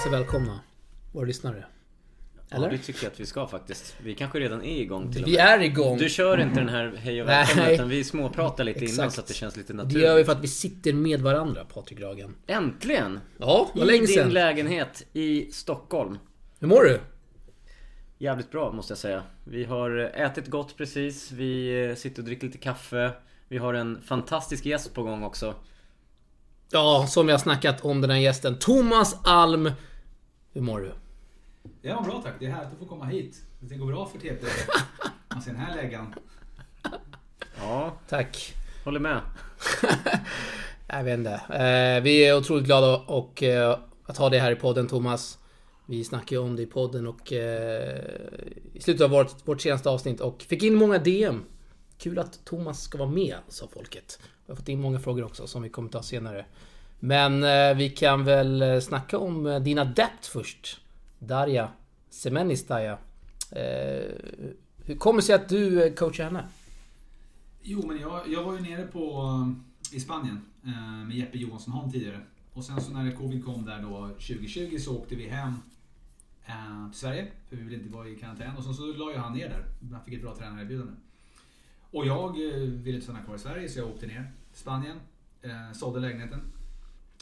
[0.00, 0.60] hälsa välkomna
[1.12, 1.64] våra lyssnare.
[2.50, 2.66] Eller?
[2.66, 3.94] Ja, det tycker jag att vi ska faktiskt.
[4.02, 5.46] Vi kanske redan är igång till och Vi med.
[5.46, 5.98] är igång.
[5.98, 7.74] Du kör inte den här hej och välkommen Nej.
[7.74, 9.14] utan vi småpratar lite innan Exakt.
[9.14, 10.02] så att det känns lite Det naturligt.
[10.02, 12.34] gör vi för att vi sitter med varandra, Patrik Ragen.
[12.46, 13.20] Äntligen!
[13.38, 14.30] Ja, vad I länge din sedan.
[14.30, 16.18] lägenhet i Stockholm.
[16.60, 17.00] Hur mår du?
[18.18, 19.22] Jävligt bra måste jag säga.
[19.44, 21.30] Vi har ätit gott precis.
[21.32, 23.10] Vi eh, sitter och dricker lite kaffe.
[23.48, 25.54] Vi har en fantastisk gäst på gång också.
[26.72, 28.58] Ja, som vi har snackat om den här gästen.
[28.58, 29.70] Thomas Alm.
[30.52, 30.92] Hur mår du?
[31.82, 32.34] Det var bra tack.
[32.38, 33.42] Det är härligt att få komma hit.
[33.60, 34.46] Det går bra för TT.
[35.28, 36.14] Man ser den här läggan.
[37.58, 38.54] Ja, Tack.
[38.84, 39.20] håller med.
[40.86, 41.32] Jag vet inte.
[41.32, 45.38] Eh, vi är otroligt glada och, eh, att ha dig här i podden Thomas.
[45.86, 48.00] Vi snackade ju om det i podden och eh,
[48.72, 51.44] i slutet av vårt, vårt senaste avsnitt och fick in många DM.
[51.98, 54.18] Kul att Thomas ska vara med, sa folket.
[54.46, 56.44] Jag har fått in många frågor också som vi kommer ta senare.
[57.00, 60.80] Men eh, vi kan väl eh, snacka om eh, din adept först.
[61.18, 61.68] Darja
[62.10, 62.98] Semenistaja.
[63.52, 64.12] Eh,
[64.84, 66.44] hur kommer det sig att du eh, coachar henne?
[67.62, 69.22] Jo, men jag, jag var ju nere på,
[69.90, 72.20] eh, i Spanien eh, med Jeppe Johansson Holm tidigare.
[72.52, 75.54] Och sen så när covid kom där då 2020 så åkte vi hem
[76.46, 77.26] eh, till Sverige.
[77.48, 78.56] För vi ville inte vara i karantän.
[78.56, 79.64] Och sen så la ju han ner där.
[79.92, 80.92] Han fick ett bra tränarerbjudande.
[81.90, 84.96] Och jag eh, ville inte stanna kvar i Sverige så jag åkte ner till Spanien.
[85.42, 86.40] Eh, sålde lägenheten.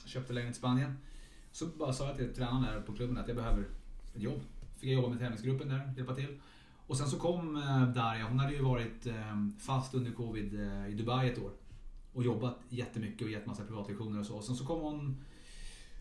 [0.09, 0.99] Köpte lägenhet i Spanien.
[1.53, 3.65] Så bara sa jag till tränaren där på klubben att jag behöver
[4.15, 4.41] ett jobb.
[4.77, 6.41] Fick jag jobba med tävlingsgruppen där, hjälpa till.
[6.87, 9.15] Och sen så kom eh, Darja, hon hade ju varit eh,
[9.59, 11.51] fast under covid eh, i Dubai ett år.
[12.13, 14.37] Och jobbat jättemycket och gett massa privatlektioner och så.
[14.37, 15.25] Och sen så kom hon...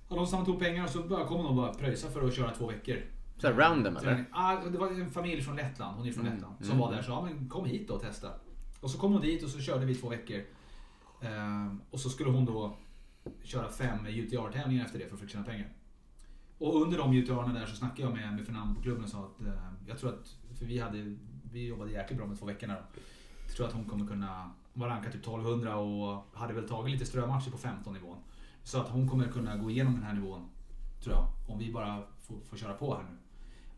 [0.10, 2.52] Hade hon samlat ihop pengar och så kom hon och bara pröjsa för att köra
[2.52, 2.98] två veckor.
[3.38, 4.26] Så här random, eller?
[4.32, 6.80] Ah, det var en familj från Lettland, hon är från Mm, Lettland, som mm.
[6.80, 7.02] var där.
[7.02, 8.32] Så ja, men kom hit då och testa.
[8.80, 10.42] Och så kom hon dit och så körde vi två veckor.
[11.90, 12.78] Och så skulle hon då
[13.44, 15.70] köra fem UTR-tävlingar efter det för att försöka tjäna pengar.
[16.58, 19.26] Och under de UTR-erna där så snackade jag med, med Fernando på klubben och sa
[19.26, 19.54] att eh,
[19.88, 21.16] jag tror att, för vi, hade,
[21.52, 22.82] vi jobbade jäkligt bra med två veckorna då.
[23.48, 26.94] Jag tror att hon kommer kunna, hon var rankad typ 1200 och hade väl tagit
[26.94, 28.18] lite strömatcher på 15 nivån.
[28.64, 30.50] Så att hon kommer kunna gå igenom den här nivån,
[31.04, 31.28] tror jag.
[31.48, 33.18] Om vi bara får, får köra på här nu.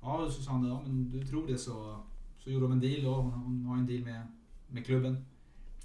[0.02, 2.04] Ja, så sa han, ja men du tror det så,
[2.40, 3.16] så gjorde de en deal då.
[3.16, 4.28] hon, hon har en deal med,
[4.68, 5.26] med klubben.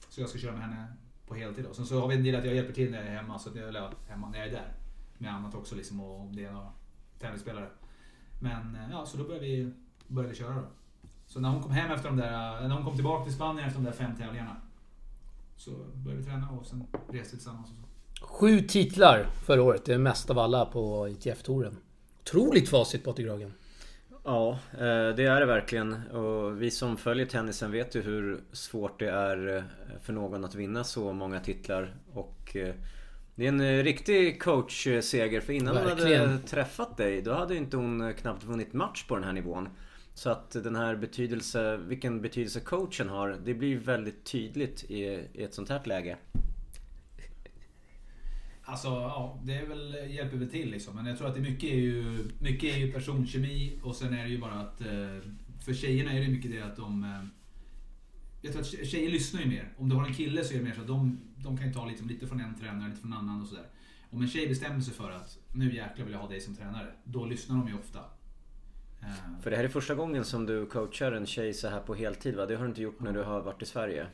[0.08, 0.86] Så jag ska köra med henne
[1.26, 1.74] på heltid då.
[1.74, 3.50] Sen så har vi en del att jag hjälper till när jag är hemma, så
[3.50, 4.72] att jag, eller hemma när jag är där.
[5.18, 6.72] Med annat också liksom och om det är några
[7.18, 7.68] tennisspelare.
[8.40, 9.72] Men eh, ja, så då började vi,
[10.08, 10.66] började vi köra då.
[11.26, 13.66] Så när hon kom hem efter de där, eh, när hon kom tillbaka till Spanien
[13.68, 14.56] efter de där fem tävlingarna.
[15.56, 18.26] Så började vi träna och sen reste vi tillsammans och så.
[18.26, 19.84] Sju titlar förra året.
[19.84, 21.76] Det är mest av alla på ITF-touren.
[22.20, 23.52] Otroligt facit Patrik Gragen.
[24.24, 25.92] Ja, eh, det är det verkligen.
[26.10, 29.62] Och vi som följer tennisen vet ju hur svårt det är eh,
[30.02, 31.94] för någon att vinna så många titlar.
[32.12, 32.74] Och eh,
[33.34, 35.40] det är en riktig coachseger.
[35.40, 36.42] För innan hon hade Verkligen.
[36.42, 39.68] träffat dig, då hade inte hon knappt vunnit match på den här nivån.
[40.14, 45.02] Så att den här betydelse, vilken betydelse coachen har, det blir väldigt tydligt i,
[45.32, 46.16] i ett sånt här läge.
[48.66, 50.94] Alltså, ja, det är väl, hjälper väl till liksom.
[50.96, 54.22] Men jag tror att det mycket är ju, mycket är ju personkemi och sen är
[54.24, 54.80] det ju bara att...
[54.80, 54.86] eh,
[55.64, 57.04] För tjejerna är det mycket det att de...
[57.04, 57.24] eh,
[58.42, 59.72] Jag tror att tje- tjejer lyssnar ju mer.
[59.78, 61.72] Om du har en kille så är det mer så att de, de kan ju
[61.72, 63.66] ta liksom lite från en tränare, lite från en annan och sådär.
[64.10, 66.92] Om en tjej bestämmer sig för att nu jäklar vill jag ha dig som tränare.
[67.04, 67.98] Då lyssnar de ju ofta.
[69.02, 71.94] Eh, För det här är första gången som du coachar en tjej så här på
[71.94, 72.46] heltid va?
[72.46, 74.06] Det har du inte gjort när du har varit i Sverige?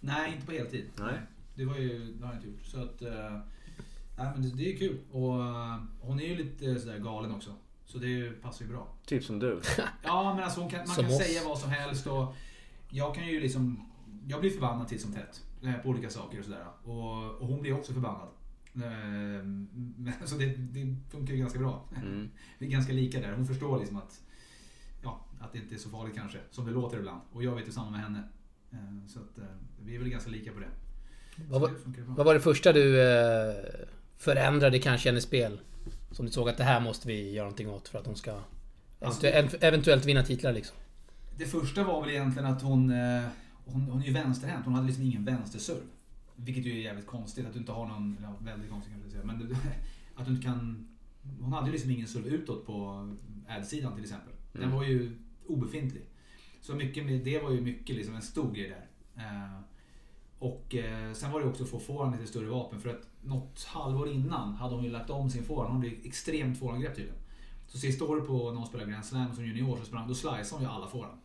[0.00, 0.84] Nej, inte på heltid.
[0.98, 1.14] Nej.
[1.54, 2.64] Det, var ju, det har jag inte gjort.
[2.64, 3.38] Så att, eh,
[4.18, 4.98] nej, men det, det är kul.
[5.12, 7.54] Och eh, hon är ju lite sådär galen också.
[7.86, 8.88] Så det passar ju bra.
[9.06, 9.60] Typ som du.
[10.02, 11.18] Ja, men alltså hon kan, man Som kan oss.
[11.18, 12.34] säga vad som helst och
[12.90, 13.88] jag kan ju liksom...
[14.28, 16.64] Jag blir förbannad titt som tätt eh, på olika saker och sådär.
[16.84, 18.28] Och, och hon blir också förbannad.
[18.74, 19.44] Eh,
[19.96, 21.84] Men, så det, det funkar ju ganska bra.
[21.96, 22.28] Mm.
[22.58, 23.32] Vi är ganska lika där.
[23.32, 24.20] Hon förstår liksom att,
[25.02, 27.20] ja, att det inte är så farligt kanske, som det låter ibland.
[27.32, 28.22] Och jag vet ju samma med henne.
[28.72, 29.44] Eh, Så att eh,
[29.84, 30.68] vi är väl ganska lika på det.
[31.48, 33.54] Vad var, det vad var det första du eh,
[34.18, 35.60] förändrade kanske hennes spel?
[36.10, 38.40] Som du såg att det här måste vi göra någonting åt för att hon ska
[39.00, 40.76] Alltså- eventu- eventuellt vinna titlar liksom.
[41.36, 43.22] Det första var väl egentligen att hon, eh,
[43.64, 44.64] hon, hon är ju vänsterhänt.
[44.64, 45.80] Hon hade liksom ingen vänsterserv.
[46.36, 49.10] Vilket ju är jävligt konstigt att du inte har någon, ja, väldigt konstigt kan jag
[49.10, 49.24] säga.
[49.24, 49.36] Men
[50.16, 50.88] att du inte kan...
[51.40, 53.08] Hon hade ju liksom ingen serv utåt på
[53.48, 54.32] ad-sidan till exempel.
[54.52, 54.74] Den Mm.
[54.76, 56.02] var ju obefintlig.
[56.60, 58.86] Så mycket med, det var ju mycket liksom en stor grej där.
[59.24, 59.60] Eh,
[60.38, 62.80] och eh, sen var det också att få forehand lite större vapen.
[62.80, 65.70] För att något halvår innan hade hon ju lagt om sin forehand.
[65.72, 67.18] Hon blev extremt forehandgrepp tydligen.
[67.66, 70.48] Så sista året på när hon spelade Grand Slam som junior så sprang, då sliceade
[70.52, 71.18] hon ju alla forehand.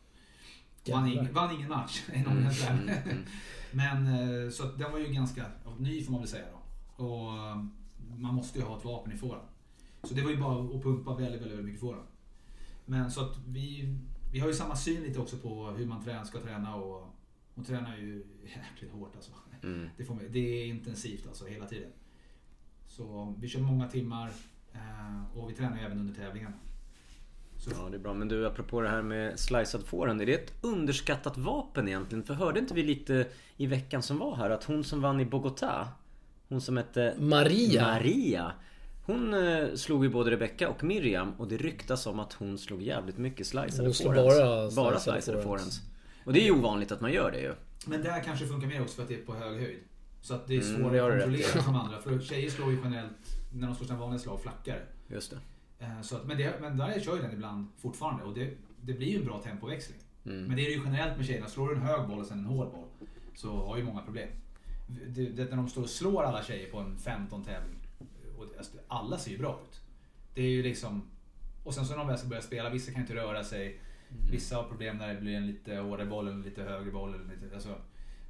[0.91, 2.77] Vann, ing, vann ingen match i någon Mm, Slam.
[2.79, 3.23] mm, mm.
[3.71, 5.45] Men eh, så den var ju ganska
[5.79, 7.03] ny får man väl säga då.
[7.05, 7.63] Och eh,
[8.17, 9.47] man måste ju ha ett vapen i forehand.
[10.03, 12.07] Så det var ju bara att pumpa väldigt, väldigt, väldigt mycket forehand.
[12.85, 13.95] Men så att vi,
[14.31, 17.07] vi har ju samma syn lite också på hur man tränar, ska träna och
[17.55, 19.31] hon tränar ju jäkligt hårt alltså.
[19.63, 19.89] Mm.
[19.97, 21.89] Det, får, det är intensivt alltså hela tiden.
[22.87, 24.31] Så vi kör många timmar
[24.73, 26.55] eh, och vi tränar även under tävlingarna.
[27.57, 28.13] Så, Ja, det är bra.
[28.13, 30.21] Men du, apropå det här med slicead forehand.
[30.21, 32.23] Är det ett underskattat vapen egentligen?
[32.23, 33.27] För hörde inte vi lite
[33.57, 35.87] i veckan som var här att hon som vann i Bogotá
[36.49, 37.81] Hon som hette Maria.
[37.81, 38.53] Maria
[39.05, 42.81] Hon eh, slog ju både Rebecca och Miriam och det ryktas om att hon slog
[42.81, 44.75] jävligt mycket sliceade forehands.
[44.75, 45.81] bara bara sliceade forehands.
[46.25, 47.53] Och det är ju ovanligt att man gör det ju.
[47.87, 49.79] Men där kanske funkar mer också för att det är på hög höjd.
[50.21, 52.01] Så att det är Mm, svårare har att kontrollera som andra.
[52.01, 53.17] För tjejer slår ju generellt,
[53.53, 54.81] när de slår sina vanliga slag, flackare.
[55.07, 55.85] Just det.
[55.85, 58.93] Eh, Så att, men, det, men där kör ju den ibland fortfarande och det, det
[58.93, 59.97] blir ju en bra tempoväxling.
[60.25, 60.43] Mm.
[60.45, 61.47] Men det är ju generellt med tjejerna.
[61.47, 62.87] Slår du en hög boll och sen en hård boll
[63.35, 64.29] så har ju många problem.
[65.07, 67.79] Det, det, när de står och slår alla tjejer på en 15 tävling.
[68.37, 69.81] Och det, alltså, alla ser ju bra ut.
[70.33, 71.09] Det är ju liksom...
[71.63, 73.79] Och sen så när de väl ska börja spela, vissa kan inte röra sig.
[74.31, 77.13] Vissa har problem när det blir en lite hårdare boll eller lite högre boll.
[77.13, 77.75] Eller lite, alltså,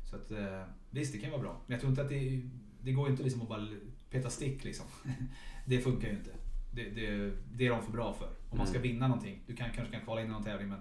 [0.09, 1.61] så att, eh, visst, det kan vara bra.
[1.65, 2.41] Men jag tror inte att det...
[2.81, 3.67] Det går inte liksom att bara
[4.09, 4.85] peta stick liksom.
[5.65, 6.29] Det funkar ju inte.
[6.75, 8.29] Det, det, det är de för bra för.
[8.49, 8.91] Om man ska Mm.
[8.91, 9.43] vinna någonting.
[9.47, 10.79] Du kan, kanske kan kvala in i någon tävling men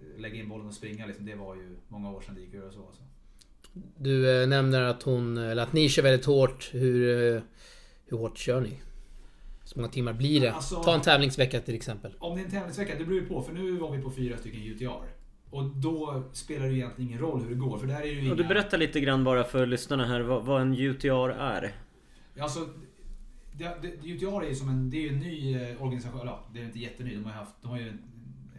[0.00, 2.48] eh, lägga in bollen och springa liksom, det var ju många år sedan det gick
[2.48, 2.86] att göra så.
[2.86, 3.02] Alltså.
[3.98, 6.70] Du eh, nämner att hon, eller att ni kör väldigt hårt.
[6.72, 7.42] Hur,
[8.06, 8.78] hur hårt kör ni?
[9.68, 10.52] Så många timmar blir det?
[10.52, 12.12] Alltså- Ta en tävlingsvecka till exempel.
[12.18, 13.42] Om det är en tävlingsvecka, det beror ju på.
[13.42, 15.08] För nu var vi på fyra stycken UTR.
[15.50, 17.78] Och då spelar det ju egentligen ingen roll hur det går.
[17.78, 20.20] För där är det ju Och du inga- berättar lite grann bara för lyssnarna här
[20.20, 21.72] vad, vad en UTR är.
[22.40, 22.68] Alltså,
[23.52, 26.20] det, det, UTR är ju som en, det är ju en ny eh, organisation.
[26.24, 27.14] Ja, det är inte jätteny.
[27.14, 27.98] De har ju haft, de har ju en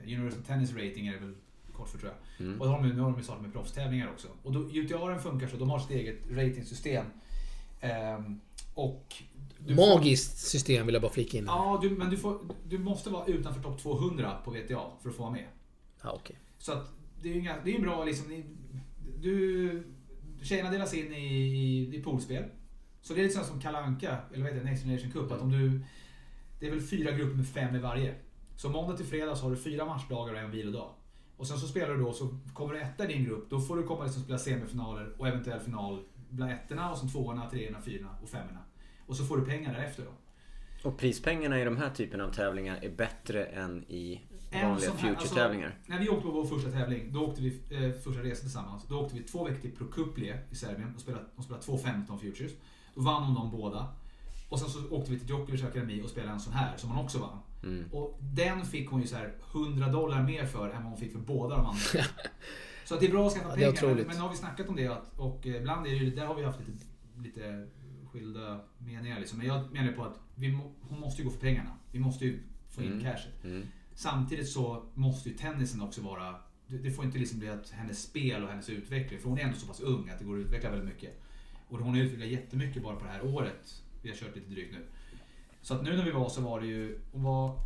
[0.06, 1.36] Universal Tennis Rating är det väl
[1.74, 2.46] kort för tror jag.
[2.48, 2.62] Mm.
[2.62, 4.28] Och då har de, nu har de ju startat med proffstävlingar också.
[4.44, 7.06] Och då, UTR funkar så, de har sitt eget ratingsystem.
[7.82, 8.40] Ehm,
[8.76, 9.06] och
[9.68, 11.46] du får- Magiskt system vill jag bara flika in.
[11.48, 15.10] Ja, Ja, du, men du, får, du måste vara utanför topp 200 på VTA för
[15.10, 15.48] att få vara med.
[16.04, 16.36] okej.
[16.58, 16.92] Så att
[17.22, 18.44] det är ju det är ju bra liksom.
[19.22, 19.84] Du,
[20.42, 22.44] tjejerna delas in i, i, i poolspel.
[23.02, 25.32] Så det är lite som Kalle Anka, eller vad heter det, Next Generation Cup.
[25.32, 25.82] Att om du,
[26.60, 28.16] det är väl fyra grupper med fem i varje.
[28.56, 30.90] Så måndag till fredag så har du fyra matchdagar och en vilodag.
[31.38, 33.78] Och sen så spelar du då, så kommer du etta i din grupp, då får
[33.78, 38.10] du komma liksom spela semifinaler och eventuell final bland ettorna och sen tvåorna, treorna, fyrorna
[38.24, 38.60] och femmorna.
[39.10, 40.12] Och så får du pengar därefter då.
[40.90, 44.22] Och prispengarna i de här typen av tävlingar är bättre än i
[44.54, 45.68] vanliga här- future-tävlingar.
[45.68, 48.84] Alltså, när vi åkte på vår första tävling, då åkte vi eh, första resan tillsammans.
[48.88, 52.20] Då åkte vi två veckor till Prokuplje i Serbien och spelade, och spelade två 15
[52.20, 52.52] futures.
[52.96, 53.88] Då vann hon dem båda.
[54.50, 57.06] Och sen så åkte vi till Djokovic Akademi och spelade en sån här som hon
[57.06, 57.40] också vann.
[57.64, 57.86] Mm.
[57.92, 61.12] Och den fick hon ju så här 100 dollar mer för än vad hon fick
[61.12, 61.80] för båda de andra.
[62.86, 63.96] så att det är bra att skaffa Ja, pengar.
[63.96, 66.36] Men, nu har vi snackat om det att, och eh, ibland är det där har
[66.36, 66.86] vi haft lite,
[67.24, 67.68] lite
[68.12, 69.38] skilda meningar liksom.
[69.38, 71.70] Men jag menar på att vi må, hon måste ju gå för pengarna.
[71.92, 72.40] Vi måste ju
[72.70, 73.04] få in Mm.
[73.04, 73.44] cashet.
[73.44, 73.64] Mm.
[73.96, 76.36] Samtidigt så måste ju tennisen också vara...
[76.68, 79.44] Det det får inte liksom bli att hennes spel och hennes utveckling, för hon är
[79.44, 81.22] ändå så pass ung att det går att utveckla väldigt mycket.
[81.70, 83.84] Och hon har utvecklat jättemycket bara på det här året.
[84.02, 84.86] Vi har kört lite drygt nu.
[85.62, 87.00] Så att nu när vi var så var det ju...
[87.12, 87.60] Hon var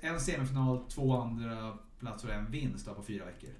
[0.00, 3.50] en semifinal, två andra platser och en vinst på fyra veckor.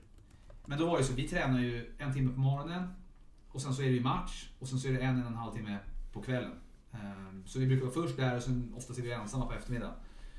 [0.66, 2.88] Men då var det så, vi tränar ju en timme på morgonen
[3.58, 5.28] och sen så är det ju match och sen så är det en, en och
[5.30, 5.78] en halv timme
[6.12, 6.50] på kvällen.
[6.92, 9.94] Ehm, Så vi brukar vara först där och sen oftast är vi ensamma på eftermiddagen.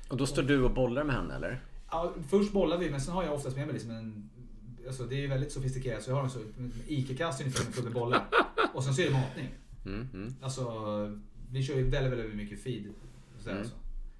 [0.08, 1.62] Och då står du och bollar med henne eller?
[1.90, 4.30] Ja, först bollar vi, men sen har jag oftast med mig liksom en...
[4.86, 6.38] Alltså det är ju väldigt sofistikerat, så jag har en så
[6.86, 8.24] ICA-kast ungefär med fulla bollar.
[8.74, 9.48] Och sen så är det matning.
[9.86, 10.08] Mm.
[10.14, 10.34] Mm.
[10.42, 10.64] Alltså,
[11.52, 12.84] vi kör ju väldigt, väldigt mycket feed.
[13.38, 13.60] Så Mm.
[13.60, 13.74] alltså.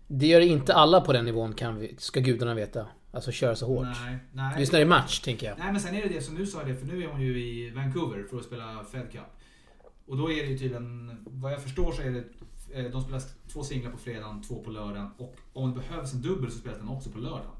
[0.09, 2.87] Det gör inte alla på den nivån kan vi, ska gudarna veta.
[3.13, 3.87] Alltså köra så hårt.
[4.05, 4.61] Nej, nej.
[4.61, 5.59] Just när det är match, tänker jag.
[5.59, 7.45] Nej men sen är det det som du sa det, för nu är hon ju
[7.45, 9.23] i Vancouver för att spela Fed Cup.
[10.07, 12.25] Och då är det ju tydligen, vad jag förstår så är det,
[12.79, 16.23] eh, de spelar två singlar på fredagen, två på lördagen och om det behövs en
[16.23, 17.51] dubbel så spelas den också på lördagen.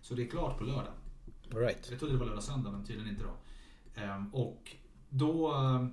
[0.00, 0.92] Så det är klart på lördag.
[1.52, 1.86] All right.
[1.90, 3.36] Jag trodde det var lördag söndag men tydligen inte då.
[4.00, 4.76] Ehm, och
[5.08, 5.86] då, eh,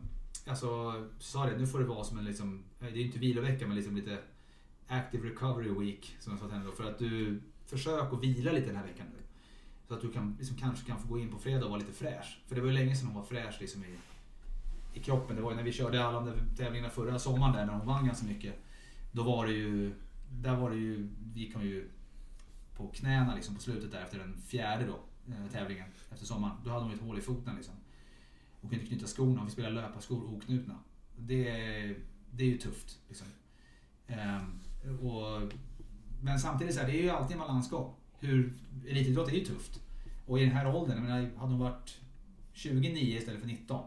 [0.46, 3.68] alltså, sa det, nu får det vara som en liksom, eh, det är inte vilovecka
[3.68, 4.18] men liksom lite
[4.88, 6.72] active recovery week som jag sa till henne då.
[6.72, 7.42] För att du,
[7.78, 9.24] försök att vila lite den här veckan nu.
[9.88, 11.94] Så att du kan, liksom, kanske kan få gå in på fredag och vara lite
[11.94, 12.40] fräsch.
[12.48, 13.98] För det var ju länge sedan hon var fräsch liksom i,
[14.94, 15.36] i kroppen.
[15.36, 18.06] Det var ju när vi körde alla de tävlingarna förra sommaren där när hon vann
[18.06, 18.56] ganska mycket.
[19.12, 19.94] Då var det ju,
[20.32, 21.90] där var det ju, gick hon ju
[22.78, 25.00] på knäna liksom på slutet där efter den fjärde då,
[25.34, 26.56] eh, tävlingen efter sommaren.
[26.66, 27.74] Då hade hon ett hål i foten liksom.
[28.62, 30.76] Hon kunde inte knyta skorna, Hon fick spela löparskor oknutna.
[31.18, 31.44] Det,
[32.32, 33.00] det är ju tufft.
[33.08, 33.28] Liksom.
[34.08, 34.60] Ehm,
[35.02, 35.52] och,
[36.24, 37.94] men samtidigt så här, det är ju alltid en balansgång.
[38.20, 38.54] Hur,
[38.88, 39.80] elitidrott är ju tufft.
[40.26, 41.98] Och i den här åldern, jag menar, hade hon varit
[42.54, 43.86] 29 istället för 19.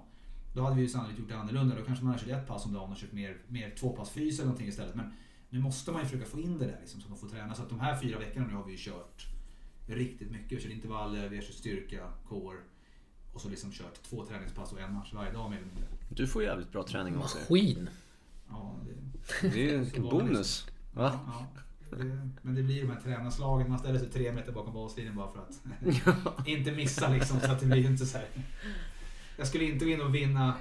[0.55, 1.77] Då hade vi ju sannolikt gjort det annorlunda.
[1.77, 4.39] Då kanske man hade kört ett pass om dagen och kört mer, mer tvåpass fys
[4.39, 4.95] eller någonting istället.
[4.95, 5.13] Men
[5.51, 7.55] nu måste man ju försöka få in det där liksom, så de får träna.
[7.55, 9.27] Så att de här fyra veckorna nu har vi ju kört
[9.87, 10.53] riktigt mycket.
[10.53, 12.59] Vi har kört intervaller, vi har kört styrka, core
[13.33, 15.85] och så liksom kört två träningspass och en match varje dag mer eller mindre.
[16.09, 17.41] Du får jävligt bra träning av sig.
[17.41, 17.89] Maskin.
[18.49, 20.67] Ja, det, Det är ju en bonus.
[20.95, 21.21] Va?
[21.27, 21.47] ja,
[21.91, 23.69] det, men det blir de här tränarslagen.
[23.69, 27.41] Man ställer sig tre meter bakom baslinjen bara för att inte missa liksom.
[27.41, 28.27] Så att det blir inte så här.
[29.39, 30.55] Jag skulle inte gå in och vinna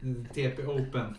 [0.00, 1.16] eh, TP Open,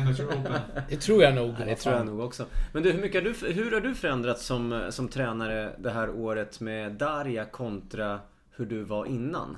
[0.00, 0.60] Amateur Open.
[0.88, 1.54] Det tror jag nog.
[1.58, 2.46] Ja, det tror jag nog också.
[2.72, 6.10] Men du, hur, mycket har du, hur har du förändrats som, som tränare det här
[6.10, 9.56] året med Darja kontra hur du var innan?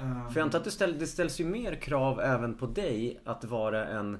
[0.00, 3.20] Eh, För jag antar att det, ställ, det ställs ju mer krav även på dig
[3.24, 4.18] att vara en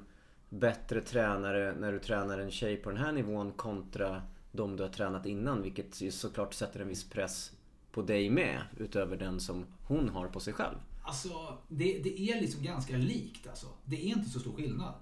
[0.52, 4.90] bättre tränare när du tränar en tjej på den här nivån kontra de du har
[4.90, 5.62] tränat innan.
[5.62, 7.52] Vilket ju såklart sätter en viss press
[7.92, 10.76] på dig med utöver den som hon har på sig själv.
[11.02, 13.66] Alltså, det, det är liksom ganska likt alltså.
[13.84, 14.94] Det är inte så stor skillnad.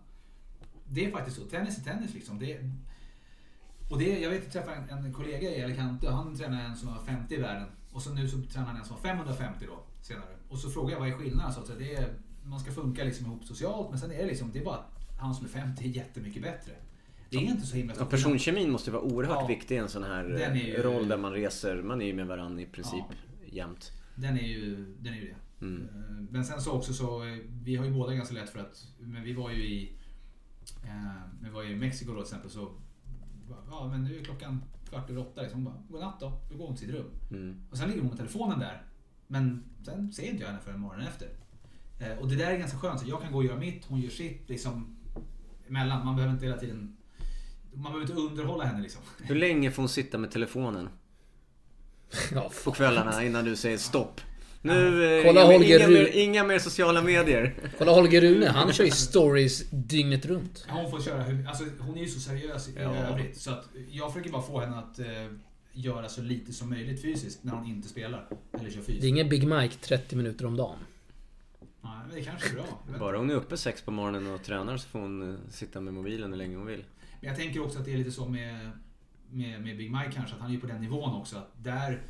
[0.89, 1.43] Det är faktiskt så.
[1.43, 2.39] Tennis är tennis liksom.
[2.39, 2.59] Det,
[3.91, 6.89] och det, jag vet, jag träffade en, en kollega i Alicante han tränar en som
[6.89, 7.69] var 50 i världen.
[7.93, 10.37] Och så nu så tränar han en som var 550 då, senare.
[10.49, 11.53] Och så frågade jag vad är skillnaden?
[11.53, 12.15] Så att det är,
[12.45, 14.85] man ska funka liksom ihop socialt men sen är det liksom, det är bara
[15.21, 16.73] han som är 50 är jättemycket bättre.
[17.31, 18.11] Det är inte så himla Ja, stor skillnad.
[18.41, 19.47] personkemin måste vara oerhört Ja.
[19.47, 21.83] viktig i en sån här ju- eh, roll där man reser.
[21.83, 23.05] Man är ju med varandra i princip
[23.53, 23.93] jämt.
[24.15, 25.65] Den är ju, den är ju det.
[25.67, 25.83] Mm.
[25.83, 28.87] Eh, Men sen så också så, eh, vi har ju båda ganska lätt för att,
[28.99, 29.93] men vi var ju i,
[30.85, 32.73] eh, vi var ju i Mexiko då till exempel så,
[33.71, 35.65] ja men nu är klockan kvart över åtta liksom.
[35.67, 37.11] Hon bara, godnatt då, då går hon till sitt rum.
[37.31, 37.63] Mm.
[37.71, 38.83] Och sen ligger hon med telefonen där.
[39.27, 41.29] Men sen ser inte jag henne förrän morgonen efter.
[42.01, 44.01] Eh, Och det där är ganska skönt, så jag kan gå och göra mitt, hon
[44.01, 44.97] gör sitt liksom
[45.71, 46.05] emellan.
[46.05, 46.97] Man behöver inte hela tiden,
[47.75, 49.03] man behöver inte underhålla henne liksom.
[49.23, 50.89] Hur länge får hon sitta med telefonen?
[52.35, 54.21] Ja, På kvällarna innan du säger stopp.
[54.63, 57.55] Nu, eh, Kolla inga, Holger inga, mer, inga mer sociala medier.
[57.79, 60.67] Kolla Holger Rune, han kör ju stories dygnet runt.
[60.69, 62.95] Hon får köra alltså hon är ju så seriös i Ja.
[62.95, 63.37] övrigt.
[63.41, 65.07] Så att jag försöker bara få henne att eh,
[65.73, 68.27] göra så lite som möjligt fysiskt när hon inte spelar.
[68.53, 69.05] Eller kör Det är fysiskt.
[69.05, 70.77] ingen Big Mike 30 minuter om dagen.
[71.97, 72.99] Nej, men det kanske är bra.
[72.99, 75.95] Bara hon är uppe sex på morgonen och tränar så får hon eh, sitta med
[75.95, 76.85] mobilen hur länge hon vill.
[77.21, 78.71] Men jag tänker också att det är lite så med,
[79.31, 81.37] med, med Big Mike kanske, att han är ju på den nivån också.
[81.39, 82.03] Att där,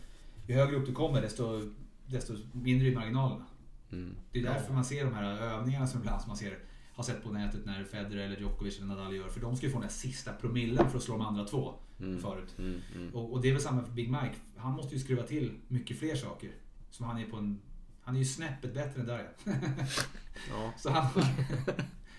[0.47, 1.73] ju högre upp du kommer desto,
[2.07, 3.47] desto mindre är marginalerna.
[3.93, 4.17] Mm.
[4.33, 6.59] Det är därför man ser de här övningarna som ibland som man ser,
[6.93, 9.29] har sett på nätet när Federer eller Djokovic eller Nadal gör.
[9.29, 11.75] För de ska ju få den där sista promillen för att slå de andra två
[12.01, 12.21] Mm.
[12.21, 12.55] förut.
[12.59, 12.81] Mm.
[12.95, 13.15] Mm.
[13.15, 14.35] Och, och det är väl samma för Big Mike.
[14.57, 16.51] Han måste ju skruva till mycket fler saker.
[16.91, 17.61] Som han är på en...
[18.11, 19.25] Han är ju snäppet bättre än Darja.
[20.51, 20.73] Ja.
[20.79, 21.07] Så han...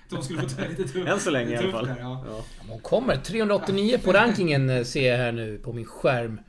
[0.10, 1.08] De skulle få ta det lite tufft.
[1.08, 1.88] Än så länge i alla fall.
[1.88, 2.26] Där, ja.
[2.28, 2.44] Ja.
[2.68, 3.16] Hon kommer.
[3.16, 6.40] 389 på rankingen eh, ser jag här nu på min skärm.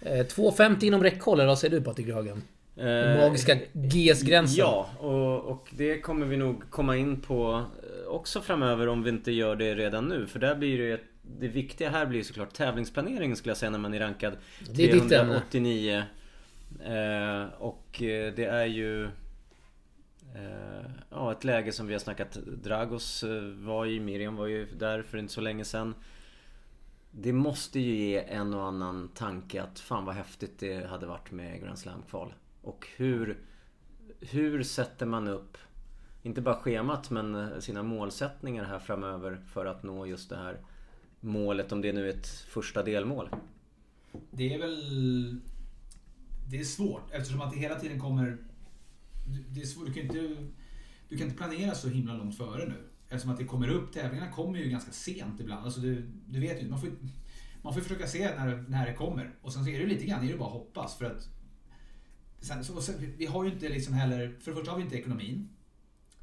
[0.00, 2.42] Eh, 250 inom räckhåll, eller vad säger du Patrik Grögen?
[2.74, 4.58] Den Eh, magiska GS-gränsen.
[4.58, 9.10] Ja, och, och det kommer vi nog komma in på eh, också framöver om vi
[9.10, 10.26] inte gör det redan nu.
[10.26, 11.00] För där blir det
[11.40, 14.36] Det viktiga här blir såklart tävlingsplaneringen skulle jag säga när man är rankad
[14.70, 15.42] Det är ditt ämne.
[15.50, 16.02] 389.
[16.80, 19.04] Eh, och eh, det är ju
[20.34, 22.32] eh, ja, ett läge som vi har snackat.
[22.46, 25.94] Dragos eh, var i, Miriam var ju där för inte så länge sedan.
[27.10, 31.30] Det måste ju ge en och annan tanke att fan vad häftigt det hade varit
[31.30, 32.34] med Grand Slam-kval.
[32.62, 33.38] Och hur,
[34.20, 35.58] hur sätter man upp,
[36.22, 40.56] inte bara schemat men eh, sina målsättningar här framöver för att nå just det här
[41.20, 43.28] målet, om det nu är ett första delmål.
[44.30, 45.40] Det är väl...
[46.52, 48.38] Det är svårt eftersom att det hela tiden kommer...
[49.48, 50.36] Det är svårt, du kan inte...
[51.08, 52.74] Du kan inte planera så himla långt före nu.
[53.08, 55.64] Eftersom att det kommer upp, tävlingarna kommer ju ganska sent ibland.
[55.64, 56.90] Alltså du, du vet ju, man får,
[57.62, 59.34] man får försöka se när, när det kommer.
[59.42, 61.28] Och sen så är det lite grann, är det bara hoppas för att...
[62.40, 64.96] Sen, så, sen, vi har ju inte liksom heller, för det första har vi inte
[64.98, 65.48] ekonomin.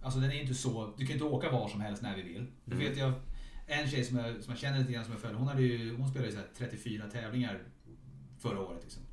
[0.01, 2.47] Alltså den är inte så, du kan inte åka var som helst när vi vill.
[2.65, 2.87] Du Mm.
[2.89, 3.13] vet jag,
[3.67, 5.95] en tjej som jag, som jag känner lite grann som jag följer, hon, hade ju,
[5.95, 7.63] hon spelade ju så här 34 tävlingar
[8.39, 8.79] förra året.
[8.83, 9.03] Liksom.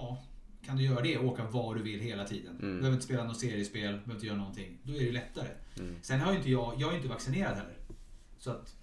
[0.00, 0.22] Ja,
[0.66, 2.58] kan du göra det och åka var du vill hela tiden.
[2.58, 2.74] Mm.
[2.74, 4.78] Du behöver inte spela något seriespel, behöver inte göra någonting.
[4.82, 5.48] Då är det ju lättare.
[5.78, 5.94] Mm.
[6.02, 7.76] Sen har ju inte jag, jag är inte vaccinerad heller.
[8.38, 8.76] Så att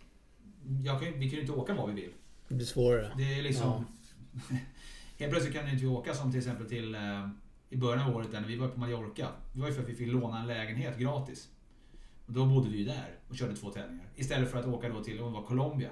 [0.84, 2.12] jag kan, vi kan ju inte åka var vi vill.
[2.48, 3.12] Det blir svårare.
[3.18, 3.86] Det är liksom...
[5.18, 7.30] Helt plötsligt kan ju inte åka som till exempel till eh,
[7.70, 9.28] i början av året där när vi var på Mallorca.
[9.54, 11.50] Det var ju för att vi fick låna en lägenhet gratis.
[12.26, 14.06] Och då bodde vi ju där och körde två tävlingar.
[14.16, 15.90] Istället för att åka då till, om det var Colombia.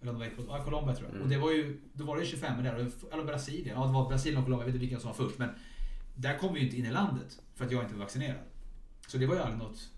[0.00, 1.14] Eller om det var Ecuador, ja, Colombia tror jag.
[1.14, 1.22] Mm.
[1.22, 2.90] Och det var ju, då var det 25 där.
[3.12, 3.76] Eller Brasilien.
[3.80, 4.62] Ja, det var Brasilien och Colombia.
[4.62, 5.38] Jag vet inte vilken som var först.
[5.38, 5.48] Men
[6.14, 7.42] där kom vi ju inte in i landet.
[7.54, 8.40] För att jag inte var vaccinerad.
[9.06, 9.90] Så det var ju aldrig något...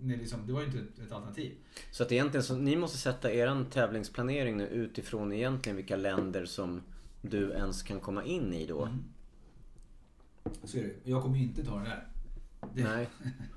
[0.00, 1.54] nej, Liksom, det var ju inte ett, ett alternativ.
[1.90, 6.82] Så att egentligen så, ni måste sätta eran tävlingsplanering nu utifrån egentligen vilka länder som
[7.22, 8.84] du ens kan komma in i då.
[8.84, 9.04] Mm.
[10.64, 11.10] Så är det.
[11.10, 12.06] Jag kommer ju inte ta det där.
[12.74, 13.08] Det, Nej.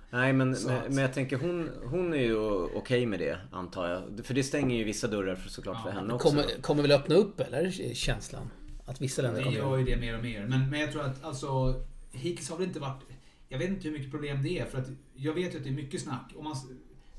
[0.09, 2.35] Nej men, men, att- men jag tänker hon, hon är ju
[2.75, 4.25] okej med det antar jag.
[4.25, 6.27] För det stänger ju vissa dörrar för, såklart Ja, för henne också.
[6.29, 7.71] Kommer, kommer väl öppna upp eller?
[7.93, 8.49] Känslan.
[8.85, 9.57] Att vissa länder Det kommer...
[9.57, 10.45] gör ju det mer och mer.
[10.47, 11.75] Men, men jag tror att alltså,
[12.11, 13.01] hittills har det inte varit...
[13.49, 14.65] Jag vet inte hur mycket problem det är.
[14.65, 16.31] För att jag vet ju att det är mycket snack.
[16.35, 16.55] Och man,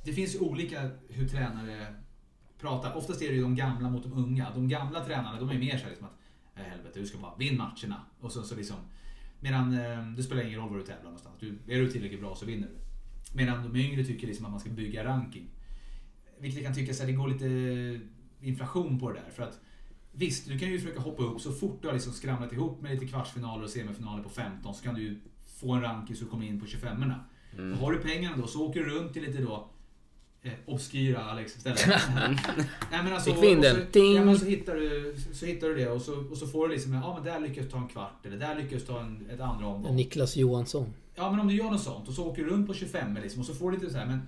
[0.05, 1.95] det finns ju olika hur tränare
[2.61, 2.97] pratar.
[2.97, 4.51] Oftast är det ju de gamla mot de unga.
[4.55, 6.17] De gamla tränarna, de är mer såhär liksom att
[6.57, 8.01] "Nej, helvete, du ska bara vinna matcherna.
[8.21, 8.77] Och så, så liksom,
[9.43, 11.35] medan eh, det spelar ingen roll var du tävlar någonstans.
[11.41, 12.75] Du, är du tillräckligt bra så vinner du.
[13.37, 15.51] Medan de yngre tycker liksom att man ska bygga ranking.
[16.39, 17.47] Vilket jag kan tycka så här, det går lite
[18.41, 19.31] inflation på det där.
[19.31, 19.61] För att
[20.15, 22.93] Visst, du kan ju försöka hoppa upp så fort du har liksom skramlat ihop med
[22.93, 25.21] lite kvartsfinaler och semifinaler på 15 så kan du
[25.61, 27.13] få en ranking så du kommer in på 25
[27.59, 27.79] Mm.
[27.79, 29.71] Har du pengarna då så åker du runt till lite då
[30.43, 31.87] eh, obskyra Alex istället.
[32.91, 33.87] Nej, men alltså, Fick vi in och den?
[33.93, 36.69] Så, ja, men så, hittar du, så hittar du det och så, och så får
[36.69, 39.01] du liksom, ja men där lyckas du ta en kvart eller där lyckas du ta
[39.01, 39.97] en, ett andra omgång.
[39.97, 40.95] Niklas Johansson.
[41.15, 43.41] Ja men om du gör något sånt och så åker du runt på 25 liksom,
[43.41, 44.21] och så får du lite så här, men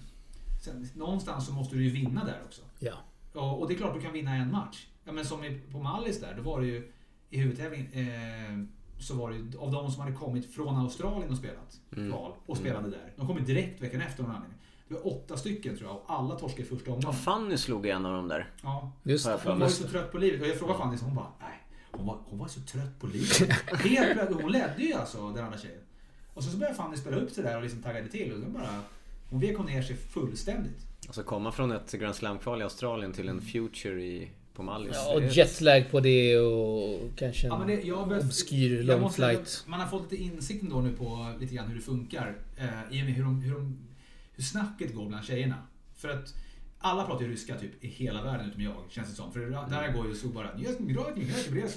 [0.64, 2.62] sen, någonstans så måste du ju vinna där också.
[2.78, 2.92] Ja.
[3.34, 4.86] Ja, och det är klart du kan vinna en match.
[5.04, 6.92] Ja, men som i, på Mallis där, då var det ju
[7.30, 8.66] i huvudtävlingen eh,
[9.00, 12.10] så var det av de som hade kommit från Australien och spelat Mm.
[12.10, 13.12] kval och spelade där.
[13.16, 14.32] De kom direkt veckan efter någon.
[14.94, 17.16] Det var åtta stycken tror jag och alla torskade i första Ja, omgången.
[17.18, 18.50] Fanny slog en av dem där.
[18.62, 18.92] Ja.
[19.02, 19.50] Just Har det.
[19.50, 21.60] Hon var ju så trött på livet och jag frågade Fanny så hon bara nej.
[21.90, 23.38] Hon var, hon var så trött på livet.
[23.66, 25.78] Helt plötsligt, hon ledde ju alltså den andra tjejen.
[26.34, 28.80] Och så, så började Fanny spela upp sig där och liksom taggade till och bara
[29.30, 30.78] hon vek hon ner sig fullständigt.
[31.06, 34.92] Alltså komma från ett Grand Slam-kval i Australien till en Future i, på Mallis.
[34.94, 38.82] Ja, och jetlag på det och kanske en Ja, men det, jag har börjat- obskyr
[38.82, 39.64] long flight.
[39.66, 42.34] Man har fått lite insikt ändå nu på lite grann hur det funkar.
[42.56, 42.64] Eh,
[42.98, 43.78] I och med hur, de, hur, de,
[44.36, 45.66] hur snacket går bland tjejerna.
[45.94, 46.34] För att
[46.78, 49.32] alla pratar ju ryska typ i hela världen utom jag, känns det som.
[49.32, 50.50] För där går ju så bara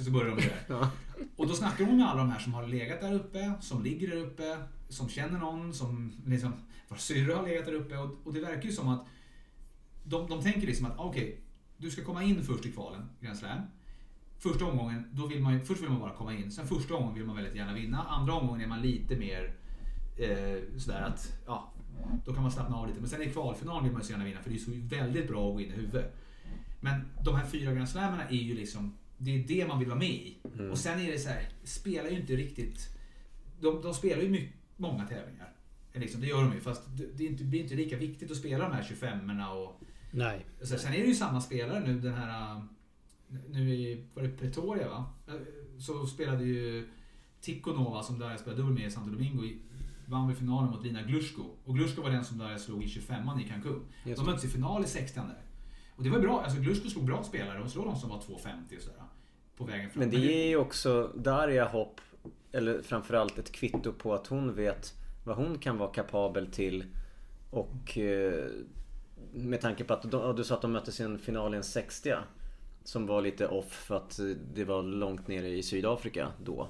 [0.04, 0.90] så börjar de med det.
[1.36, 4.08] Och då snackar de med alla de här som har legat där uppe, som ligger
[4.08, 4.58] där uppe,
[4.90, 6.54] som känner någon, som liksom,
[6.88, 7.98] vars syrra har legat där uppe.
[7.98, 9.06] Och, och det verkar ju som att
[10.04, 11.42] de, de tänker liksom att okej,
[11.78, 13.62] du ska komma in först i kvalen, Grand Slam.
[14.40, 16.52] Första omgången, då vill man först vill man bara komma in.
[16.52, 18.04] Sen första omgången vill man väldigt gärna vinna.
[18.04, 19.56] Andra omgången är man lite mer
[20.18, 21.74] eh, sådär att, ja,
[22.26, 23.00] då kan man slappna av lite.
[23.00, 25.28] Men sen i kvalfinalen vill man ju så gärna vinna för det är så väldigt
[25.28, 26.16] bra att gå in i huvudet.
[26.80, 30.00] Men de här fyra Grand Slamarna är ju liksom, det är det man vill vara
[30.00, 30.38] med i.
[30.54, 30.72] Mm.
[30.72, 32.88] Och sen är det så här, spelar ju inte riktigt,
[33.60, 35.54] de, de spelar ju mycket, många tävlingar.
[35.94, 36.82] Liksom, det gör de ju, fast
[37.16, 39.82] det, inte, blir inte lika viktigt att spela de här 25orna och
[40.12, 40.46] Nej.
[40.62, 42.62] så, sen är det ju samma spelare nu den här...
[43.50, 45.06] Nu i, var det Pretoria va?
[45.28, 45.34] Äh,
[45.80, 46.88] Så spelade ju
[47.42, 49.44] Tikhonova som där jag spelade dubbel med i Santo Domingo
[50.08, 51.44] vann väl finalen mot Lina Glushko.
[51.66, 53.86] Och Glushko var den som där slog i 25an i Cancun.
[54.04, 55.42] Just De möttes i final i 60 där.
[55.96, 58.78] Och det var bra, alltså Glushko slog bra spelare och slog de som var 2,50
[58.78, 59.04] och sådär.
[59.58, 60.00] På vägen fram.
[60.00, 62.02] Men det ger ju också Darja hopp,
[62.52, 64.94] eller framförallt ett kvitto på att hon vet
[65.26, 66.84] vad hon kan vara kapabel till.
[67.52, 68.46] Och eh,
[69.34, 71.64] med tanke på att de, du sa att de möttes i en final i en
[71.64, 72.14] 60
[72.84, 74.20] Som var lite off för att
[74.54, 76.70] det var långt nere i Sydafrika då.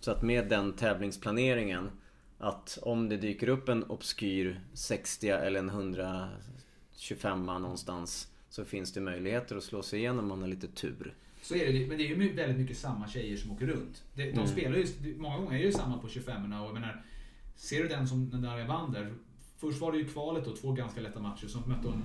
[0.00, 1.90] Så att med den tävlingsplaneringen
[2.38, 9.00] att om det dyker upp en obskyr 60 eller en 125 någonstans så finns det
[9.00, 11.14] möjligheter att slå sig igenom om man har lite tur.
[11.42, 14.04] Så är det, men det är ju väldigt mycket samma tjejer som åker runt.
[14.14, 14.46] De, de Mm.
[14.46, 14.86] spelar ju,
[15.18, 17.04] många gånger är det ju samma på 25orna och jag menar,
[17.56, 19.12] ser du den som den där jag vann där.
[19.58, 21.46] Först var det ju kvalet då, två ganska lätta matcher.
[21.46, 22.02] Så mötte hon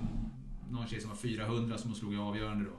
[0.70, 2.76] någon tjej som var 400 som hon slog i avgörande då.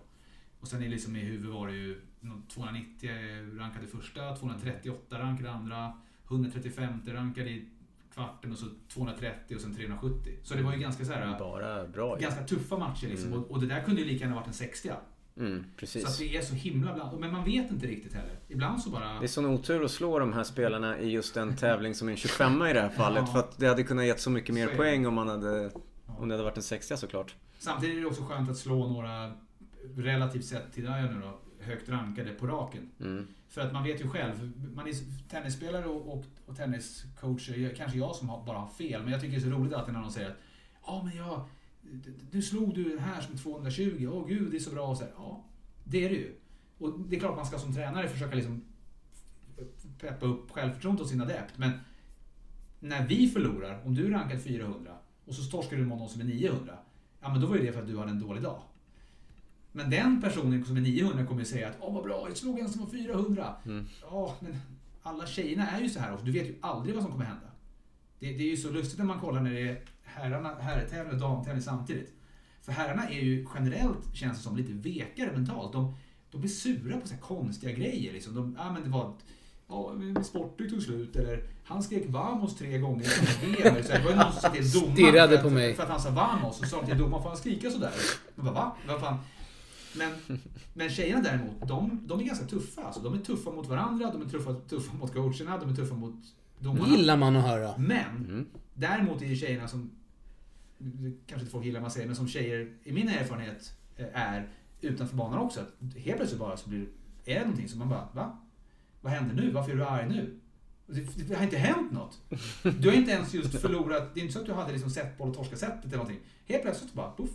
[0.60, 3.10] Och sen är liksom i huvudet var det ju någon 290
[3.60, 5.94] rankade första, 238 rankade andra,
[6.34, 7.66] 135 rankade i
[8.14, 10.34] kvarten och så 230 och sen 370.
[10.44, 13.28] Så det var ju ganska så här, Bara bra ganska tuffa matcher liksom.
[13.28, 13.40] Mm.
[13.40, 14.92] Och, och det där kunde ju lika gärna varit en 60
[15.38, 17.20] Mm, så att det är så himla bland...
[17.20, 18.40] Men man vet inte riktigt heller.
[18.48, 19.20] Ibland så bara...
[19.20, 22.12] Det är sån otur att slå de här spelarna i just en tävling som är
[22.12, 23.24] en 25 i det här fallet.
[23.28, 23.34] Ja.
[23.34, 25.72] För att det hade kunnat gett så mycket mer Så poäng om man hade...
[26.06, 27.36] Om det hade varit en 60 såklart.
[27.60, 29.32] Samtidigt är det också skönt att slå några
[29.96, 32.90] relativt sett till Daya nu då, högt rankade på raken.
[33.00, 33.28] Mm.
[33.54, 34.94] För att man vet ju själv, man är
[35.30, 39.32] tennisspelare och, och, och tenniscoacher, kanske jag som har, bara har fel, men jag tycker
[39.34, 40.38] det är så roligt att när någon säger att
[40.86, 41.46] Ja men jag,
[42.32, 44.88] nu slog du den här som 220, åh gud det är så bra.
[44.88, 45.46] Och så här, ja,
[45.84, 46.36] det är det ju.
[46.78, 48.64] Och det är klart man ska som tränare försöka liksom
[50.00, 51.72] peppa upp självförtroendet hos sin adept, men
[52.80, 56.22] när vi förlorar, om du är rankad 400 och så torskar du mot någon som
[56.22, 56.78] är 900,
[57.22, 58.62] ja men då var ju det för att du hade en dålig dag.
[59.76, 62.60] Men den personen som är 900 kommer ju säga att åh vad bra, jag slog
[62.60, 63.56] en som var 400.
[63.66, 63.86] Mm.
[64.02, 64.62] Ja, men
[65.04, 66.26] alla tjejerna är ju så här också.
[66.26, 67.48] Du vet ju aldrig vad som kommer hända.
[68.20, 71.20] Det, det är ju så lustigt när man kollar när det är herrarna, herrtävling och
[71.20, 72.14] damtävling samtidigt.
[72.62, 75.74] För herrarna är ju generellt, känns det som, lite vekare mentalt.
[75.74, 75.96] De,
[76.32, 78.14] de blir sura på så här konstiga grejer.
[78.14, 78.36] Liksom.
[78.36, 79.14] De, ja, men det var
[79.68, 81.16] ja, Sportdryck tog slut.
[81.16, 83.04] Eller han skrek vamos tre gånger.
[83.84, 85.76] Så det var ju någon som sa till domaren för att, på mig.
[85.76, 86.60] För att han sa vamos.
[86.60, 87.92] Och så sa till domaren, får han skrika sådär?
[88.36, 88.76] Men bara, va?
[88.88, 89.18] Vad fan?
[89.98, 90.40] Men,
[90.74, 92.82] men tjejerna däremot, de, de är ganska tuffa.
[92.84, 95.96] Alltså, de är tuffa mot varandra, de är tuffa, tuffa mot coacherna, de är tuffa
[95.96, 96.16] mot
[96.60, 96.88] Det domarna.
[96.96, 97.78] gillar man att höra.
[97.78, 98.46] Men Mm.
[98.74, 99.92] däremot är det tjejerna som,
[100.78, 104.50] det kanske inte folk gillar man säger, men som tjejer i min erfarenhet eh, är
[104.82, 105.60] utanför banan också.
[105.60, 106.88] Att helt plötsligt bara så blir
[107.26, 108.38] är det någonting som man bara, va?
[109.02, 109.52] Vad händer nu?
[109.52, 110.40] Varför är du arg nu?
[110.88, 112.22] Det, det har inte hänt något.
[112.80, 115.18] Du har inte ens just förlorat, det är inte så att du hade liksom sett
[115.18, 116.20] boll och torskat sättet eller någonting.
[116.46, 117.30] Helt plötsligt bara, poff.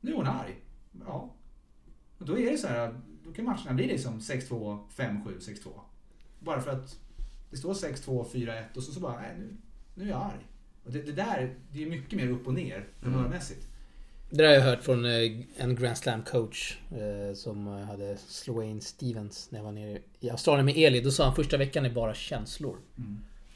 [0.00, 0.56] Nu är hon arg.
[1.06, 1.30] Ja.
[2.20, 5.68] Och då är det så här, då kan matcherna bli liksom 6-2, 5-7, 6-2.
[6.38, 6.98] Bara för att
[7.50, 9.56] det står 6-2, 4-1 och så, så bara, nej nu,
[9.94, 10.46] nu är jag arg.
[10.84, 13.66] Och det, det där, det är mycket mer upp och ner humörmässigt.
[14.30, 18.16] Det där har jag hört från eh, en Grand Slam coach eh, som eh, hade
[18.28, 21.00] Sloane Stevens när jag var nere i Australien med Eli.
[21.00, 22.76] Då sa han första veckan är bara känslor.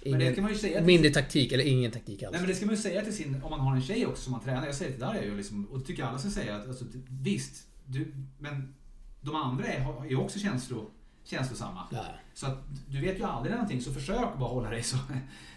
[0.03, 2.33] Det Ingen, mindre taktik eller ingen taktik alls.
[2.33, 4.23] Nej men det ska man ju säga till sin, om man har en tjej också
[4.23, 4.67] som man tränar.
[4.67, 6.85] Jag säger till Darja ju liksom, och det tycker jag alla ska säga att alltså,
[7.23, 8.75] visst, du, men
[9.21, 10.91] de andra är, är också känslo,
[11.25, 11.89] känslosamma.
[11.93, 12.05] Ja.
[12.35, 14.97] Så att du vet ju aldrig någonting så försök bara hålla dig så,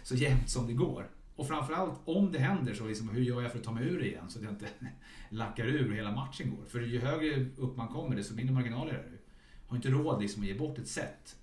[0.03, 1.09] så jämnt som det går.
[1.35, 3.99] Och framförallt om det händer så liksom, hur gör jag för att ta mig ur
[3.99, 4.67] det igen så att jag inte
[5.29, 6.65] lackar ur och hela matchen går.
[6.67, 9.17] För ju högre upp man kommer desto mindre marginaler är det.
[9.67, 11.35] Har inte råd liksom att ge bort ett set.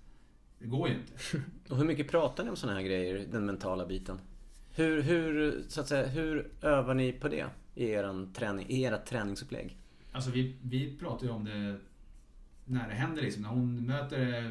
[0.59, 1.13] Det går ju inte.
[1.69, 4.19] Och hur mycket pratar ni om såna här grejer, den mentala biten?
[4.71, 7.45] Hur, hur, så att säga, hur övar ni på det
[7.75, 9.77] i, eran träning, i ert träningsupplägg?
[10.15, 11.79] Alltså vi, vi pratar ju om det
[12.65, 13.41] när det händer liksom.
[13.41, 14.43] När hon möter,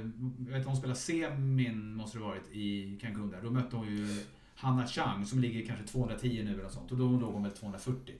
[0.47, 3.43] jag vet hon spelar semin måste det varit i Cancun där.
[3.43, 4.23] Då mötte hon ju
[4.55, 6.93] Hanna Chang som ligger kanske 210 nu eller något sånt.
[6.93, 8.15] Och då låg hon väl 240.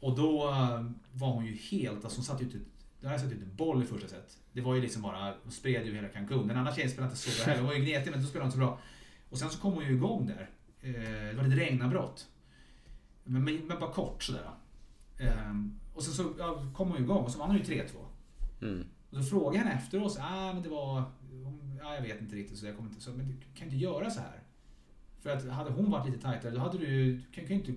[0.00, 2.52] Och då eh, var hon ju helt, alltså hon satt ut,
[3.00, 4.38] då hade jag satt ut en boll i första set.
[4.52, 6.48] Det var ju liksom bara, hon spred ju hela Cancun.
[6.48, 7.60] Den andra tjejen spelade inte så bra heller.
[7.60, 8.78] Hon var ju gnetig men då spelade hon inte så bra.
[9.30, 10.50] Och sen så kom hon ju igång där.
[10.80, 10.92] Eh,
[11.30, 12.28] det var lite regnavbrott.
[13.24, 14.50] Men, men, men bara kort sådär
[15.94, 17.84] och så ja, kom hon igång och så vann hon ju 3-2.
[18.62, 18.86] Mm.
[19.10, 21.02] Och då frågade henne efteråt, så, ah, men det var,
[21.80, 24.10] ja, jag vet inte riktigt, så jag kommer inte, så, men du kan inte göra
[24.10, 24.40] så här.
[25.20, 27.74] För att hade hon varit lite tajtare, då hade du du kan, kan inte,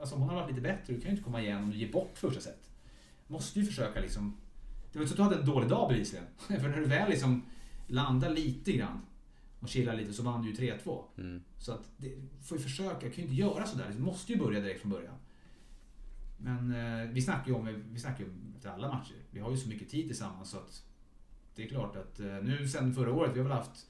[0.00, 1.76] alltså om hon hade varit lite bättre, du kan ju inte komma igen om du
[1.76, 2.70] ger bort första set.
[3.26, 4.36] Måste ju försöka liksom,
[4.92, 6.26] det var inte så att du hade en dålig dag bevisligen.
[6.46, 7.42] För när du väl liksom
[7.86, 9.00] landar lite grann
[9.60, 11.02] och chillar lite så vann du ju 3-2.
[11.18, 11.42] Mm.
[11.58, 13.92] Så att det, får ju försöka, kan ju inte göra sådär.
[13.96, 15.14] Du måste ju börja direkt från början.
[16.36, 19.16] Men eh, vi snackar ju om, vi snackar om alla matcher.
[19.30, 20.82] Vi har ju så mycket tid tillsammans så att
[21.54, 23.86] det är klart att eh, nu sen förra året, vi har väl haft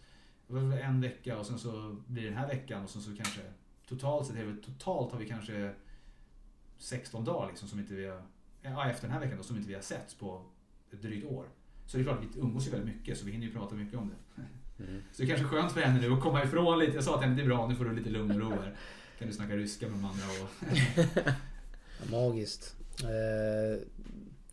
[0.83, 3.41] en vecka och sen så blir det den här veckan och sen så kanske
[3.89, 5.75] totalt sett, är totalt har vi kanske
[6.79, 8.23] 16 dagar liksom som inte vi har,
[8.63, 10.43] ja efter den här veckan då, som inte vi har setts på
[10.91, 11.47] ett drygt år.
[11.87, 13.99] Så det är klart vi umgås ju väldigt mycket så vi hinner ju prata mycket
[13.99, 14.43] om det.
[14.85, 15.03] Mm.
[15.13, 16.95] Så det är kanske skönt för henne nu att komma ifrån lite.
[16.95, 18.77] Jag sa till henne, det är bra, nu får du lite lugn och ro här.
[19.19, 20.51] Kan du snacka ryska med de andra och...
[22.11, 22.75] Magiskt.
[23.01, 23.87] Eh,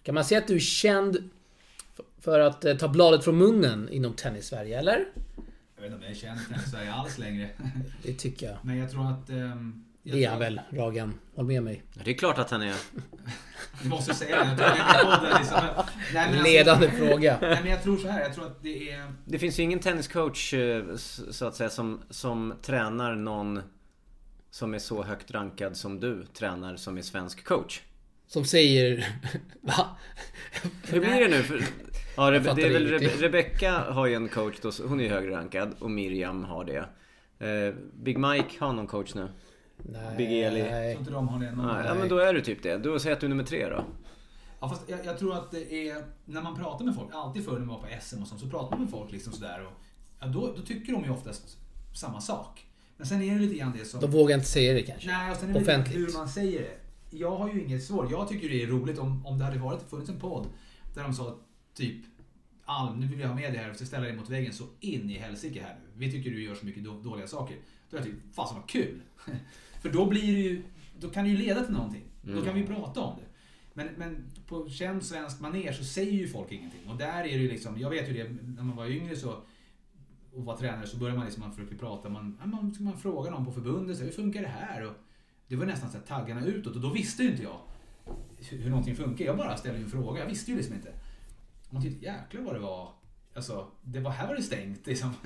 [0.04, 1.30] kan man säga att du är känd
[2.22, 5.06] för att eh, ta bladet från munnen inom tennis-Sverige, eller?
[5.76, 7.50] Jag vet inte om jag är känd i Sverige alls längre.
[8.04, 8.58] Det tycker jag.
[8.62, 9.30] Men jag tror att...
[9.30, 11.14] ehm, jag Det är han väl, Ragan.
[11.36, 11.84] Håll med mig.
[12.04, 12.76] Det är klart att han är.
[13.84, 14.56] Du måste säga det.
[14.56, 15.60] Det liksom.
[16.14, 17.38] Nej, alltså- Ledande fråga.
[17.42, 18.22] Nej men jag tror så här.
[18.22, 19.14] Jag tror att det är...
[19.26, 20.96] Det finns ju ingen tenniscoach eh,
[21.32, 23.62] så att säga som, som tränar någon
[24.54, 27.82] som är så högt rankad som du tränar som är svensk coach.
[28.28, 29.08] Som säger...
[29.62, 29.88] Va?
[30.88, 31.44] Hur blir det nu?
[31.44, 31.62] För,
[32.18, 32.88] ja, Rebe- fattar det är väl.
[32.88, 36.66] Rebe- Rebecca har ju en coach då, hon är ju högre rankad och Miriam har
[36.66, 36.78] det.
[37.48, 39.28] Eh, Big Mike har någon coach nu.
[39.78, 40.18] Nej.
[40.18, 40.62] Big Eli.
[40.62, 41.52] Tror inte de har det.
[41.52, 42.78] någon- Ja, ja men då är du typ det.
[42.78, 43.84] Du säger att du är nummer tre då.
[44.60, 47.52] Ja, fast jag, jag tror att det är, när man pratar med folk, alltid förr
[47.60, 49.74] när man var på SM och sånt, så pratar man med folk liksom sådär och
[50.20, 51.58] ja, då, då tycker de ju oftast
[51.96, 52.66] samma sak.
[53.04, 54.02] Men sen är det lite grann det som...
[54.02, 55.08] De vågar inte säga det kanske.
[55.08, 55.98] Nej, och sen är det Offentligt.
[55.98, 56.78] hur man säger det.
[57.18, 58.08] Jag har ju inget svar.
[58.12, 60.48] Jag tycker det är roligt om, om det hade varit, funnits en podd
[60.96, 61.40] där de sa
[61.74, 62.06] typ
[62.66, 65.10] Alm, nu vill vi ha med det här, ska ställa dig mot väggen så in
[65.10, 65.90] i helsike här nu.
[66.06, 67.58] Vi tycker du gör så mycket då, dåliga saker.
[67.90, 69.02] Då hade jag tyckt, fasen vad kul.
[69.82, 70.64] För då blir det ju,
[71.00, 72.04] då kan det ju leda till någonting.
[72.22, 73.26] Då kan vi prata om det.
[73.74, 76.90] Men, men på känd svensk maner så säger ju folk ingenting.
[76.90, 79.44] Och där är det ju liksom, jag vet ju det när man var yngre så
[80.36, 83.46] och var tränare så började man liksom, man försökte prata, man, man, man frågar någon
[83.46, 84.86] på förbundet, så, hur funkar det här?
[84.88, 84.94] Och
[85.48, 87.60] det var nästan så här taggarna utåt och då visste ju inte jag
[88.50, 89.26] hur, hur någonting funkar.
[89.26, 90.92] Jag bara ställde en fråga, jag visste ju liksom inte.
[91.70, 92.94] Man tyckte jäklar vad det var,
[93.34, 95.14] alltså, det var, här var det stängt liksom.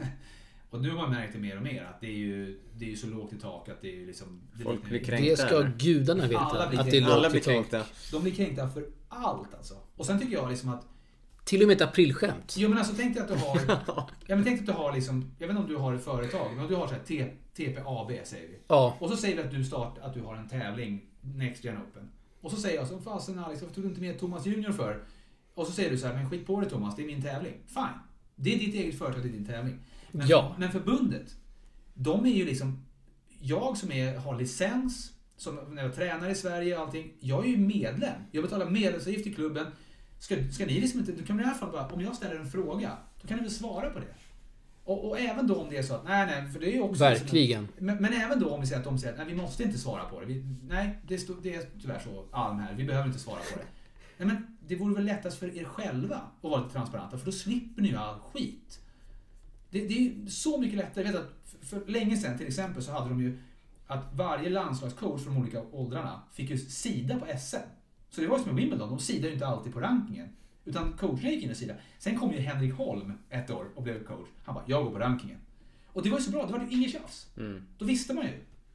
[0.69, 2.89] Och nu har man märkt det mer och mer att det är ju, det är
[2.89, 4.41] ju så lågt i tak att det är ju liksom...
[4.53, 5.29] Det Folk blir kränkta.
[5.29, 6.39] Det ska gudarna veta.
[6.39, 7.13] Alla blir Att det är kränkta.
[7.13, 7.53] Alla lågt blir i tak.
[7.53, 7.85] kränkta.
[8.11, 9.73] De blir kränkta för allt alltså.
[9.95, 10.85] Och sen tycker jag liksom att
[11.47, 12.55] Till och med ett aprilskämt.
[12.57, 13.61] Jo men alltså tänk dig att du har...
[14.27, 15.31] ja men tänk dig att du har liksom...
[15.39, 18.47] Jag vet inte om du har ett företag, men du har så här TPAB säger
[18.47, 18.59] vi.
[18.67, 18.97] Ja.
[18.99, 22.09] Och så säger vi att du start, att du har en tävling, Next Gen Open.
[22.41, 25.03] Och så säger jag så, fasen Alex, varför tog du inte med Thomas Junior för?
[25.53, 27.53] Och så säger du så här, men skit på dig Thomas, det är min tävling.
[27.67, 27.99] Fine.
[28.35, 29.79] Det är ditt eget företag, det är din tävling.
[30.11, 30.55] Men, Ja.
[30.59, 31.35] men förbundet,
[31.93, 32.85] de är ju liksom...
[33.41, 37.13] Jag som är, har licens, som när jag tränar i Sverige och allting.
[37.19, 38.21] Jag är ju medlem.
[38.31, 39.67] Jag betalar medlemsavgift till klubben.
[40.19, 41.11] Ska, ska ni liksom inte...
[41.11, 43.51] Du kan i alla fall bara, om jag ställer en fråga, då kan ni väl
[43.51, 44.15] svara på det.
[44.83, 46.81] Och, och även då om det är så att, nej nej, för det är ju
[46.81, 47.03] också...
[47.03, 47.67] Verkligen.
[47.77, 49.77] Men, men även då om vi säger att de säger att nej, vi måste inte
[49.77, 50.25] svara på det.
[50.25, 53.59] Vi, nej, det, stå, det är tyvärr så, Alm här, vi behöver inte svara på
[53.59, 53.65] det.
[54.17, 57.31] Nej, men det vore väl lättast för er själva att vara lite transparenta, för då
[57.31, 58.79] slipper ni ju all skit.
[59.69, 61.05] Det, det är ju så mycket lättare.
[61.05, 63.39] Jag vet att för, för länge sedan till exempel så hade de ju
[63.87, 67.76] att varje landslagscoach från de olika åldrarna fick ju sida på SM.
[68.17, 70.29] Så det var ju som med Wimbledon, de sidar ju inte alltid på rankingen.
[70.65, 71.79] Utan coacherna gick in och sidade.
[71.99, 74.27] Sen kom ju Henrik Holm ett år och blev coach.
[74.43, 75.37] Han bara, jag går på rankingen.
[75.87, 77.27] Och det var ju så bra, det var ju inget tjafs.
[77.37, 77.63] Mm.
[77.77, 78.31] Då visste man ju.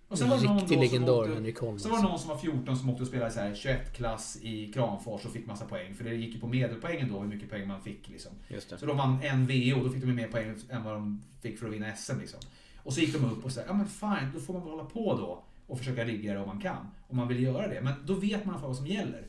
[0.08, 1.78] Och sen var det någon legendar, Henrik Holm.
[1.78, 4.72] Så var det någon som var 14 som åkte och spelade så här 21-klass i
[4.72, 5.94] Kramfors och fick massa poäng.
[5.94, 8.08] För det gick ju på medelpoängen då, hur mycket poäng man fick.
[8.08, 8.32] Liksom.
[8.78, 11.66] Så de vann en VO, då fick de mer poäng än vad de fick för
[11.66, 12.18] att vinna SM.
[12.20, 12.40] Liksom.
[12.76, 14.84] Och så gick de upp och sa, ja men fine, då får man väl hålla
[14.84, 16.86] på då och försöka rigga det om man kan.
[17.08, 17.80] Om man vill göra det.
[17.80, 19.26] Men då vet man vad som gäller.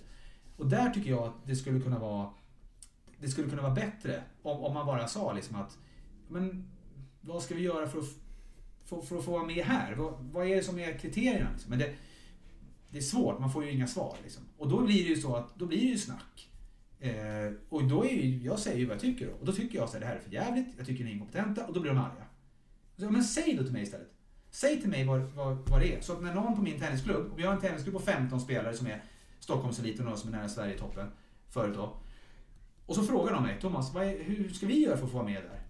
[0.64, 2.30] Och där tycker jag att det skulle kunna vara
[3.20, 5.78] det skulle kunna vara bättre om, om man bara sa liksom att
[6.28, 6.68] men
[7.22, 8.06] vad ska vi göra för att,
[8.86, 9.96] för, för att få vara med här?
[9.96, 11.50] Vad, vad är det som är kriterierna?
[11.52, 11.70] Liksom?
[11.70, 11.94] Men det,
[12.90, 14.18] det är svårt, man får ju inga svar.
[14.24, 14.44] Liksom.
[14.58, 16.50] Och då blir det ju så att då blir det ju snack.
[17.00, 19.34] Eh, och då är ju, jag säger ju vad jag tycker då.
[19.34, 21.14] Och då tycker jag så här, det här är för jävligt, jag tycker ni är
[21.14, 22.26] inkompetenta och då blir de arga.
[22.98, 24.12] Så, men säg då till mig istället.
[24.52, 26.02] Säg till mig vad, vad, vad det är.
[26.02, 28.74] Så att när någon på min tennisklubb, och vi har en tennisklubb på 15 spelare
[28.74, 29.04] som är
[29.44, 31.08] Stockholmseliten och som är nära Sverigetoppen
[31.50, 31.94] förut då.
[32.86, 35.28] Och så frågar de mig, Thomas, är, hur ska vi göra för att få vara
[35.28, 35.62] med där?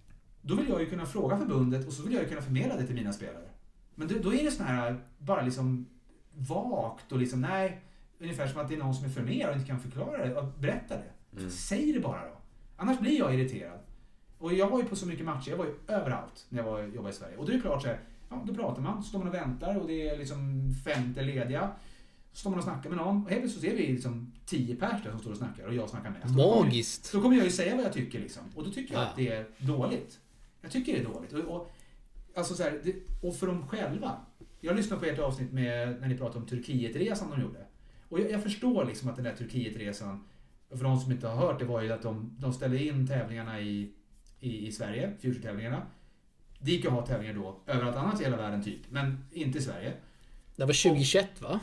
[0.42, 2.86] Då vill jag ju kunna fråga förbundet och så vill jag ju kunna förmedla det
[2.86, 3.50] till mina spelare.
[3.96, 5.86] Men då, då är det sån här, bara liksom
[6.34, 7.82] vagt och liksom, nej,
[8.20, 10.36] ungefär som att det är någon som är för mer och inte kan förklara det
[10.36, 11.38] och berätta det.
[11.38, 11.50] Mm.
[11.50, 12.38] Säg det bara då.
[12.78, 13.80] Annars blir jag irriterad.
[14.38, 16.82] Och jag var ju på så mycket matcher, jag var ju överallt när jag var,
[16.82, 17.38] jobbade i Sverige.
[17.38, 19.34] Och då är det klart så här, ja, då pratar man, så står man och
[19.34, 21.72] väntar och det är liksom femte lediga.
[22.34, 24.76] Så står man och snackar med någon och helt plötsligt så ser vi liksom tio
[24.76, 26.26] pers där som står och snackar och jag snackar mest.
[26.26, 27.06] Och då kommer- Magiskt.
[27.06, 28.44] så kommer jag ju säga vad jag tycker liksom.
[28.56, 29.08] Och då tycker jag Ja.
[29.08, 30.20] att det är dåligt.
[30.62, 31.34] Jag tycker det är dåligt.
[31.34, 31.72] Och, och,
[32.36, 34.18] alltså så här, det, och för dem själva.
[34.62, 37.66] Jag lyssnade på ert avsnitt med, när ni pratade om Turkietresan de gjorde.
[38.10, 40.24] Och jag, jag förstår liksom att den där Turkietresan,
[40.70, 43.62] för de som inte har hört det, var ju att de, de ställde in tävlingarna
[43.62, 43.92] i,
[44.40, 45.82] i, i Sverige, Future-tävlingarna.
[46.60, 49.58] Det gick ju att ha tävlingar då överallt annars i hela världen typ, men inte
[49.58, 49.94] i Sverige.
[50.56, 51.60] Det var 2021 va?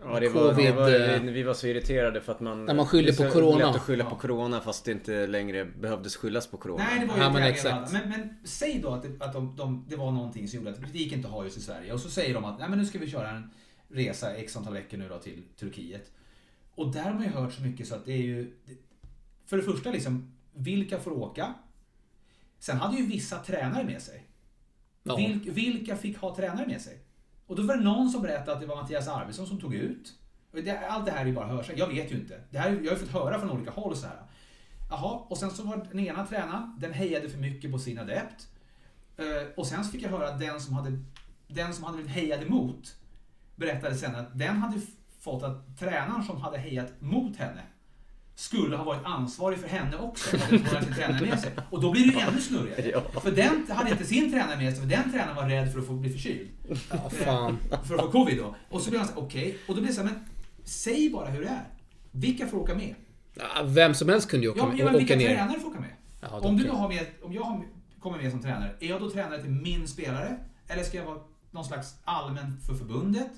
[0.00, 2.64] Ja, det var, det Covid, var, eh, vi var så irriterade för att man...
[2.64, 3.66] När man skyller det på corona.
[3.66, 6.84] lätt att skylla på corona fast det inte längre behövdes skyllas på corona.
[6.90, 7.92] Nej, det var ju Ja, men exakt.
[7.92, 10.92] Men, men säg då att, det, att de, de, det var någonting som gjorde att
[10.92, 11.92] det gick inte att ha just i Sverige.
[11.92, 13.50] Och så säger de att Nej, men nu ska vi köra en
[13.88, 16.10] resa x antal veckor nu då till Turkiet.
[16.74, 18.44] Och där har man ju hört så mycket så att det är ju...
[18.64, 18.76] det-
[19.46, 21.54] För det första liksom, vilka får åka?
[22.58, 24.26] Sen hade ju vissa tränare med sig.
[25.02, 25.16] Ja.
[25.16, 26.98] Vilk, vilka fick ha tränare med sig?
[27.46, 30.12] Och då var det någon som berättade att det var Mattias Arvidsson som tog ut.
[30.52, 32.40] Det, allt det här är ju bara hörsägen, Jag vet ju inte.
[32.50, 34.16] Det här, jag har ju fått höra från olika håll så här.
[34.90, 38.48] Jaha, och sen så var den ena tränaren, den hejade för mycket på sin adept.
[39.16, 40.98] Eh, och sen så fick jag höra att den som hade,
[41.48, 42.96] den som hade blivit hejad emot
[43.56, 44.80] berättade sen att den hade
[45.20, 47.62] fått att tränaren som hade hejat mot henne
[48.38, 50.38] skulle ha varit ansvarig för henne också.
[50.38, 51.52] Sin tränare med sig.
[51.70, 53.02] Och då blir det ju ännu snurrigare.
[53.22, 55.86] För den hade inte sin tränare med sig, för den tränaren var rädd för att
[55.86, 56.48] få bli förkyld.
[56.90, 57.58] Ja, fan.
[57.84, 58.54] För att få covid då.
[58.70, 59.58] Och så blir han så okej.
[59.68, 60.24] Och då blir det så här, men
[60.64, 61.64] säg bara hur det är.
[62.10, 62.94] Vilka får åka med?
[63.34, 65.28] Ja, vem som helst kunde ju åka, Ja, med, men åka vilka ner.
[65.28, 65.90] tränare får åka med?
[66.20, 67.64] Ja, om du då har med, om jag har,
[68.00, 70.38] kommer med som tränare, är jag då tränare till min spelare?
[70.68, 71.18] Eller ska jag vara
[71.50, 73.30] någon slags allmän för förbundet?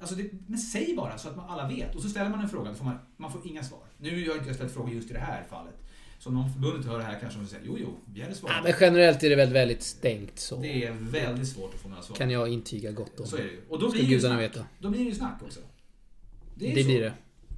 [0.00, 1.94] Alltså det, men säg bara så att man alla vet.
[1.96, 3.80] Och så ställer man en fråga, då får man, man får inga svar.
[4.02, 5.74] Nu har jag inte ställt frågor just i det här fallet.
[6.18, 8.56] Så om någon förbundet hör det här kanske de säger, jo jo, vi hade svarat.
[8.56, 10.56] Ja, men generellt är det väl väldigt stängt så.
[10.56, 12.16] Det är väldigt svårt att få några svar.
[12.16, 13.26] Kan jag intyga gott om.
[13.26, 13.60] Så är det ju.
[13.68, 14.40] Och då blir det ju snack.
[14.40, 14.66] veta.
[14.78, 15.60] Då blir det ju snack också.
[16.54, 16.88] Det, är ju så.
[16.88, 17.12] blir det.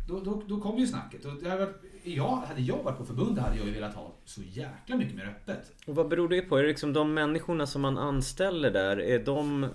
[0.09, 1.25] Då, då, då kommer ju snacket.
[1.25, 4.15] Och det har varit, jag, hade jag varit på förbundet hade jag ju velat ha
[4.25, 5.73] så jäkla mycket mer öppet.
[5.87, 6.59] Och vad beror det på?
[6.59, 9.67] Är det liksom de människorna som man anställer där, är de...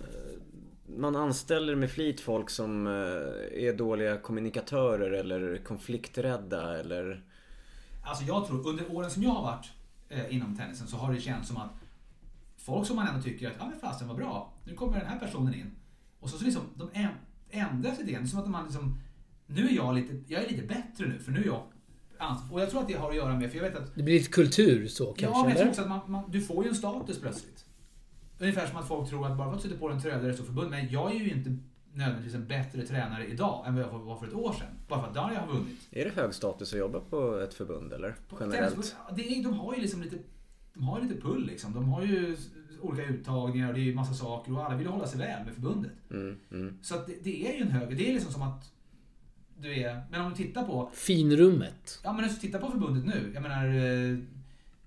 [0.98, 2.94] Man anställer med flit folk som eh,
[3.64, 7.24] är dåliga kommunikatörer eller konflikträdda eller...
[8.04, 9.72] Alltså jag tror, under åren som jag har varit
[10.10, 11.72] eh, inom tennisen så har det känts som att
[12.58, 15.20] folk som man ändå tycker att, ja men fasen vad bra, nu kommer den här
[15.20, 15.72] personen in.
[16.20, 16.90] Och så, så liksom, de
[17.50, 18.24] ändras lite grann.
[18.24, 19.00] Det är som att man liksom,
[19.48, 21.62] nu är jag lite, jag är lite bättre nu för nu är jag
[22.52, 24.20] Och jag tror att det har att göra med, för jag vet att Det blir
[24.20, 26.70] lite kultur så kanske, Ja, men jag tror också att man, man, du får ju
[26.70, 27.66] en status plötsligt.
[28.40, 30.28] Ungefär som att folk tror att bara för att du sätter på en tröja där
[30.28, 30.70] det står förbund.
[30.70, 31.58] Men jag är ju inte
[31.94, 34.68] nödvändigtvis en bättre tränare idag än vad jag var för ett år sedan.
[34.88, 35.88] Bara för att Darja har vunnit.
[35.92, 38.16] Är det hög status att jobba på ett förbund eller?
[38.40, 38.96] Generellt?
[39.16, 40.18] Det är, de har ju liksom lite,
[40.74, 41.74] de har ju lite pull liksom.
[41.74, 42.38] De har ju
[42.82, 45.54] olika uttagningar och det är ju massa saker och alla vill hålla sig väl med
[45.54, 45.92] förbundet.
[46.12, 46.80] Mm, mm.
[46.82, 48.72] Så att det, det är ju en hög, det är liksom som att
[49.58, 52.00] du är, men om du tittar på Finrummet.
[52.04, 53.32] Ja men alltså, titta på förbundet nu.
[53.34, 54.18] Jag menar, eh,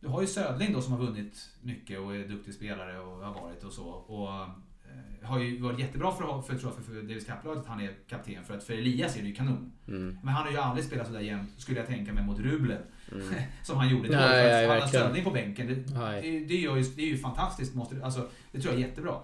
[0.03, 3.43] du har ju Södling då som har vunnit mycket och är duktig spelare och har
[3.43, 3.85] varit och så.
[3.85, 7.81] Och eh, har ju varit jättebra för, för, tror jag, för, Davis Cup-laget att han
[7.81, 8.45] är kapten.
[8.45, 9.73] För att för Elias är det ju kanon.
[9.89, 10.19] Mm.
[10.23, 12.79] Men han har ju aldrig spelat sådär jämt, skulle jag tänka mig, mot Rublev.
[13.63, 14.09] som han gjorde.
[14.09, 14.87] Nej, för nej, han har.
[14.87, 15.67] Södling på bänken.
[15.67, 17.75] Det, det, det, gör ju, det är ju fantastiskt.
[17.75, 19.21] Måste, alltså, det tror jag är jättebra.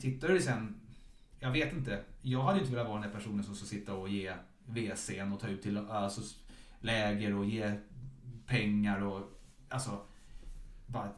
[0.00, 0.80] Tittar du sen,
[1.40, 2.00] jag vet inte.
[2.22, 4.32] Jag hade ju inte velat vara den där personen som ska sitta och ge
[4.66, 6.20] WC'n och ta ut till alltså,
[6.80, 7.72] läger och ge
[8.46, 10.00] pengar och alltså
[10.88, 11.12] bara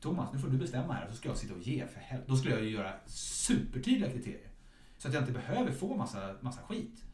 [0.00, 2.30] Thomas, nu får du bestämma här och så ska jag sitta och ge för helvete.
[2.30, 4.50] Då skulle jag ju göra supertydliga kriterier.
[4.98, 7.04] Så att jag inte behöver få massa, massa skit.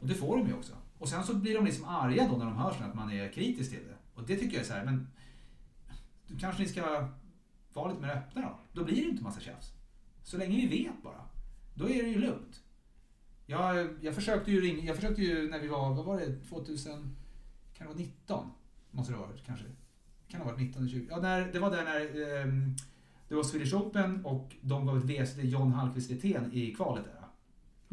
[0.00, 0.72] Och det får de ju också.
[0.98, 3.32] Och sen så blir de liksom arga då när de hör sen att man är
[3.32, 3.96] kritisk till det.
[4.14, 5.08] Och det tycker jag är så här, men
[6.26, 7.08] du kanske ni ska
[7.72, 8.58] vara lite mer öppna då.
[8.72, 9.72] Då blir det inte massa tjafs.
[10.22, 11.28] Så länge vi vet bara.
[11.74, 12.62] Då är det ju lugnt.
[13.46, 17.16] Jag, jag försökte ju ringa, jag försökte ju när vi var, vad var det, 2000,
[17.74, 18.50] kan det vara 19?
[18.90, 19.64] Måste det ha varit kanske.
[20.34, 21.06] Kan ha varit 19 eller 20?
[21.10, 22.76] Ja, när, det var där när ehm,
[23.28, 27.04] det var Swedish Open och de gav ett WC till John Hallqvist Lithén i kvalet
[27.04, 27.24] där.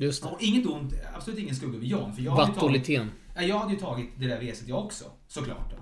[0.06, 0.30] Just det.
[0.30, 2.14] Och inget ont, absolut ingen skugga över John.
[2.14, 3.12] För jag hade ju tagit, Vattolitén.
[3.36, 5.72] Ja, jag hade ju tagit det där WC't jag också, såklart.
[5.72, 5.78] Då.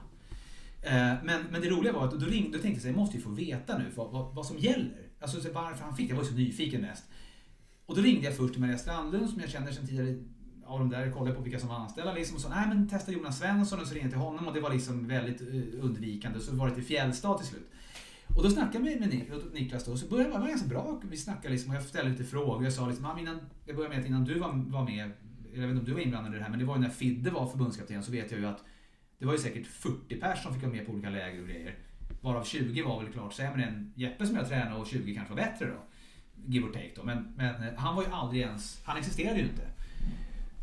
[0.88, 3.18] Eh, Men, men det roliga var att då, ringde, då tänkte jag så jag måste
[3.18, 5.08] ju få veta nu vad, vad, vad som gäller.
[5.20, 6.14] Alltså så varför han fick det.
[6.14, 7.04] Jag var så nyfiken mest.
[7.86, 10.24] Och då ringde jag först till Maria Strandlund som jag känner sedan tidigare
[10.70, 13.12] av de där, kollade på vilka som var anställda liksom och sa nej men testa
[13.12, 16.40] Jonas Svensson och så ringde jag till honom och det var liksom väldigt eh, undvikande.
[16.40, 17.72] Så var det till Fjällstad till slut.
[18.36, 21.02] Och då snackade jag med, Niklas då, så började det vara ganska bra.
[21.10, 22.64] Vi snackade liksom och jag ställde lite frågor.
[22.64, 25.12] Jag sa liksom, innan, jag började med att innan du var, var med,
[25.54, 26.90] jag vet inte om du var inblandad i det här, men det var ju när
[26.90, 28.64] Fidde var förbundskapten så vet jag ju att
[29.20, 31.76] det var ju säkert 40 pers som fick vara med på olika läger och grejer.
[32.22, 35.42] Varav 20 var väl klart sämre än Jeppe som jag tränade och 20 kanske var
[35.42, 35.84] bättre då.
[36.46, 37.04] Give or take då.
[37.04, 39.68] Men, men eh, han var ju aldrig ens, han existerade ju inte.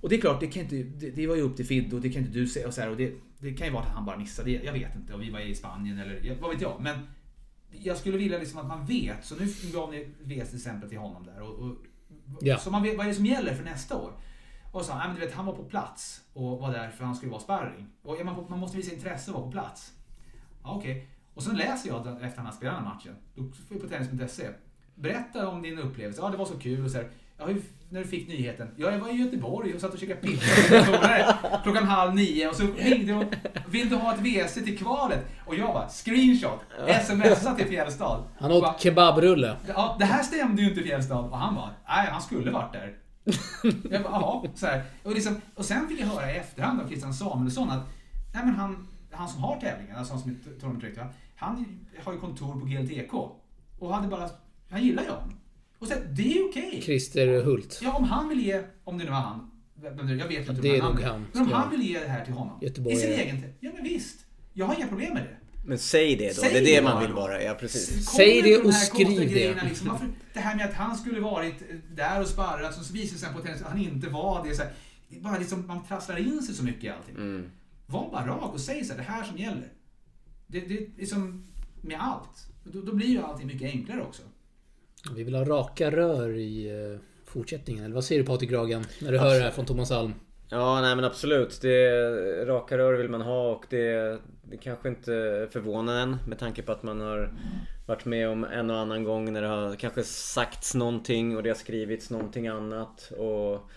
[0.06, 2.02] Och det är klart, det, kan inte, det, det var ju upp till Fidde och
[2.02, 2.66] det kan inte du säga.
[2.66, 4.96] Och så här, och det, det kan ju vara att han bara missade, jag vet
[4.96, 5.14] inte.
[5.14, 6.80] Och vi var i Spanien eller vad vet jag.
[6.80, 6.98] Men
[7.70, 9.24] jag skulle vilja liksom att man vet.
[9.24, 11.42] Så nu gav ni VS till exempel till honom där.
[11.42, 11.76] Och, och,
[12.40, 12.58] Ja.
[12.58, 14.12] Så man vet vad är det som gäller för nästa år.
[14.72, 17.16] Och så, nej, men du vet, han var på plats och var där för han
[17.16, 17.86] skulle vara sparring.
[18.02, 19.92] Och man, man måste visa intresse och vara på plats.
[20.62, 21.08] Ja, okej.
[21.34, 23.16] Och sen läser jag efter han har spelat den här matchen.
[23.34, 24.48] Då får jag på tennis.se.
[24.94, 26.20] Berätta om din upplevelse.
[26.20, 26.84] Ja, det var så kul.
[26.84, 27.46] Och så här, ja,
[27.88, 28.68] när du fick nyheten.
[28.76, 32.48] Ja, jag var i Göteborg och satt och käkade pizza klockan halv nio.
[32.48, 33.24] Och så ringde jag.
[33.70, 35.26] Vill du ha ett WC till kvalet?
[35.46, 36.60] Och jag bara, screenshot.
[37.04, 38.24] Smsa till Fjällstad.
[38.38, 39.56] Han Och bara, åt kebabrulle.
[39.68, 41.18] Ja, det här stämde ju inte Fjällstad.
[41.18, 42.96] Och han bara, nej han skulle varit där.
[43.90, 44.48] Jag bara, jaha.
[44.54, 44.82] Så här.
[45.02, 47.86] Och, liksom, och sen fick jag höra i efterhand av Christian Samuelsson att
[48.34, 51.66] nej, men han, han som har tävlingen, alltså han som är tournamentdirektör, han
[52.04, 53.14] har ju kontor på GLTK.
[53.78, 54.28] Och hade bara,
[54.70, 55.32] han gillar ju honom.
[55.78, 56.80] Och här, det är ju okej.
[56.84, 57.80] Christer Hult.
[57.82, 59.50] Ja, om han vill ge, om det nu var han,
[59.82, 62.08] vem det- jag vet inte det är nog han, Men om han vill ge det
[62.08, 63.00] här till honom, i Göteborgare.
[63.00, 64.16] sin egen, ja men visst.
[64.52, 65.36] Jag har inga problem med det.
[65.68, 67.42] Men säg det då, Säg det är det det man vill vara.
[67.42, 68.06] Ja, precis.
[68.08, 69.64] Säg det och skriv det.
[69.64, 69.88] Liksom.
[69.88, 71.54] Varför, det här med att han skulle varit
[71.96, 74.54] där och sparrat, så visar det sig på tennis att han inte var det.
[74.54, 74.72] Så här,
[75.08, 77.14] det är bara liksom, man trasslar in sig så mycket i allting.
[77.16, 77.50] Mm.
[77.86, 79.68] Var bara rak och säg så här, det här som gäller.
[80.46, 81.46] Det, det är som
[81.80, 82.48] med allt.
[82.64, 84.22] Då, då blir ju allting mycket enklare också.
[85.14, 87.84] Vi vill ha raka rör i eh, fortsättningen.
[87.84, 88.84] Eller vad säger du Patrik Gragen?
[89.00, 90.14] När du hör det här från Thomas Alm.
[90.48, 91.58] Ja, nej men absolut.
[91.62, 91.90] Det,
[92.44, 96.72] raka rör vill man ha och det, det kanske inte förvånar en med tanke på
[96.72, 97.32] att man har
[97.86, 101.50] varit med om en och annan gång när det har kanske sagts någonting och det
[101.50, 103.12] har skrivits någonting annat.
[103.16, 103.70] Och,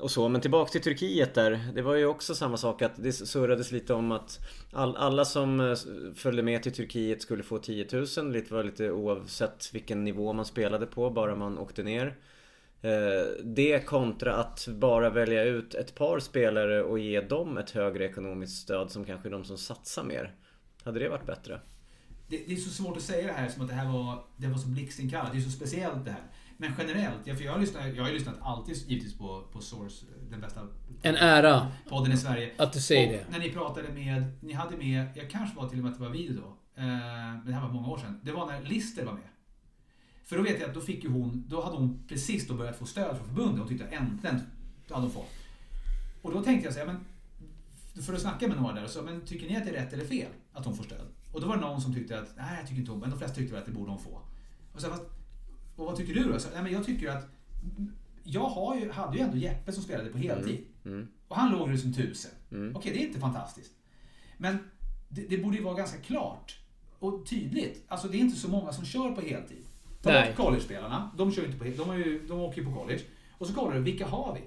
[0.00, 0.28] och så.
[0.28, 1.60] Men tillbaka till Turkiet där.
[1.74, 4.40] Det var ju också samma sak att det surrades lite om att
[4.72, 5.76] all, alla som eh,
[6.14, 8.32] följde med till Turkiet skulle få 10 000.
[8.32, 12.16] Det var lite oavsett vilken nivå man spelade på, bara man åkte ner.
[12.82, 18.04] Eh, det kontra att bara välja ut ett par spelare och ge dem ett högre
[18.04, 20.34] ekonomiskt stöd som kanske är de som satsar mer.
[20.84, 21.60] Hade det varit bättre?
[22.28, 24.46] Det, det är så svårt att säga det här som att det här var, det
[24.46, 25.32] var så blixtinkallat.
[25.32, 26.22] Det är så speciellt det här.
[26.56, 29.60] Men generellt, ja, för jag har lyssnat, jag har ju lyssnat alltid givetvis på, på
[29.60, 30.60] Source, den bästa
[31.02, 32.52] En ära podden i Sverige.
[32.58, 33.38] att du säger och det.
[33.38, 36.04] när ni pratade med, ni hade med, jag kanske var till och med att det
[36.04, 36.80] var video då.
[36.82, 38.20] Eh, men det här var många år sedan.
[38.22, 39.28] Det var när Lister var med.
[40.24, 42.78] För då vet jag att då fick ju hon, då hade hon precis då börjat
[42.78, 43.58] få stöd från förbundet.
[43.58, 44.40] Hon tyckte äntligen,
[44.90, 45.30] hade hon fått.
[46.22, 47.04] Och då tänkte jag så här, men
[48.02, 49.92] för att snacka med några där och så, men tycker ni att det är rätt
[49.92, 51.06] eller fel att hon får stöd?
[51.32, 53.18] Och då var det någon som tyckte att, nej jag tycker inte hon, men de
[53.18, 54.20] flesta tyckte väl att det borde hon få.
[54.74, 55.02] Och, så, fast,
[55.76, 56.38] och vad tycker du då?
[56.38, 57.28] Så, nej, men jag tycker att,
[58.22, 60.64] jag har ju, hade ju ändå Jeppe som spelade på heltid.
[60.84, 61.08] Mm.
[61.28, 62.30] Och han låg ju som tusen.
[62.50, 62.76] Mm.
[62.76, 63.72] Okej, det är inte fantastiskt.
[64.36, 64.58] Men
[65.08, 66.58] det, det borde ju vara ganska klart
[66.98, 67.84] och tydligt.
[67.88, 69.64] Alltså det är inte så många som kör på heltid.
[70.02, 73.02] Ta bort college-spelarna, de, kör inte på, de, ju, de åker ju på college.
[73.38, 74.40] Och så kollar du, vilka har vi?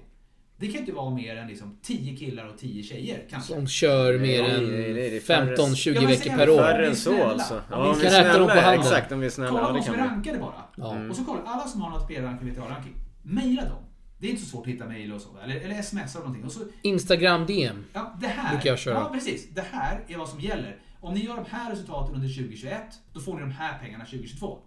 [0.58, 3.52] Det kan inte vara mer än liksom 10 killar och 10 tjejer kanske.
[3.54, 5.56] Som kör mer än nej, nej, det är färre.
[5.56, 6.58] 15-20 Ja, men veckor per år.
[6.58, 7.54] Färre än så alltså.
[7.54, 8.62] Om Ja, om vi är kan räkna dem på snälla.
[8.66, 8.80] handen.
[8.80, 9.50] Exakt, om vi är snälla.
[9.50, 10.64] Kolla Ja, de som är rankade bara.
[10.76, 11.08] Ja.
[11.10, 12.94] Och så kolla, alla som har något spelranking, VTA-ranking.
[13.22, 13.82] Mejla dem.
[14.18, 15.28] Det är inte så svårt att hitta mejl och så.
[15.44, 16.44] Eller, eller smsa eller någonting.
[16.44, 17.84] Och så, Instagram DM.
[17.92, 18.50] ja, det här.
[18.54, 18.94] Brukar jag köra.
[18.94, 19.48] Ja, precis.
[19.54, 20.76] Det här är vad som gäller.
[21.00, 22.72] Om ni gör de här resultaten under 2021,
[23.12, 24.58] då får ni de här pengarna 2022.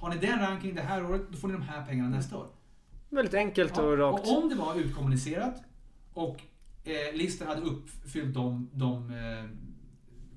[0.00, 2.46] Har ni den ranking det här året, då får ni de här pengarna nästa år.
[3.08, 4.26] Väldigt enkelt Ja, och rakt.
[4.28, 5.62] och om det var utkommunicerat
[6.14, 6.42] och
[6.84, 9.44] eh, listan hade uppfyllt de, de eh,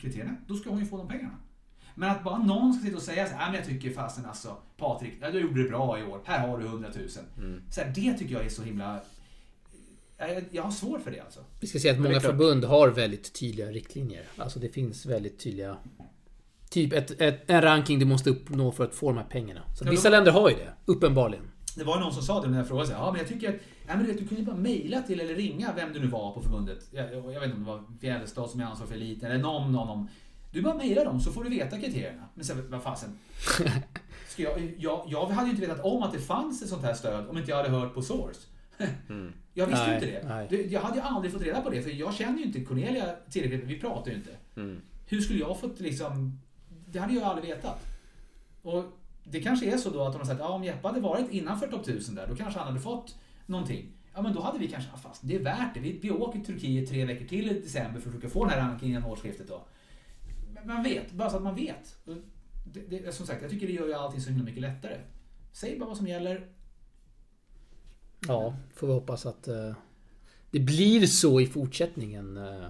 [0.02, 1.36] kriterierna, då ska hon ju få de pengarna.
[1.96, 4.26] Men att bara någon ska sitta och säga så här, "Nej, men jag tycker fasen
[4.26, 7.08] alltså, Patrik, ja, du gjorde det bra i år, här har du 100 000.
[7.38, 7.62] Mm.
[7.72, 9.00] Så här, det tycker jag är så himla...
[10.18, 11.40] Jag, jag har svårt för det alltså.
[11.60, 14.24] Vi ska säga att många förbund har väldigt tydliga riktlinjer.
[14.38, 15.78] Alltså det finns väldigt tydliga...
[16.70, 19.62] Typ ett, ett, en ranking du måste uppnå för att få de här pengarna.
[19.78, 21.44] Så Ja, vissa då- länder har ju det, uppenbarligen.
[21.80, 23.56] Det var någon som sa det när jag frågade ja men jag tycker att,
[23.88, 26.88] ja, men du, kunde bara mejla till eller ringa vem du nu var på förbundet.
[26.92, 29.72] Jag, jag vet inte om det var Fjällstad som är ansvarig för eliten eller någon,
[29.72, 30.08] någon, någon.
[30.52, 32.24] Du bara mejlar dem så får du veta kriterierna.
[32.34, 33.20] Men sen, vad fasen.
[34.28, 36.94] Ska jag, jag, jag hade ju inte vetat om att det fanns ett sånt här
[36.94, 38.40] stöd om inte jag hade hört på Source.
[39.10, 39.34] Mm.
[39.54, 40.48] Jag visste ju inte det.
[40.50, 40.74] nej.
[40.74, 43.64] Jag hade ju aldrig fått reda på det för jag känner ju inte Cornelia tillräckligt,
[43.64, 44.32] vi pratar ju inte.
[44.56, 44.82] Mm.
[45.08, 46.40] Hur skulle jag fått liksom...
[46.88, 47.86] Det hade jag aldrig vetat.
[48.62, 48.84] Och
[49.32, 51.68] det kanske är så då att de har sagt, ja om Jeppe hade varit innanför
[51.68, 53.16] topp 1000 där, då kanske han hade fått
[53.46, 53.92] någonting.
[54.14, 55.80] Ja men då hade vi kanske, ja, fast det är värt det.
[55.80, 58.54] Vi, vi åker till Turkiet tre veckor till i december för att försöka få den
[58.54, 59.62] här rankingen innan årsskiftet då.
[60.54, 61.98] Men man vet, bara så att man vet.
[62.74, 64.98] Det, det, som sagt, jag tycker det gör ju allting så himla mycket lättare.
[65.54, 66.48] Säg bara vad som gäller.
[68.28, 69.74] Ja, får vi hoppas att uh,
[70.52, 72.38] det blir så i fortsättningen.
[72.38, 72.66] Uh.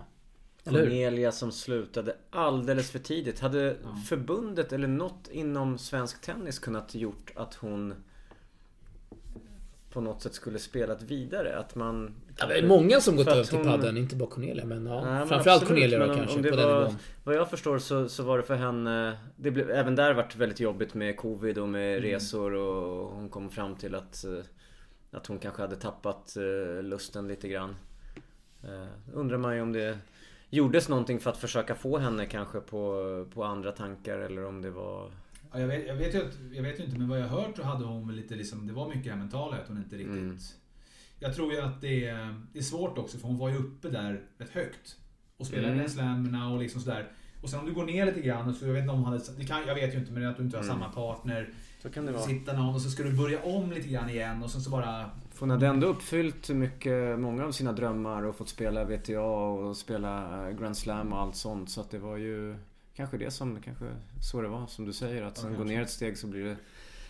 [0.64, 3.40] Cornelia som slutade alldeles för tidigt.
[3.40, 3.96] Hade Ja.
[4.08, 7.94] förbundet eller något inom svensk tennis kunnat gjort att hon
[9.94, 11.58] på något sätt skulle spelat vidare?
[11.60, 12.16] Att man...
[12.38, 14.66] Ja, det är många som gått över till hon- padden, inte bara Cornelia.
[14.66, 16.80] Men ja, Nej, men framförallt absolut, Cornelia då om- kanske, om det på den var-
[16.80, 16.96] nivån.
[17.24, 19.18] Vad jag förstår så, så var det för henne...
[19.36, 22.10] Det blev, även där vart väldigt jobbigt med covid och med Mm.
[22.12, 24.32] resor och hon kom fram till att, eh,
[25.12, 27.76] att hon kanske hade tappat eh, lusten lite grann.
[28.64, 29.98] Eh, undrar man ju om det
[30.50, 34.72] gjordes någonting för att försöka få henne kanske på, på andra tankar eller om det
[34.72, 35.12] var...
[35.52, 37.56] Ja, jag, vet, jag, vet ju att, jag vet ju inte, men vad jag hört
[37.58, 40.16] så hade hon väl lite liksom, det var mycket det mentala att hon inte riktigt...
[40.16, 40.38] Mm.
[41.20, 43.90] Jag tror ju att det är, det är svårt också för hon var ju uppe
[43.90, 44.96] där rätt högt.
[45.38, 45.80] Och spelade Mm.
[45.80, 45.90] mm.
[45.90, 47.12] slammerna och liksom sådär.
[47.42, 49.24] Och sen om du går ner lite grann, så jag vet inte om hon hade,
[49.38, 50.76] det kan, jag vet ju inte men att du inte har Mm.
[50.76, 51.54] samma partner.
[51.82, 52.24] Så kan det vara.
[52.24, 55.10] Sitta någon och så ska du börja om lite grann igen och sen så bara...
[55.40, 59.78] För hon hade ändå uppfyllt mycket, många av sina drömmar och fått spela VTA och
[59.78, 61.70] spela Grand Slam och allt sånt.
[61.70, 62.56] Så att det var ju
[62.96, 63.86] kanske det som, kanske
[64.22, 65.24] så det var som du säger.
[65.24, 65.74] Att Ja, sen gå kanske.
[65.76, 66.56] ner ett steg så blir det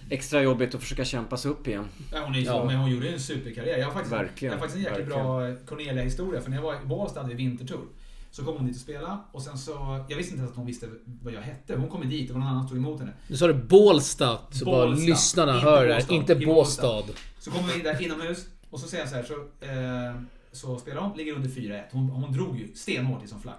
[0.09, 1.85] extra jobbigt att försöka kämpa sig upp igen.
[2.13, 2.65] Ja, hon är så, Ja.
[2.65, 3.77] men hon gjorde ju en superkarriär.
[3.77, 6.41] Jag har faktiskt, Verkligen, jag har faktiskt en jäkligt bra Cornelia-historia.
[6.41, 7.85] För när jag var i Båstad vid Vintertour
[8.31, 10.05] så kom hon dit och spela och sen så...
[10.09, 10.87] Jag visste inte ens att hon visste
[11.23, 11.75] vad jag hette.
[11.75, 13.13] Hon kom dit och någon annan tog emot henne.
[13.27, 15.05] Nu sa du Bålsta, så bara Bålsta.
[15.05, 16.05] lyssnarna Inte hör det.
[16.09, 17.03] Inte Båstad.
[17.49, 20.21] Så kommer vi där inomhus och så säger jag så här, så, eh,
[20.51, 21.83] så spelar hon, ligger under 4-1.
[21.91, 23.57] Hon, hon drog ju stenhårt i som flagg.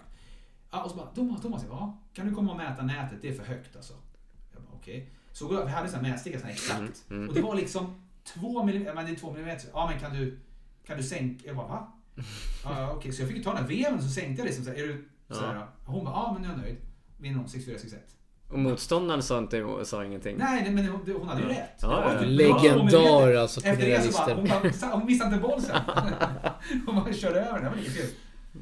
[0.70, 3.18] Ja, och så bara, Thomas, Thomas, ja, kan du komma och mäta nätet?
[3.22, 3.92] Det är för högt alltså.
[4.52, 5.10] Jag bara, okej.
[5.32, 7.10] Så går jag, vi hade sån här mätsticka, sån här exakt.
[7.10, 7.28] Mm, mm.
[7.28, 9.68] Och det var liksom 2 millimeter, men det är 2 millimeter.
[9.72, 10.38] Ja, men kan du,
[10.86, 11.46] kan du sänka?
[11.46, 11.92] Jag bara, va?
[12.64, 14.64] Ja, ja, okej, så jag fick ju ta den här veven så sänkte jag liksom
[14.64, 16.76] så här, är du så här, Hon bara, ja men nu är jag nöjd.
[17.16, 17.96] Vinner hon 6-4, 6-1.
[18.50, 20.36] Och motståndaren sa, inte, sa ingenting.
[20.38, 21.78] Nej, nej, men hon, hon hade ju rätt.
[21.82, 22.18] Ja, ja.
[22.18, 25.76] två Legendar alltså, Efter det så bara, hon, bara, hon missade inte boll sen.
[26.86, 27.62] Hon bara körde över den.
[27.64, 28.06] Det var lite kul.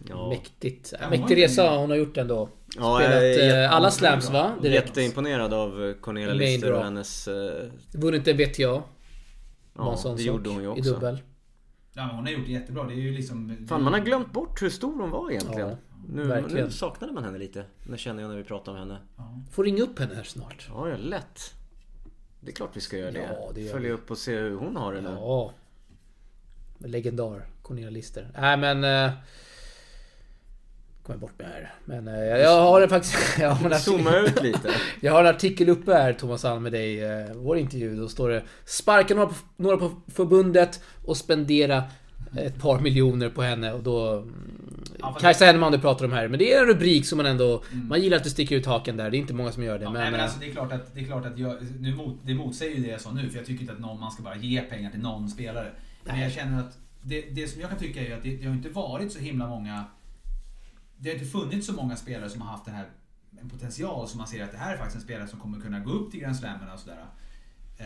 [0.08, 0.28] Ja.
[0.28, 0.92] Mäktigt.
[1.00, 2.48] Ja, Mäktig hon- resa hon har gjort ändå.
[2.76, 4.52] Ja, Spelat jag eh, alla slams va?
[4.62, 4.86] Direkt.
[4.88, 7.28] Jätteimponerad av Cornelia Lister och hennes...
[7.28, 8.82] eh, Vunnit en VTA.
[9.74, 10.92] Bara Ja, det gjorde hon ju I också.
[10.92, 11.18] dubbel.
[11.94, 12.84] Ja, hon har gjort det jättebra.
[12.84, 13.66] Det är ju liksom...
[13.68, 15.68] Fan, man har glömt bort hur stor hon var egentligen.
[15.68, 15.76] Ja,
[16.08, 17.64] nu, nu saknade man henne lite.
[17.84, 18.98] Det känner jag när vi pratar om henne.
[19.16, 19.40] Ja.
[19.50, 20.66] Får ringa upp henne här snart.
[20.68, 21.54] Ja, ja, lätt.
[22.40, 23.36] Det är klart vi ska göra det.
[23.40, 23.94] Ja, det gör Följa vi.
[23.94, 25.10] upp och se hur hon har det nu.
[25.10, 25.52] Ja.
[26.78, 27.46] Legendar.
[27.62, 28.30] Cornelia Lister.
[28.38, 28.84] Nej men...
[28.84, 29.12] Eh,
[31.02, 31.74] kommer bort med här.
[31.84, 33.16] Men eh, jag har det faktiskt...
[33.38, 34.74] Jag har, en artikel, Zooma ut lite.
[35.00, 37.04] jag har en artikel uppe här Thomas Alm med dig.
[37.04, 37.96] Eh, vår intervju.
[37.96, 41.84] Då står det Sparka några på, några på förbundet och spendera
[42.36, 44.12] ett par miljoner på henne och då...
[44.12, 44.44] mm,
[45.00, 46.28] Ja, Kajsa Henneman du pratar om här.
[46.28, 47.62] Men det är en rubrik som man ändå...
[47.88, 49.10] Man gillar att du sticker ut haken där.
[49.10, 49.84] Det är inte många som gör det.
[49.84, 51.94] Ja, men, men eh, alltså, det är klart att, det, är klart att jag, nu
[51.94, 54.12] mot, det motsäger ju det jag sa nu, för jag tycker inte att någon, man
[54.12, 55.72] ska bara ge pengar till någon spelare.
[56.04, 56.24] Men Nej.
[56.24, 58.68] jag känner att det, det som jag kan tycka är att det, det har inte
[58.68, 59.84] varit så himla många...
[60.96, 62.86] Det har inte funnits så många spelare som har haft den här
[63.40, 65.80] en potential som man ser att det här är faktiskt en spelare som kommer kunna
[65.80, 67.04] gå upp till Grand Slammen och sådär.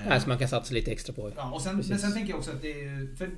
[0.08, 1.32] Nej, som man kan satsa lite extra på.
[1.36, 1.90] Ja, och sen, Precis.
[1.90, 3.16] men sen tänker jag också att det är...
[3.16, 3.30] För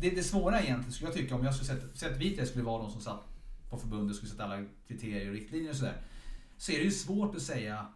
[0.00, 2.82] det, det svåra egentligen skulle jag tycka om jag skulle sätta, sätta Vita skulle vara
[2.82, 3.24] de som satt
[3.70, 5.96] på förbundet skulle sätta alla kriterier och riktlinjer och sådär.
[6.56, 7.86] Så är det ju svårt att säga.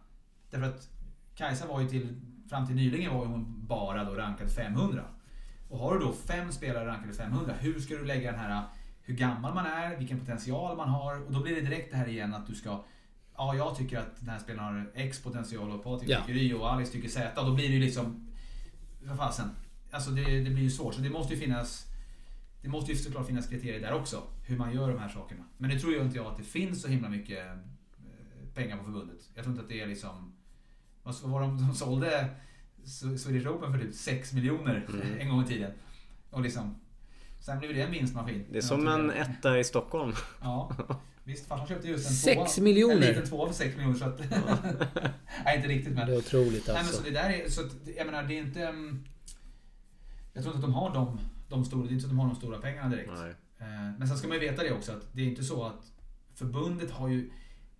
[0.51, 0.89] Därför att
[1.35, 5.03] Kajsa var ju till, fram till nyligen var hon bara då rankad 500.
[5.69, 8.63] Och har du då fem spelare rankade 500, hur ska du lägga den här
[9.01, 12.07] hur gammal man är, vilken potential man har och då blir det direkt det här
[12.07, 12.83] igen att du ska
[13.37, 16.19] Ja, jag tycker att den här spelaren har X potential och Patrik Ja.
[16.19, 17.43] tycker Y och Alice tycker Z.
[17.45, 18.27] Då blir det ju liksom...
[19.03, 19.49] Vad fasen.
[19.91, 20.93] Alltså det, det blir ju svårt.
[20.93, 21.85] Så det måste ju finnas...
[22.61, 24.23] Det måste ju såklart finnas kriterier där också.
[24.47, 25.43] Hur man gör de här sakerna.
[25.57, 27.53] Men det tror ju inte jag att det finns så himla mycket eh,
[28.53, 29.29] pengar på förbundet.
[29.35, 30.33] Jag tror inte att det är liksom...
[31.03, 32.29] Vad var de, de sålde
[32.83, 35.19] Sw- Swedish Open för typ 6 miljoner Mm.
[35.19, 35.71] en gång i tiden.
[36.29, 36.75] Och liksom...
[37.39, 38.45] Sen blev det en vinstmaskin.
[38.51, 40.13] Det är som en etta i Stockholm.
[40.41, 40.71] Ja.
[41.23, 42.63] Visst, farsan köpte just en Sex tvåa.
[42.63, 42.93] miljoner?
[42.95, 44.19] En liten tvåa för 6 miljoner så att...
[45.45, 46.07] Nej, inte riktigt men...
[46.07, 46.97] Det är otroligt Nej, men alltså.
[46.97, 48.63] så det där är, så att, jag menar det är inte...
[48.67, 49.03] mm,
[50.33, 51.19] Jag tror inte att de har de,
[51.49, 53.11] de stora, det är inte så att de har de stora pengarna direkt.
[53.13, 53.35] Nej.
[53.57, 55.93] Eh, Men sen ska man ju veta det också att det är inte så att
[56.33, 57.31] förbundet har ju,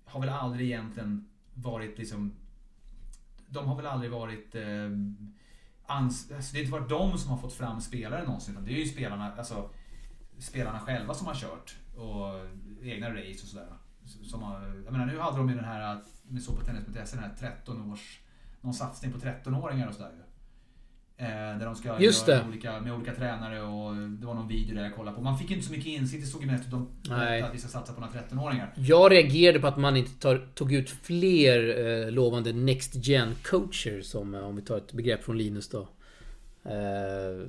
[0.05, 2.33] har väl aldrig egentligen varit liksom,
[3.47, 4.89] de har väl aldrig varit eh,
[5.85, 8.71] ans, alltså det har inte varit de som har fått fram spelare någonsin utan det
[8.71, 9.69] är ju spelarna, alltså
[10.37, 12.47] spelarna själva som har kört och
[12.81, 13.73] egna race och sådär.
[14.05, 17.29] Som har, jag menar nu hade de ju den här, med så på tennis.se, den
[17.29, 18.19] här 13 års,
[18.61, 20.25] någon satsning på 13-åringar och sådär
[21.25, 22.47] där de ska Just göra det.
[22.47, 25.23] Olika, med olika tränare och det var någon video där jag kollade på.
[25.23, 26.73] Man fick inte så mycket insikt, det såg ju mest ut
[27.09, 27.41] Nej.
[27.41, 28.73] att vi ska satsa på några 13-åringar.
[28.75, 34.01] Jag reagerade på att man inte tar, tog ut fler eh, lovande Next Gen coacher
[34.01, 35.87] som, eh, om vi tar ett begrepp från Linus då.
[36.63, 37.47] Eh,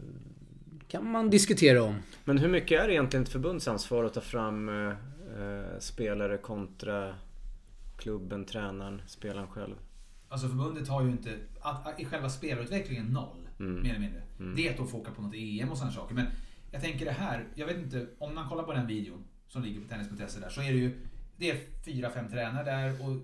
[0.88, 2.02] kan man diskutera om.
[2.24, 7.14] Men hur mycket är det egentligen ett förbundsansvar att ta fram eh, eh, spelare kontra
[7.96, 9.74] klubben, tränaren, spelaren själv?
[10.28, 13.48] Alltså förbundet har ju inte, att, att, i själva spelarutvecklingen noll.
[13.60, 13.82] Mm.
[13.82, 14.22] Mer eller mindre.
[14.56, 16.14] Det är att de får åka på något EM och sådana saker.
[16.14, 16.26] Men
[16.70, 19.80] jag tänker det här, jag vet inte, om man kollar på den videon som ligger
[19.80, 21.00] på tennis.se där så är det ju
[21.40, 23.16] det är fyra, fem tränare där och,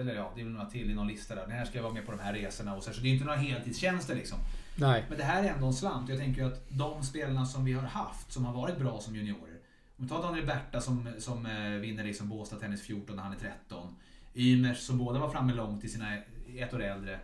[0.00, 1.42] eller ja, det är väl några till i någon lista där.
[1.42, 3.12] Den här ska jag vara med på de här resorna och så, så det är
[3.12, 4.38] inte några heltidstjänster liksom.
[4.76, 5.04] Nej.
[5.08, 6.08] Men det här är ändå en slant.
[6.08, 9.16] Jag tänker ju att de spelarna som vi har haft, som har varit bra som
[9.16, 9.58] juniorer.
[9.96, 13.32] Om vi tar Daniel Berta som, som eh, vinner liksom Båstad Tennis 14 när han
[13.32, 13.94] är 13.
[14.34, 16.16] Ymers som båda var framme långt i sina
[16.56, 17.20] ett år äldre.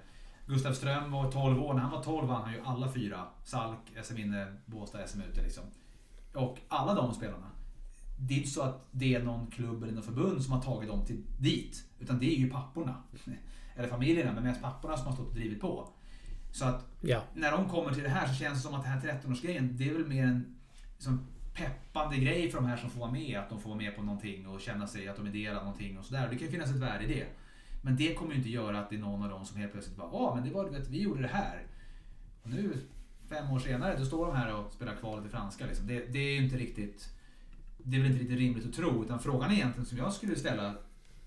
[0.47, 1.75] Gustav Ström var 12 år.
[1.75, 3.27] När han var 12 vann han ju alla fyra.
[3.45, 5.65] Salk, SM inne, Båstad, SM ute liksom.
[6.35, 7.51] Och alla de spelarna.
[8.19, 10.89] Det är inte så att det är någon klubb eller något förbund som har tagit
[10.91, 11.85] dem till, dit.
[11.99, 13.03] Utan det är ju papporna.
[13.77, 15.89] Eller familjerna, men mest papporna som har stått och drivit på.
[16.53, 17.23] Så att Ja.
[17.35, 19.89] när de kommer till det här så känns det som att den här 13-årsgrejen, det
[19.89, 20.57] är väl mer en
[20.95, 23.39] liksom, peppande grej för de här som får vara med.
[23.39, 25.65] Att de får vara med på någonting och känna sig att de är del av
[25.65, 26.29] någonting och sådär.
[26.31, 27.27] Det kan ju finnas ett värde i det.
[27.85, 29.97] Men det kommer ju inte göra att det är någon av dem som helt plötsligt
[29.97, 31.62] bara Ja, men det var du vet, vi gjorde det här.
[32.43, 32.76] Och nu,
[33.28, 35.66] fem år senare, då står de här och spelar kvalet i franska.
[35.66, 35.87] Liksom.
[35.87, 37.09] Det, det är ju inte riktigt
[37.78, 39.05] Det är väl inte riktigt rimligt att tro.
[39.05, 40.74] Utan frågan egentligen som jag skulle ställa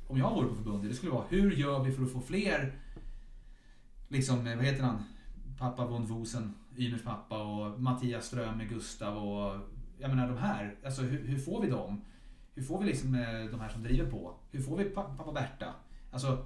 [0.08, 2.76] om jag vore på förbundet, det skulle vara hur gör vi för att få fler
[4.08, 5.04] liksom, eh, vad heter han?
[5.60, 9.60] Pappa von Wosen, Ymers pappa och Mattias Ström med Gustav och
[10.00, 10.76] jag menar de här.
[10.86, 12.02] Alltså hur, hur får vi dem?
[12.56, 14.36] Hur får vi liksom eh, de här som driver på?
[14.52, 15.74] Hur får vi pappa Berta?
[16.12, 16.46] Alltså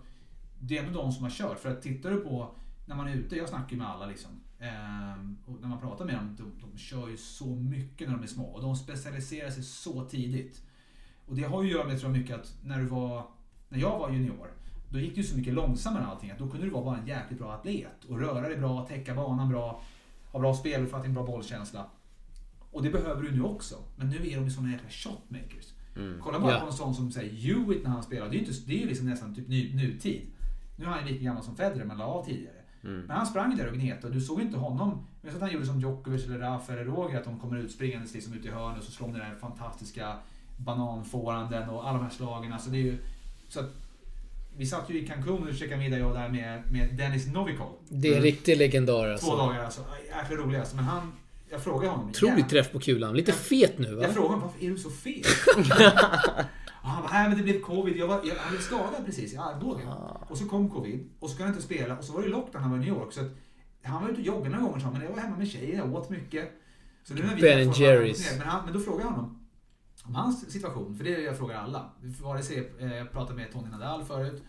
[0.60, 1.60] det är ändå de som har kört.
[1.60, 2.56] För att tittar du på
[2.86, 4.32] när man är ute, jag snackar ju med alla liksom.
[4.60, 8.24] Ehm, och när man pratar med dem, de, de kör ju så mycket när de
[8.24, 8.46] är små.
[8.46, 10.62] Och de specialiserar sig så tidigt.
[11.26, 13.26] Och det har ju att göra med, tror jag, mycket att när du var,
[13.70, 14.52] när jag var junior,
[14.90, 16.32] då gick det ju så mycket långsammare allting.
[16.32, 18.06] Att då kunde du vara bara en jäkligt bra atlet.
[18.10, 19.82] Och röra dig bra, täcka banan bra,
[20.32, 21.90] ha bra speluppfattning, bra bollkänsla.
[22.72, 23.76] Och det behöver du nu också.
[23.96, 25.74] Men nu är de ju såna jäkla shotmakers.
[25.96, 26.20] Mm.
[26.22, 26.60] Kolla bara Ja.
[26.60, 28.30] på en sån som säger Hewitt när han spelar.
[28.30, 30.22] Det är ju inte, det är ju liksom nästan typ ny, nutid.
[30.76, 32.56] Nu är han ju lika gammal som Federer men la av tidigare.
[32.84, 33.02] Mm.
[33.02, 35.06] Men han sprang där och gnetade och du såg inte honom.
[35.22, 37.72] Men så att han gjorde som Djokovic eller Rafa eller Roger att de kommer ut
[37.72, 40.16] springandes liksom ut i hörnet och så slår de den där fantastiska
[40.58, 42.54] bananfåranden och alla de här slagen.
[42.54, 42.98] Alltså det är ju,
[43.48, 43.70] så att,
[44.58, 47.70] vi satt ju i Cancun och käkade middag jag där med, med Dennis Novikov.
[47.90, 49.38] Det är en riktig legendar Två alltså.
[49.38, 49.82] dagar alltså.
[50.18, 50.76] Jäkla rolig alltså.
[50.76, 51.12] Men han,
[51.52, 52.10] jag frågade honom.
[52.10, 53.16] Otroligt "Jävlar, träff på kulan.
[53.16, 54.02] Lite fet nu va?
[54.02, 55.26] jag frågade honom varför är du så fet?
[56.82, 57.98] och han bara, nej men det blev covid.
[57.98, 59.88] Jag, var, jag hade skadad precis i armbågen.
[60.28, 62.54] Och så kom covid och så kunde han inte spela och så var det lockdown
[62.54, 63.14] när han var i New York.
[63.14, 63.32] Så att,
[63.84, 65.94] han var ute och joggade några gånger sa men jag var hemma med tjejen, jag
[65.94, 66.52] åt mycket.
[67.04, 68.38] Så nu har vi Ben Jerrys.
[68.38, 69.48] Men, han, men då frågar jag honom
[70.04, 71.90] om hans situation, för det är det jag frågar alla.
[72.22, 74.44] Vare sig, eh, jag pratade med Tony Nadal förut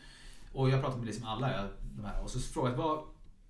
[0.52, 3.04] och jag pratade med liksom alla jag, de här, och så frågade jag vad,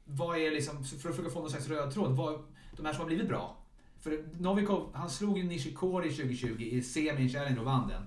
[0.04, 2.42] vad är liksom, för att försöka få någon slags röd tråd, vad,
[2.82, 3.56] de här som har blivit bra.
[4.00, 8.02] För Novikov, han slog ju Nishikori 2020 i semin Challenge och vann den.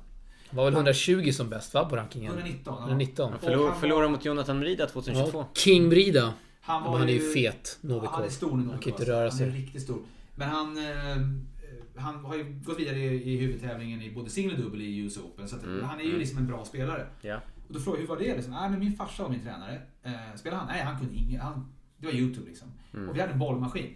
[0.49, 2.32] Han var väl 120 som bäst va, på rankingen?
[2.32, 2.76] 119.
[2.80, 2.88] ja.
[2.88, 3.32] 119.
[3.32, 5.38] Han förlor, han förlorade mot Jonathan Mrida 2022.
[5.38, 6.34] Ja, King Brida.
[6.61, 8.15] Han, var han är ju fet, Novikov.
[8.15, 8.71] Han är stor Novikov.
[8.71, 9.11] Han kan inte alltså.
[9.11, 9.47] röra Han sig.
[9.47, 9.99] är riktigt stor.
[10.36, 14.59] Men han, eh, han har ju gått vidare i, i huvudtävlingen i både singel och
[14.59, 15.49] dubbel i US Open.
[15.49, 16.19] Så att Mm, han är ju mm.
[16.19, 17.07] liksom en bra spelare.
[17.21, 17.39] Ja.
[17.67, 18.36] Och då frågade jag hur var det?
[18.36, 19.82] Liksom, Nej, men min farsa var min tränare.
[20.03, 20.67] Eh, spelade han?
[20.67, 21.41] Nej, han kunde inget.
[21.41, 22.67] Han, det var YouTube liksom.
[22.93, 23.09] Mm.
[23.09, 23.95] Och vi hade en bollmaskin.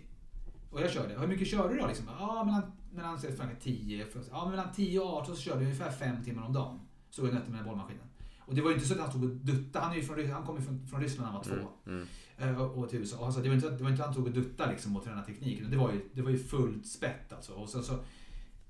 [0.69, 1.19] Och jag körde.
[1.19, 1.87] Hur mycket körde du då?
[1.87, 2.05] Liksom?
[2.19, 5.91] Ja, mellan, mellan, från 10, från- ja, mellan 10 och 18 så körde jag ungefär
[5.91, 6.79] 5 timmar om dagen.
[7.09, 8.03] Så jag nötte med den bollmaskinen.
[8.39, 9.85] Och det var ju inte så att han stod och duttade.
[9.85, 11.69] Han, är från, han kom ju från, från Ryssland när han var två.
[11.91, 12.07] Mm.
[12.37, 13.17] Eh, och till USA.
[13.17, 15.03] Och alltså, det, var inte, det var inte att han tog och duttade liksom och
[15.03, 15.61] tränade teknik.
[15.71, 17.53] Det var ju, det var ju fullt spett alltså.
[17.53, 17.93] Och sen så,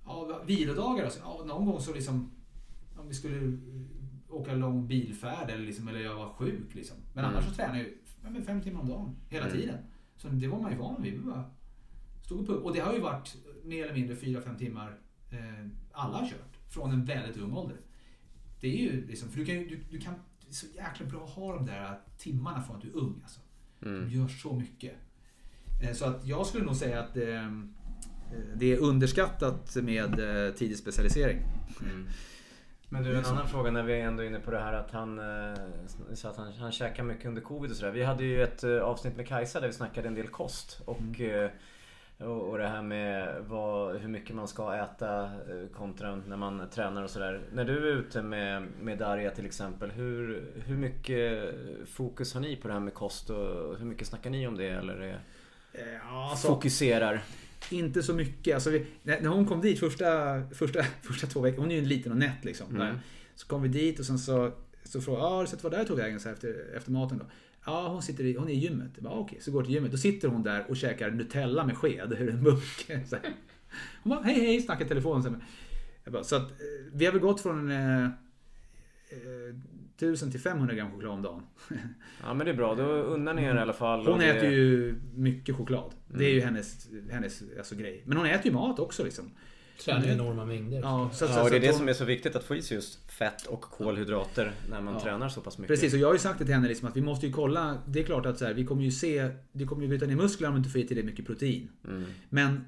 [0.06, 1.20] ja, vilodagar alltså.
[1.24, 2.32] Ja, någon gång så liksom,
[2.97, 3.58] om vi skulle
[4.30, 6.97] åka lång bilfärd eller, liksom, eller jag var sjuk liksom.
[7.14, 7.36] Men Mm.
[7.36, 7.78] annars så tränade
[8.24, 9.58] jag ju fem timmar om dagen, hela Mm.
[9.60, 9.78] tiden.
[10.18, 11.14] Så det var man ju van vid.
[11.14, 11.43] Vi bara
[12.30, 12.63] stod och, pubb.
[12.63, 14.97] och det har ju varit mer eller mindre fyra fem timmar
[15.32, 16.57] eh, alla har kört.
[16.69, 17.77] Från en väldigt ung ålder.
[18.61, 21.05] Det är ju liksom, för du kan ju, du, du kan, det är så jäkla
[21.05, 23.39] bra att ha de där timmarna från att du är ung alltså.
[23.82, 24.09] Mm.
[24.09, 24.93] De gör så mycket.
[25.84, 27.51] Eh, Så att jag skulle nog säga att eh,
[28.55, 31.38] det är underskattat med eh, tidig specialisering.
[31.84, 32.07] Mm.
[32.89, 35.19] Men du, en annan fråga när vi är ändå inne på det här att han
[35.19, 35.55] eh,
[36.13, 37.91] sa att han, han käkar mycket under covid och sådär.
[37.91, 41.21] Vi hade ju ett eh, avsnitt med Kajsa där vi snackade en del kost och,
[41.21, 41.51] eh,
[42.20, 46.70] och, och det här med vad, hur mycket man ska äta eh, kontra när man
[46.70, 47.41] tränar och sådär.
[47.53, 51.53] När du är ute med, med Darja till exempel, hur, hur mycket
[51.89, 54.70] fokus har ni på det här med kost och hur mycket snackar ni om det
[54.70, 55.20] eller är,
[56.01, 57.24] Ja, fokuserar?
[57.70, 58.53] Inte så mycket.
[58.53, 60.07] Alltså, vi, när hon kom dit första,
[60.53, 62.76] första, första två veckorna, hon är ju en liten och nätt liksom.
[62.76, 62.95] Mm.
[63.36, 64.51] Så kom vi dit och sen så,
[64.84, 67.17] så frågade jag, ah, har du sett vad där tog vägen så efter, efter maten
[67.17, 67.26] då?
[67.66, 68.91] Ja, hon, sitter i, hon är i gymmet.
[68.95, 69.91] Jag bara, okej, så går till gymmet.
[69.91, 73.05] Då sitter hon där och käkar Nutella med sked ur en burk.
[73.10, 73.34] Så här.
[74.03, 75.24] Hon bara, hej hej, snackar i telefon.
[75.24, 75.36] Så,
[76.12, 76.57] bara, så att, eh,
[76.93, 78.10] vi har väl gått från eh, eh,
[79.97, 81.43] 1000 till 500 gram choklad om dagen.
[82.24, 84.07] Ja men det är bra, då unnar ni er i alla fall.
[84.07, 85.93] Hon det- äter ju mycket choklad.
[86.07, 86.53] Det är ju Mm.
[86.53, 88.03] hennes, hennes alltså, grej.
[88.05, 89.32] Men hon äter ju mat också liksom.
[89.86, 90.80] Tränar enorma mängder.
[90.82, 92.61] Ja, så, så, Ja, och det är det som är så viktigt att få i
[92.61, 94.99] sig just fett och kolhydrater när man Ja.
[94.99, 95.67] tränar så pass mycket.
[95.75, 97.77] Precis, och jag har ju sagt det till henne liksom att vi måste ju kolla.
[97.88, 100.15] Det är klart att så här, vi kommer ju se, det kommer ju bryta ner
[100.15, 101.69] muskler om du inte får i tillräckligt mycket protein.
[101.88, 102.03] Mm.
[102.30, 102.65] Men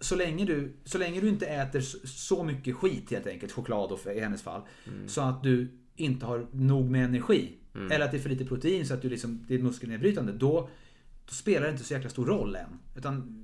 [0.00, 4.06] så länge du, så länge du inte äter så- mycket skit helt enkelt, choklad och
[4.06, 4.62] i hennes fall.
[5.06, 7.52] Så att du inte har nog med energi.
[7.74, 7.92] Mm.
[7.92, 10.32] Eller att det är för lite protein så att du liksom, det är muskelnedbrytande.
[10.32, 10.68] Då,
[11.26, 12.78] då spelar det inte så jäkla stor roll än.
[12.96, 13.42] Utan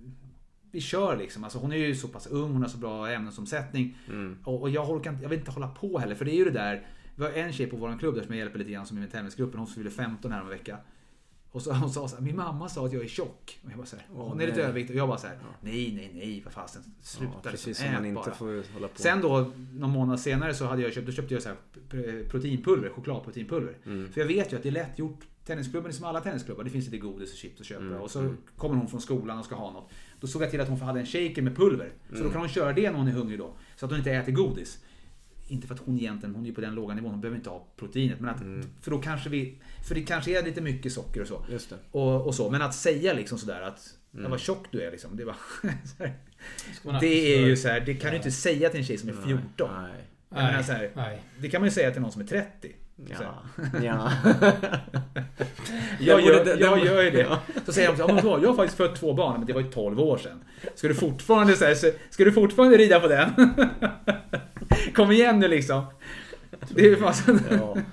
[0.73, 1.45] vi kör liksom.
[1.45, 3.99] Alltså hon är ju så pass ung, hon har så bra ämnesomsättning.
[4.09, 4.39] Mm.
[4.45, 6.15] Och, och jag, orkar inte, jag vill inte hålla på heller.
[6.15, 6.87] För det är ju det där.
[7.17, 9.01] Vi har en tjej på vår klubb där som jag hjälper lite grann som är
[9.01, 9.59] med i tävlingsgruppen.
[9.59, 10.79] Hon fyller 15 här om vecka.
[11.51, 13.61] Och så hon sa så här, min mamma sa att jag är tjock.
[13.65, 14.97] Och jag bara så här, hon är lite överviktig.
[14.97, 16.83] Och jag bara så här, nej, nej, nej, vad fasen.
[17.01, 18.35] Sluta ja, precis liksom, som man ät inte bara.
[18.35, 18.99] får hålla på.
[18.99, 21.57] Sen då, någon månad senare så hade jag köpt, då köpte jag så här
[21.91, 23.77] pr- proteinpulver, chokladproteinpulver.
[23.87, 24.13] Mm.
[24.13, 25.21] För jag vet ju att det är lätt gjort.
[25.45, 27.83] Tennisklubben är som alla tennisklubbar, det finns lite godis och chips att köpa.
[27.83, 28.37] Mm, Och så mm.
[28.57, 29.91] kommer hon från skolan och ska ha något.
[30.23, 31.93] Då såg jag till att hon hade en shaker med pulver.
[32.09, 32.27] Så Mm.
[32.27, 33.55] då kan hon köra det när hon är hungrig då.
[33.77, 34.79] Så att hon inte äter godis.
[35.49, 37.51] Inte för att hon egentligen, hon är ju på den låga nivån, hon behöver inte
[37.51, 38.21] ha proteinet.
[38.21, 38.67] Men att, Mm.
[38.81, 39.59] För då kanske vi,
[39.89, 41.45] för det kanske är lite mycket socker och så.
[41.51, 41.77] Just det.
[41.91, 42.51] Och, och så.
[42.51, 44.25] Men att säga liksom sådär att, Mm.
[44.25, 45.17] ja, vad tjock du är liksom.
[45.17, 45.37] Det, var,
[47.01, 49.13] det är ju så här, det kan du inte säga till en tjej som är
[49.13, 49.71] 14.
[49.83, 49.93] Nej.
[50.29, 51.23] Menar Nej, så här, nej.
[51.41, 52.73] det kan man ju säga till någon som är 30.
[52.97, 53.43] Ja.
[53.83, 54.13] ja.
[56.01, 57.39] Jag, gör, jag ju det.
[57.67, 59.47] Så säger de så här, "Ja, men vadå, jag har faktiskt fött två barn, men
[59.47, 60.45] det var ju 12 år sedan.
[60.75, 61.75] Ska du fortfarande, så här,
[62.11, 63.31] ska du fortfarande rida på den?
[64.95, 65.85] Kom igen nu liksom.
[66.69, 66.99] Det är ju
[67.51, 67.77] Ja.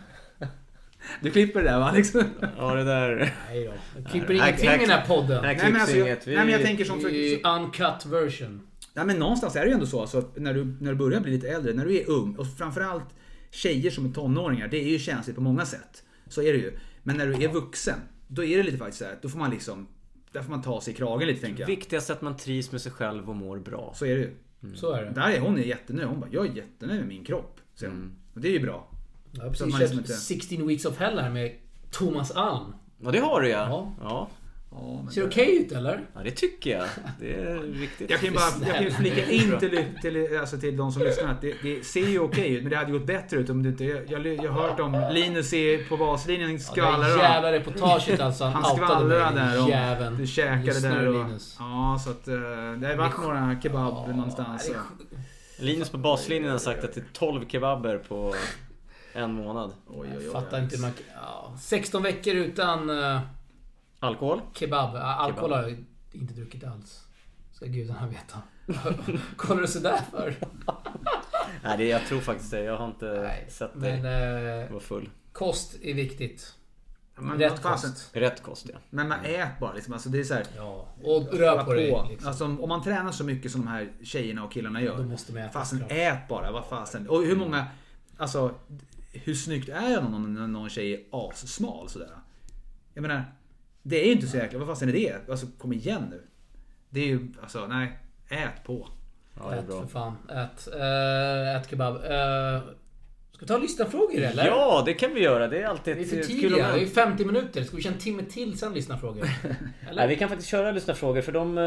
[1.21, 1.91] Du klipper det där va?
[1.95, 2.23] Liksom.
[2.57, 3.33] ja, det där.
[3.49, 3.73] Nej då.
[4.01, 5.41] Jag klipper ingenting i den här podden.
[5.41, 8.61] Nej, men alltså, jag, nej men jag tänker som för, är uncut version.
[8.93, 11.19] Nej men någonstans är det ju ändå så alltså, att när, du, när du börjar
[11.19, 13.15] bli lite äldre, när du är ung och framförallt
[13.51, 16.03] tjejer som är tonåringar, det är ju känsligt på många sätt.
[16.27, 16.77] Så är det ju.
[17.03, 19.51] Men när du är vuxen, då är det lite faktiskt så här, då får man
[19.51, 19.87] liksom,
[20.31, 21.67] där får man ta sig i kragen lite tänker jag.
[21.67, 23.93] Viktigast är att man trivs med sig själv och mår bra.
[23.95, 24.35] Så är det ju.
[24.75, 25.11] Så är det.
[25.11, 26.07] Där är hon är jättenöjd.
[26.07, 27.59] Hon bara, jag är jättenöjd med min kropp.
[27.75, 27.91] säger.
[27.93, 28.11] Mm.
[28.33, 28.87] Och det är ju bra.
[29.31, 31.55] Jag har precis köpt liksom inte- 16 Weeks of Hell här med
[31.91, 32.73] Thomas Alm.
[33.01, 33.67] Ja, det har du ja.
[33.69, 33.93] Ja.
[34.01, 34.29] ja.
[34.71, 36.01] Ja, Ser det det- okej ut eller?
[36.13, 36.85] Ja, det tycker jag.
[37.19, 38.09] Det är viktigt.
[38.09, 41.01] Jag kan ju bara jag kan ju flika in till, till, alltså till de som
[41.03, 43.63] lyssnar att det, det ser ju okej ut men det hade gått bättre ut om
[43.63, 43.83] det inte...
[43.83, 47.19] Jag, jag, jag har hört om Linus är på baslinjen Ja, det skvallrar där om-
[47.21, 48.43] jävla reportaget alltså.
[48.43, 50.17] Han, Han skvallrar där om jäveln.
[50.17, 51.13] du käkade Lyssnar där och...
[51.27, 51.55] Linus?
[51.59, 52.33] Ja, så att eh,
[52.77, 54.67] det har varit några kebab någonstans.
[54.69, 55.63] det.
[55.63, 58.35] Linus på baslinjen har sagt att det är 12 kebaber på
[59.13, 59.71] en månad.
[59.87, 60.31] Oj, oj, Jag oj.
[60.31, 60.91] fattar inte hur man...
[61.15, 63.19] Ja, 16 veckor utan uh,
[63.99, 64.41] Alkohol?
[64.53, 64.95] kebab.
[64.95, 67.03] Alkohol har jag inte druckit alls.
[67.51, 68.41] Ska gudarna veta.
[69.35, 70.35] Kollar du sådär för?
[71.63, 72.63] Nej, det, jag tror faktiskt det.
[72.63, 75.09] Jag har inte Nej, sett dig Men eh, vara full.
[75.31, 76.55] kost är viktigt.
[77.15, 78.09] Men, Rätt kost.
[78.13, 78.79] Rätt kost, ja.
[78.89, 79.93] Men man ät bara liksom.
[79.93, 80.85] Alltså det är så här, Ja.
[81.03, 82.03] Och rör på dig.
[82.09, 82.27] Liksom.
[82.27, 84.97] Alltså, om man tränar så mycket som de här tjejerna och killarna gör.
[84.97, 85.51] Då måste man äta.
[85.51, 85.97] Fasen såklart.
[85.97, 87.09] ät bara, vad fasen.
[87.09, 87.67] Och hur många...
[88.17, 88.55] Alltså,
[89.13, 92.09] hur snyggt är någon, när någon tjej är assmal sådär?
[92.93, 93.23] Jag menar,
[93.83, 94.59] det är ju inte så jäkla...
[94.59, 95.29] Vad fasen är det?
[95.29, 96.21] Alltså kom igen nu.
[96.89, 97.99] Det är ju, alltså nej.
[98.29, 98.87] Ät på.
[99.39, 99.81] Ja, det är Ät bra.
[99.81, 100.15] för fan.
[100.29, 100.67] Ät.
[100.75, 101.95] Uh, ät kebab.
[101.95, 102.01] Uh,
[103.31, 104.45] ska vi ta lyssnarfrågor eller?
[104.47, 105.47] Ja, det kan vi göra.
[105.47, 106.49] Det är alltid Vi är ett för ett tidiga.
[106.55, 106.93] Det är moment.
[106.93, 107.63] 50 minuter.
[107.63, 109.29] Ska vi köra en timme till sen lyssnarfrågor?
[109.95, 111.57] Nej, vi kan faktiskt köra lyssnarfrågor för de...
[111.57, 111.63] eh,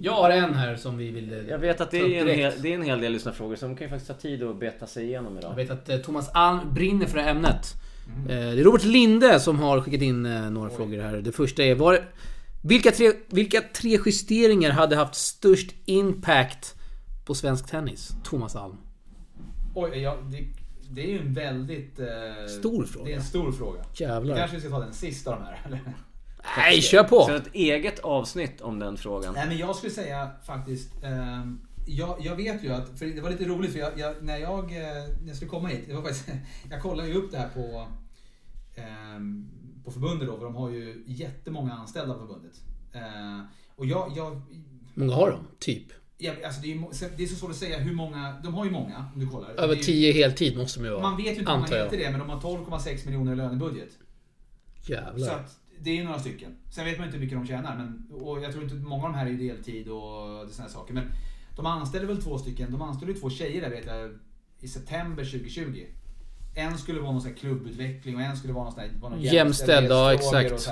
[0.00, 1.46] Jag har en här som vi vill...
[1.48, 3.76] Jag vet att det är, en hel, det är en hel del lyssnarfrågor så de
[3.76, 5.54] kan ju faktiskt ta tid att beta sig igenom Jag idag.
[5.54, 7.74] vet att Thomas Alm brinner för det här ämnet.
[8.28, 11.16] Eh, Det är Robert Linde som har skickat in eh, några frågor här.
[11.16, 12.08] Det första är var,
[12.62, 16.74] vilka, tre, vilka tre justeringar hade haft störst impact
[17.26, 18.10] på svensk tennis?
[18.24, 18.76] Thomas Alm.
[19.74, 20.44] Oj, ja, det,
[20.90, 21.98] det är ju en väldigt...
[22.00, 22.06] Eh,
[22.58, 23.04] Stor fråga.
[23.06, 23.80] Det är en stor fråga.
[23.94, 24.36] Jävlar.
[24.36, 25.60] Kanske vi ska ta den sista av de här.
[25.66, 25.80] Eller?
[26.56, 27.20] Nej, kör på!
[27.24, 29.34] Så ett eget avsnitt om den frågan.
[29.34, 33.30] Nej men jag skulle säga faktiskt, ehm, jag, jag vet ju att, för det var
[33.30, 34.78] lite roligt för jag, jag, när, jag, eh,
[35.20, 36.28] när jag skulle komma hit, det var faktiskt,
[36.70, 37.88] jag kollade ju upp det här på,
[39.84, 42.60] på förbundet då, för de har ju jättemånga anställda på förbundet.
[42.92, 43.40] Eh,
[43.76, 44.42] och jag, jag,
[44.94, 45.40] många har de?
[45.58, 45.92] Typ?
[46.18, 48.70] jag alltså det, är, det är så svårt att säga hur många, de har ju
[48.70, 49.50] många om du kollar.
[49.50, 51.02] Över Det är ju- 10 heltid måste de ju vara.
[51.02, 53.98] Man vet ju inte hur många heter det, men de har 12,6 miljoner i lönebudget.
[54.86, 55.34] Så Jävlar.
[55.34, 56.56] att det är några stycken.
[56.70, 57.76] Sen vet man inte hur mycket de tjänar.
[57.76, 60.94] Men, och jag tror inte många av de här är deltid och sådana saker.
[60.94, 61.04] Men
[61.56, 62.72] de anställde väl två stycken.
[62.72, 64.18] De anställde ju två tjejer där vet jag
[64.60, 65.86] i september 2020.
[66.54, 69.20] En skulle vara någon sån klubbutveckling och en skulle vara någon sån här, var någon
[69.20, 70.68] Jämställd, ja, exakt.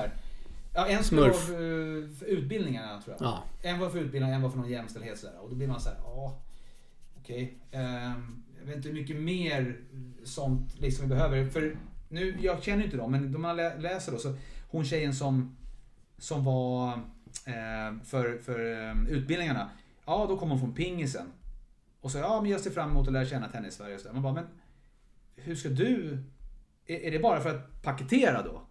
[0.74, 3.28] Ja, en skulle vara för, för utbildningarna tror jag.
[3.28, 3.42] Ja.
[3.62, 5.38] En var för utbildning, en var för någon jämställdhet sådär.
[5.40, 6.38] Och då blir man så här, ja,
[7.20, 7.58] okej.
[7.70, 9.76] Ehm, jag vet inte hur mycket mer
[10.24, 11.46] sånt liksom vi behöver.
[11.48, 11.76] För
[12.08, 14.34] nu, jag känner ju inte dem, men de man lä- läser då så
[14.68, 15.56] hon tjejen som,
[16.18, 16.92] som var
[17.44, 19.70] eh, för, för eh, utbildningarna.
[20.06, 21.26] Ja, då kom hon från pingisen.
[22.00, 24.14] Och så, ja men jag ser fram emot att lära känna tennis-Sverige och så där.
[24.14, 24.44] Man bara, men
[25.44, 26.18] hur ska du...
[26.86, 28.62] Är, är det bara för att paketera då?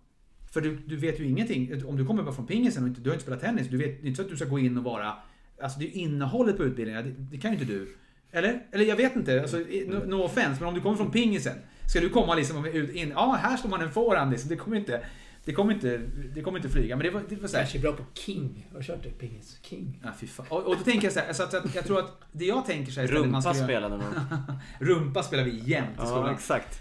[0.52, 1.86] För du, du vet ju ingenting.
[1.86, 3.68] Om du kommer bara från pingisen och inte, du har inte spelat tennis.
[3.68, 5.14] Du vet det är inte så att du ska gå in och vara...
[5.62, 7.04] Alltså det är ju innehållet på utbildningen.
[7.04, 7.96] Det, det kan ju inte du.
[8.32, 8.68] Eller?
[8.72, 9.42] Eller jag vet inte.
[9.42, 10.60] Alltså, no, no offense.
[10.60, 11.56] Men om du kommer från pingisen.
[11.90, 13.10] Ska du komma liksom ut in...
[13.10, 14.50] Ja, här står man en forehand liksom.
[14.50, 15.06] Det kommer inte...
[15.48, 15.98] Det kommer inte,
[16.36, 16.96] det kommer inte flyga.
[16.96, 18.68] Men det var, det var så här, Kanske bra på King.
[18.72, 19.10] Har du kört det?
[19.10, 19.58] Pingis?
[19.62, 20.00] King?
[20.04, 20.46] Ja, fy fan.
[20.50, 22.46] Och, och då tänker jag så här, så att, så att jag tror att det
[22.46, 24.60] jag tänker så här istället man Rumpa ska göra- spelade man.
[24.80, 26.34] Rumpa spelar vi jämt i Ja, skolan.
[26.34, 26.80] exakt.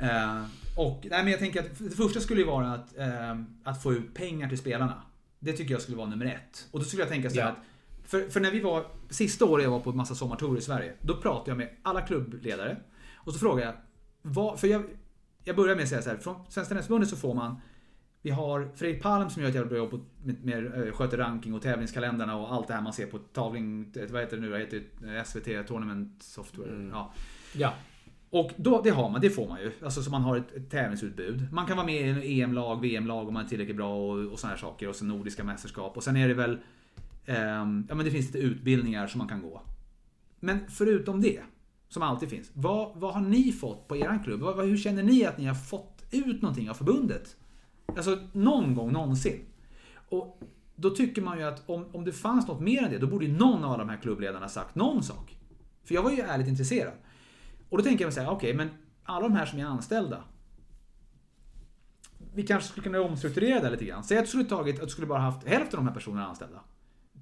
[0.00, 0.44] Eh,
[0.76, 3.92] och nej, men jag tänker att det första skulle ju vara att, eh, att få
[3.92, 5.02] ut pengar till spelarna.
[5.38, 6.68] Det tycker jag skulle vara nummer ett.
[6.70, 7.52] Och då skulle jag tänka så här Ja.
[7.52, 7.58] att
[8.10, 10.92] för, för när vi var, sista året jag var på en massa sommartour i Sverige,
[11.00, 12.76] då pratade jag med alla klubbledare.
[13.14, 13.74] Och så frågade jag,
[14.22, 14.82] vad, för jag,
[15.44, 17.60] jag börjar med att säga så här, från Svenska Tennisförbundet så får man
[18.24, 21.54] vi har Fredrik Palm som gör ett jävla bra jobb med, med, eh, sköter ranking
[21.54, 24.50] och tävlingskalendrarna och allt det här man ser på tavling, eh, vad heter det nu
[24.50, 24.82] det heter
[25.16, 26.70] eh, SVT Tournament Software.
[26.70, 26.90] Mm.
[26.90, 27.12] Ja.
[27.52, 27.74] Ja.
[28.30, 29.72] Och då, det har man, det får man ju.
[29.82, 31.52] Alltså så man har ett, ett tävlingsutbud.
[31.52, 34.38] Man kan vara med i en EM-lag, VM-lag om man är tillräckligt bra och, och
[34.38, 34.88] sådana här saker.
[34.88, 35.96] Och sen nordiska mästerskap.
[35.96, 36.58] Och sen är det väl...
[37.26, 39.62] ehm, ja men det finns lite utbildningar som man kan gå.
[40.40, 41.40] Men förutom det,
[41.88, 42.50] som alltid finns.
[42.54, 44.40] Vad, vad har ni fått på eran klubb?
[44.40, 47.36] Vad, vad, hur känner ni att ni har fått ut någonting av förbundet?
[47.96, 49.40] Alltså någon gång någonsin.
[50.08, 50.40] Och
[50.76, 53.24] då tycker man ju att om, om det fanns något mer än det, då borde
[53.24, 55.36] ju någon av de här klubbledarna sagt någon sak.
[55.84, 56.92] För jag var ju ärligt intresserad.
[57.68, 58.70] Och då tänker jag mig säga, okej, men
[59.04, 60.24] alla de här som är anställda.
[62.34, 64.04] Vi kanske skulle kunna omstrukturera det lite grann.
[64.04, 66.26] Säg att du skulle tagit, att du skulle bara haft hälften av de här personerna
[66.26, 66.60] anställda.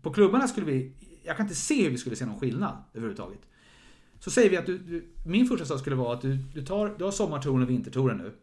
[0.03, 0.93] På klubbarna skulle vi,
[1.23, 3.41] jag kan inte se hur vi skulle se någon skillnad överhuvudtaget.
[4.19, 6.95] Så säger vi att du, du min första sak skulle vara att du, du, tar,
[6.99, 8.35] du har sommartouren och vintertouren nu.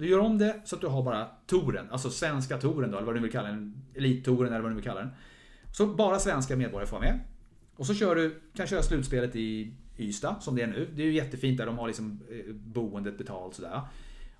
[0.00, 3.06] Du gör om det så att du har bara touren, alltså svenska touren då, eller
[3.06, 3.82] vad du vill kalla den.
[3.94, 5.10] Elittouren eller vad du vill kalla den.
[5.72, 7.20] Så bara svenska medborgare får vara med.
[7.76, 10.88] Och så kör du, kan köra slutspelet i Ystad, som det är nu.
[10.94, 13.80] Det är ju jättefint där, de har liksom eh, boendet betalt sådär.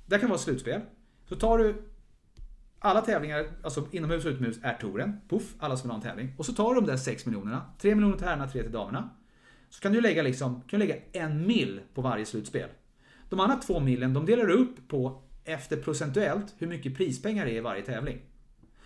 [0.06, 0.80] Där kan vara slutspel.
[1.28, 1.82] Så tar du
[2.78, 5.20] alla tävlingar, alltså inomhus och utomhus, är touren.
[5.28, 6.34] Puff, alla som vill ha en tävling.
[6.38, 7.62] Och så tar du de där 6 miljonerna.
[7.78, 9.10] 3 miljoner till herrarna, 3 till damerna.
[9.70, 12.68] Så kan du lägga, liksom, kan du lägga en mil på varje slutspel.
[13.28, 17.50] De andra två milen, de delar du upp på efter procentuellt hur mycket prispengar det
[17.52, 18.18] är i varje tävling.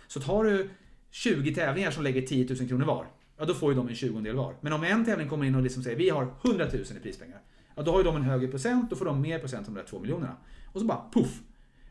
[0.07, 0.69] Så tar du
[1.11, 3.05] 20 tävlingar som lägger 10 000 kronor var,
[3.37, 4.53] ja då får ju de en tjugondel var.
[4.61, 7.39] Men om en tävling kommer in och liksom säger vi har 100 000 i prispengar,
[7.75, 9.79] ja då har ju de en högre procent, då får de mer procent än de
[9.81, 10.35] där 2 miljonerna.
[10.73, 11.39] Och så bara puff!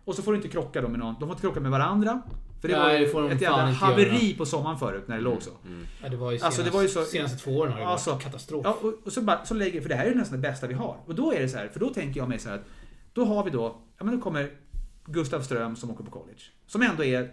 [0.04, 2.22] Och så får du inte krocka då med någon, de får inte krocka med varandra.
[2.60, 4.36] För det Nej, var det får ju de ett jävla haveri göra.
[4.38, 5.50] på sommaren förut när det låg så.
[6.02, 7.86] Ja, det var ju senast, Alltså, det var ju så- senaste två åren har det
[7.86, 8.60] Alltså, varit katastrof.
[8.64, 10.66] Ja, och, och så, bara, så lägger, för det här är ju nästan det bästa
[10.66, 10.96] vi har.
[11.06, 12.64] Och då är det så här, för då tänker jag mig så här att
[13.12, 14.50] då har vi då, ja men då kommer
[15.06, 16.40] Gustav Ström som åker på college.
[16.66, 17.30] Som ändå är,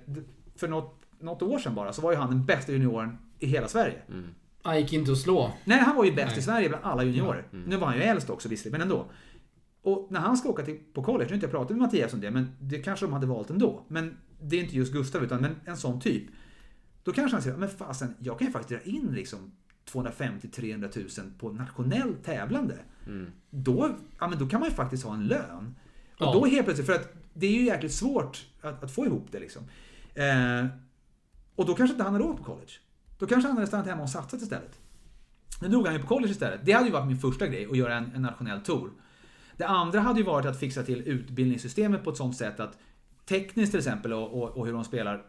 [0.56, 3.68] för något, något år sedan bara, så var ju han den bästa junioren i hela
[3.68, 4.02] Sverige.
[4.64, 5.54] Han gick inte att slå.
[5.66, 6.40] Nej, han var ju bäst Nej.
[6.40, 7.48] i Sverige bland alla juniorer.
[7.52, 9.06] Nu var han ju äldst också visserligen, men ändå.
[9.82, 12.14] Och när han ska åka till, på college, nu har inte jag pratat med Mattias
[12.14, 13.86] om det, men det kanske de hade valt ändå.
[13.88, 16.24] Men det är inte just Gustav, utan men en sån typ.
[17.04, 19.52] Då kanske han säger, men fasen, jag kan ju faktiskt dra in liksom
[19.92, 22.78] 250-300 000 på nationell tävlande.
[23.50, 25.76] Då, ja, men då kan man ju faktiskt ha en lön.
[26.14, 26.34] Och Ja.
[26.34, 29.40] då helt plötsligt, för att det är ju jäkligt svårt att, att få ihop det
[29.40, 29.64] liksom.
[30.14, 30.66] Eh,
[31.56, 32.72] och då kanske inte han hade råd på college.
[33.18, 34.80] Då kanske han hade stannat hemma och satsat istället.
[35.62, 36.60] Nu drog han ju på college istället.
[36.64, 38.92] Det hade ju varit min första grej, att göra en, en nationell tour.
[39.58, 42.78] Det andra hade ju varit att fixa till utbildningssystemet på ett sånt sätt att
[43.26, 45.26] tekniskt till exempel och, och, och hur de spelar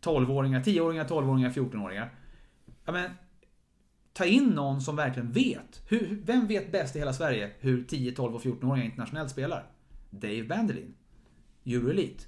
[0.00, 2.14] 12-åringar, 10-åringar, 12-åringar, 14-åringar.
[2.84, 3.10] Ja, men,
[4.12, 5.82] ta in någon som verkligen vet.
[5.88, 9.66] Hur, vem vet bäst i hela Sverige hur 10, 12 och 14-åringar internationellt spelar?
[10.10, 10.94] Dave Bandelin.
[11.74, 12.24] Euroelite.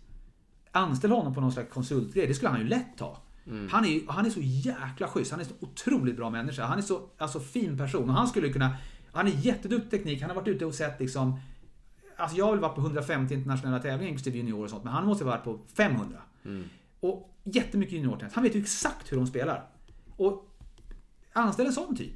[0.72, 3.18] Anställ honom på någon slags konsultgrej, det skulle han ju lätt ta.
[3.70, 6.64] Han, är, han är så jäkla schysst, han är så otroligt bra människa.
[6.64, 8.76] Han är så alltså, fin person och han skulle kunna...
[9.12, 11.40] Han är jätteduktig teknik, han har varit ute och sett liksom...
[12.16, 15.06] Alltså jag har väl varit på 150 internationella tävlingar inklusive junior och sånt, men han
[15.06, 16.18] måste ha varit på 500.
[17.00, 18.34] Och jättemycket juniortennis.
[18.34, 19.66] Han vet ju exakt hur de spelar.
[20.16, 20.56] Och
[21.32, 22.14] anställ en sån typ.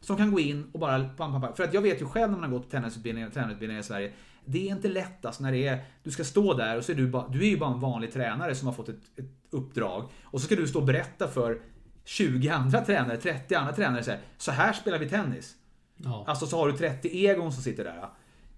[0.00, 1.08] Som kan gå in och bara...
[1.08, 1.54] Pam, pam, pam.
[1.54, 4.12] För att jag vet ju själv när man har gått tennisutbildningar, tränarutbildningar i Sverige.
[4.46, 5.84] Det är inte lätt alltså när det är...
[6.02, 7.28] Du ska stå där och så är du bara...
[7.28, 10.08] Du är ju bara en vanlig tränare som har fått ett, ett uppdrag.
[10.22, 11.60] Och så ska du stå och berätta för
[12.04, 15.54] 20 andra tränare, 30 andra tränare så här, så här spelar vi tennis.
[15.96, 16.24] Ja.
[16.28, 18.08] Alltså så har du 30 egon som sitter där.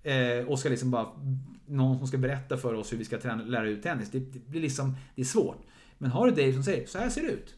[0.02, 1.06] Eh, och ska liksom bara...
[1.66, 4.10] Någon som ska berätta för oss hur vi ska träna, lära ut tennis.
[4.10, 4.96] Det, det blir liksom...
[5.14, 5.66] Det är svårt.
[5.98, 7.54] Men har du Dave som säger, så här ser det ut.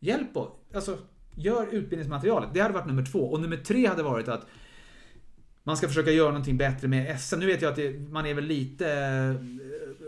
[0.00, 0.48] Hjälp oss.
[0.74, 0.98] Alltså,
[1.34, 2.50] gör utbildningsmaterialet.
[2.54, 3.18] Det hade varit nummer två.
[3.18, 4.46] Och nummer tre hade varit att
[5.68, 7.38] man ska försöka göra någonting bättre med SM.
[7.38, 9.34] Nu vet jag att det, man är väl lite eh,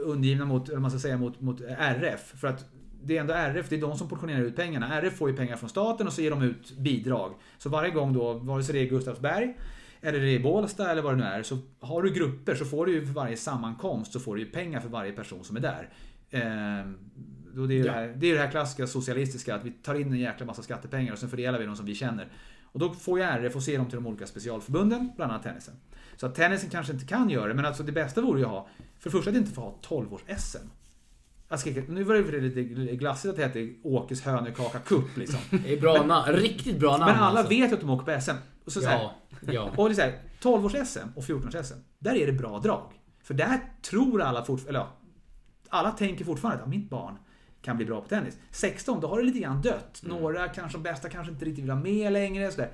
[0.07, 2.33] undgivna mot, eller man ska säga, mot, mot RF.
[2.41, 2.65] För att
[3.03, 5.01] det är ändå RF, det är de som portionerar ut pengarna.
[5.01, 7.35] RF får ju pengar från staten och så ger de ut bidrag.
[7.59, 9.57] Så varje gång då, vare sig det är Gustavsberg,
[10.01, 12.87] eller det är Bålsta eller vad det nu är, så har du grupper så får
[12.87, 15.61] du ju för varje sammankomst så får du ju pengar för varje person som är
[15.61, 15.89] där.
[16.31, 16.99] Ehm,
[17.69, 17.85] det, är Ja.
[17.85, 20.63] det, här, det är det här klassiska socialistiska, att vi tar in en jäkla massa
[20.63, 22.29] skattepengar och sen fördelar vi dem som vi känner.
[22.73, 25.75] Och då får ju RF och se dem till de olika specialförbunden, bland annat tennisen.
[26.17, 28.51] Så att tennisen kanske inte kan göra det, men alltså det bästa vore ju att
[28.51, 28.69] ha,
[28.99, 30.67] för det första att inte få ha 12-års-SM.
[31.49, 32.63] Jag ska, nu var det lite
[32.97, 35.41] glassigt att det hette Åkes hönökaka cup liksom.
[35.65, 36.33] Det är bra namn.
[36.33, 37.55] Riktigt bra namn Men alla alltså.
[37.55, 38.31] vet att de åker på SM.
[38.65, 38.99] Och så, så här,
[39.41, 39.71] Ja, ja.
[39.77, 42.93] och det är så här, 12-års-SM och 14-års-SM, där är det bra drag.
[43.23, 44.97] För där tror alla fortfarande, eller ja,
[45.69, 47.19] alla tänker fortfarande att ja, mitt barn
[47.63, 48.39] kan bli bra på tennis.
[48.51, 50.01] 16, då har det lite grann dött.
[50.03, 52.51] Några, kanske de bästa, kanske inte riktigt vill ha med längre.
[52.51, 52.71] Så där.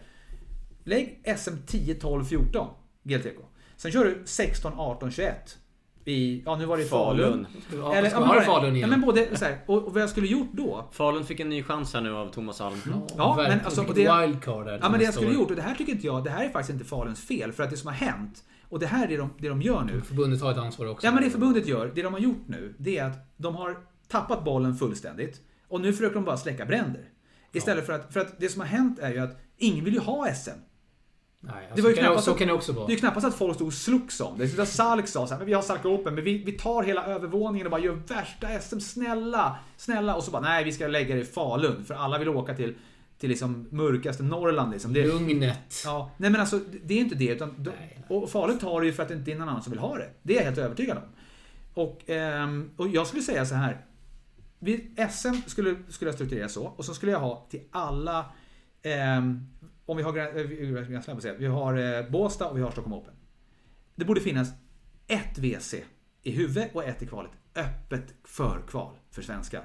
[0.84, 2.68] Lägg SM 10, 12, 14
[3.02, 3.38] GLTK.
[3.76, 5.58] Sen kör du 16, 18, 21.
[6.04, 7.18] I, ja nu var det i Falun.
[7.18, 7.46] Falun.
[7.72, 8.90] ja Eller, ja, man men Falun ja, igen?
[8.90, 11.62] men både, så här, och, och vad jag skulle gjort då, Falun fick en ny
[11.62, 12.76] chans här nu av Thomas Alm.
[13.16, 15.62] Ja, men alltså, och det- wildcard där Ja men det jag skulle gjort, och det
[15.62, 17.52] här tycker inte jag, det här är faktiskt inte Faluns fel.
[17.52, 19.82] För att det som har hänt, och det här är det de, det de gör
[19.84, 20.00] nu.
[20.00, 21.06] Förbundet har ett ansvar också.
[21.06, 23.76] Ja men det förbundet gör, det de har gjort nu, det är att de har
[24.08, 25.40] tappat bollen fullständigt.
[25.68, 27.08] Och nu försöker de bara släcka bränder.
[27.52, 30.00] Istället för att, för att det som har hänt är ju att ingen vill ju
[30.00, 30.50] ha SM.
[31.40, 32.86] Nej, Det var ju kan knappast så kan det också vara.
[32.86, 34.56] Det är ju knappast att folk stod och slogs om det.
[34.56, 34.66] det.
[34.66, 37.66] Salk sa så här, men vi har Salk Open, men vi, vi tar hela övervåningen
[37.66, 40.14] och bara gör värsta SM, snälla, snälla.
[40.14, 42.74] Och så bara, nej vi ska lägga det i Falun, för alla vill åka till,
[43.18, 44.72] till liksom mörkaste Norrland.
[44.72, 44.92] Liksom.
[44.92, 45.82] Det, Lugnet.
[45.84, 47.28] Ja, nej men alltså det är inte det.
[47.28, 48.04] Utan, Nej, nej.
[48.08, 49.96] Och Falun tar det ju för att det inte är någon annan som vill ha
[49.96, 50.10] det.
[50.22, 51.04] Det är jag helt övertygad om.
[51.74, 53.85] Och, ehm, och jag skulle säga så här.
[55.10, 56.66] SM skulle, skulle jag strukturera så.
[56.66, 58.26] Och så skulle jag ha till alla...
[58.82, 59.46] ehm,
[59.86, 61.34] om vi har, eh, säga.
[61.38, 63.14] vi har eh, Båstad och vi har Stockholm Open.
[63.94, 64.48] Det borde finnas
[65.06, 65.74] ett WC
[66.22, 67.30] i huvudet och ett i kvalet.
[67.54, 69.64] Öppet förkval för svenskar.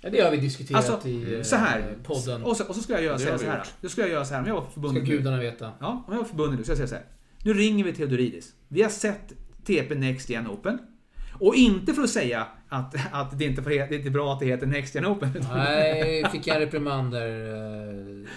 [0.00, 1.94] Ja, det har vi diskuterat Alltså, i eh, så här.
[2.04, 2.42] podden.
[2.42, 3.66] Och så, och så skulle jag göra Det så här.
[3.80, 4.40] Då skulle jag göra så här.
[4.40, 5.72] Om jag var på Ska gudarna veta.
[5.80, 7.04] Ja, om jag var förbundet nu så jag säger så här.
[7.44, 8.54] Nu ringer vi Theodoridis.
[8.68, 9.32] Vi har sett
[9.64, 10.78] TP Next Gen Open.
[11.38, 14.40] Och inte för att säga att, att det, inte får, det är inte bra att
[14.40, 15.46] det heter Next Gen Open.
[15.54, 18.28] Nej, fick jag reprimander eh,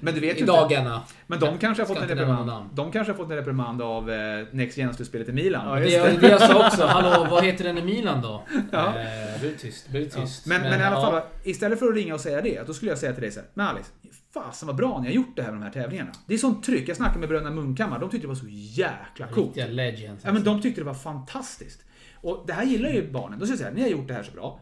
[0.00, 0.94] Men du vet i dagarna.
[0.94, 1.12] Inte.
[1.26, 2.70] Men de kanske har fått en reprimand.
[2.74, 5.68] De kanske har fått en reprimand av eh, Next Gen-slutspelet i Milan.
[5.68, 6.18] Ja, Det, det.
[6.20, 6.86] det jag sa också.
[6.86, 8.42] Hallå, vad heter den i Milan då?
[8.70, 8.86] Ja.
[8.86, 9.88] Eh, blir det tyst?
[9.88, 10.46] Blir det tyst?
[10.46, 11.10] Men, men, i alla ja.
[11.10, 13.40] fall, istället för att ringa och säga det, då skulle jag säga till dig så
[13.40, 13.90] här, men Alice,
[14.34, 16.10] fasen vad bra ni har gjort det här med de här tävlingarna.
[16.26, 16.88] Det är sånt tryck.
[16.88, 19.46] Jag snackade med bröderna Munkhammar, de tyckte det var så jäkla coolt.
[19.46, 20.24] Riktiga legends.
[20.24, 21.84] Ja, men de tyckte det var fantastiskt.
[22.22, 23.38] Och det här gillar ju barnen.
[23.38, 24.60] Då säger jag här, ni har gjort det här så bra.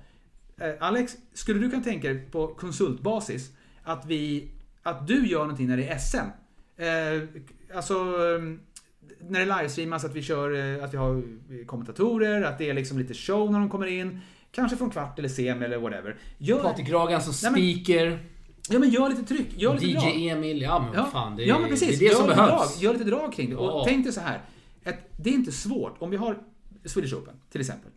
[0.61, 3.51] Eh, Alex, skulle du kunna tänka dig på konsultbasis
[3.83, 4.51] att vi,
[4.83, 6.17] att du gör någonting när det är SM?
[6.77, 8.43] Eh, alltså, eh,
[9.29, 11.23] när det livestreamas att vi kör, eh, att vi har
[11.67, 14.21] kommentatorer, att det är liksom lite show när de kommer in.
[14.53, 16.17] Kanske från kvart eller semi eller whatever.
[16.39, 18.19] Gör, Patrik Ragan som Nej, men- speaker.
[18.71, 20.17] ja men gör lite tryck, gör lite drag.
[20.17, 20.63] DJ Emil.
[20.63, 21.37] Ja men Ja, fan.
[21.37, 21.89] Det är, ja men precis.
[21.89, 22.75] det, är det gör som lite behövs.
[22.75, 23.55] Drag, gör lite drag kring det.
[23.55, 23.61] Ja.
[23.73, 24.41] Och tänk dig så här.
[24.85, 25.97] Att det är inte svårt.
[25.99, 26.39] Om vi har
[26.85, 27.91] Swedish Open till exempel.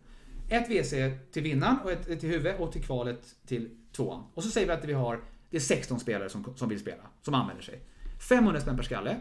[0.48, 0.94] Ett WC
[1.32, 4.22] till vinnaren och ett till huvud och till kvalet till tvåan.
[4.34, 5.20] Och så säger vi att vi har
[5.50, 7.80] det är 16 spelare som, som vill spela, som anmäler sig.
[8.28, 9.16] 500 spänn per skalle.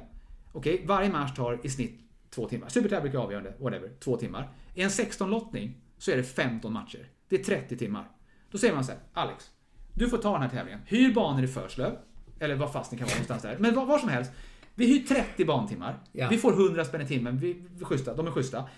[0.51, 1.99] Okej, varje match tar i snitt
[2.29, 2.69] två timmar.
[2.69, 4.51] Supertävling är avgörande, whatever, två timmar.
[4.73, 7.07] I en 16-lottning så är det 15 matcher.
[7.29, 8.07] Det är 30 timmar.
[8.51, 9.51] Då säger man så här, Alex,
[9.93, 10.79] du får ta den här tävlingen.
[10.85, 11.97] Hyr banor i Förslöv,
[12.39, 13.57] eller vad fast ni kan vara någonstans där.
[13.59, 14.31] Men var, var som helst.
[14.75, 15.99] Vi hyr 30 bantimmar.
[16.11, 16.27] Ja.
[16.29, 17.37] Vi får 100 spänn i timmen.
[17.37, 18.69] Vi, vi schyssta, de är schyssta.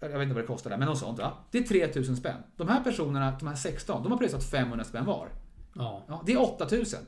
[0.00, 1.32] Jag vet inte vad det kostar där, men något sånt va.
[1.50, 2.36] Det är 3000 spänn.
[2.56, 5.28] De här personerna, de här 16, de har pröjsat 500 spänn var.
[5.74, 6.04] Ja.
[6.08, 7.00] Ja, det är 8000.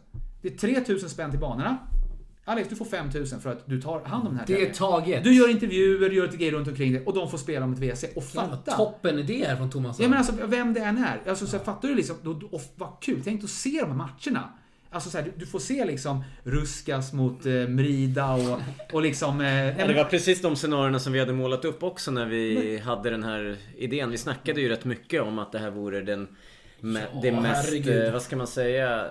[0.42, 1.78] Det är 3000 spänn till banorna.
[2.44, 5.24] Alex, du får 5000 för att du tar hand om den här Det är taget.
[5.24, 7.72] Du gör intervjuer, du gör lite grejer runt omkring det och de får spela om
[7.72, 8.04] ett WC.
[8.16, 8.76] Och fatta!
[8.76, 10.00] toppen idé här från Thomas.
[10.00, 11.22] Ja men alltså vem det än är.
[11.28, 12.16] Alltså, så här, fattar du liksom?
[12.22, 13.20] Då, och vad kul.
[13.24, 14.48] Tänk att se de här matcherna.
[14.92, 18.60] Alltså så här, du, du får se liksom Ruskas mot eh, Mrida och,
[18.92, 19.40] och liksom...
[19.40, 22.26] Eh, Ja, det men- var precis de scenarierna som vi hade målat upp också när
[22.26, 24.10] vi hade den här idén.
[24.10, 26.28] Vi snackade ju rätt mycket om att det här vore den
[26.80, 28.06] me- Ja, det mest, herregud.
[28.06, 29.06] eh, vad ska man säga,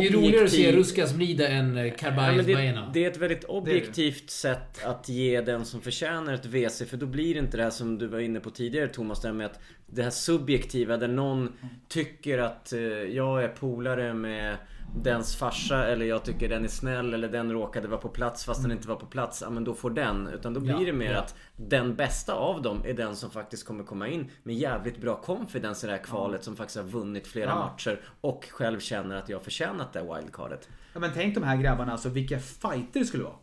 [0.00, 3.10] det är roligare att se objektiv- Ruskas Mrida än eh, Ja, men det, det är
[3.10, 7.40] ett väldigt objektivt sätt att ge den som förtjänar ett WC för då blir det
[7.40, 9.60] inte det här som du var inne på tidigare Thomas, det här med att
[9.90, 11.52] det här subjektiva där någon
[11.88, 14.56] tycker att eh, jag är polare med
[15.02, 18.62] dens farsa eller jag tycker den är snäll eller den råkade vara på plats fast
[18.62, 19.42] den inte var på plats.
[19.42, 20.26] Ja men då får den.
[20.26, 21.18] Utan då blir Ja, det mer ja.
[21.18, 25.16] att den bästa av dem är den som faktiskt kommer komma in med jävligt bra
[25.16, 27.58] confidence i det här kvalet som faktiskt har vunnit flera Ja.
[27.58, 30.68] matcher och själv känner att jag har förtjänat det wildcardet.
[30.92, 33.34] Ja, men tänk de här grabbarna, alltså vilka fighter det skulle vara.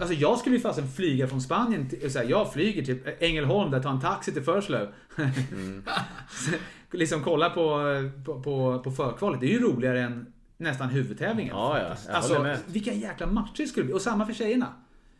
[0.00, 3.70] Alltså jag skulle ju fasen flyga från Spanien till, så här, jag flyger till Ängelholm
[3.70, 4.88] där tar en taxi till Förslöv.
[6.92, 7.80] liksom kolla på,
[8.24, 11.54] på, på, på förkvalet, det är ju roligare än nästan huvudtävlingen.
[11.56, 12.58] Ja, ja, jag Alltså med.
[12.66, 13.94] vilka jäkla matcher det skulle bli.
[13.94, 14.66] Och samma för tjejerna.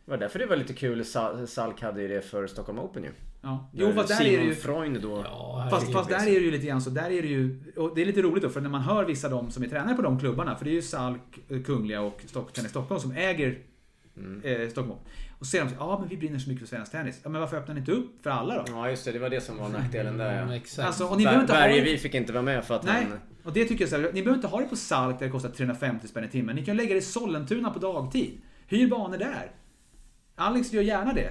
[0.05, 3.03] Det var därför det var lite kul Sal- Salk hade ju det för Stockholm Open
[3.03, 3.09] ju.
[3.41, 3.69] Ja.
[3.73, 4.55] Jo fast där är det Simon ju...
[4.55, 5.21] Freund då.
[5.25, 7.63] Ja, Fast, fast där är det ju lite grann så, där är det ju...
[7.77, 9.67] Och det är lite roligt då, för när man hör vissa av dem som är
[9.67, 13.01] tränare på de klubbarna, för det är ju Salk, eh, Kungliga och Stock, Tennis Stockholm
[13.01, 13.57] som äger
[14.43, 14.99] eh, Stockholm.
[15.39, 17.19] Och så säger de ja men vi brinner så mycket för svensk tennis.
[17.23, 18.63] Ja men varför öppnar ni inte upp för alla då?
[18.67, 20.55] Ja just det, det var det som var nackdelen där Mm, ja.
[20.55, 20.87] exakt.
[20.87, 21.67] Alltså, och ni behöver inte ha det...
[21.67, 23.19] Bergevi fick inte vara med för att Nej, han...
[23.43, 25.31] och det tycker jag så här, ni behöver inte ha det på Salk där det
[25.31, 26.55] kostar 350 spänn i timmen.
[26.55, 28.41] Ni kan lägga det i Sollentuna på dagtid.
[28.67, 29.51] Hyr banor där.
[30.35, 31.29] Alex gör gärna det.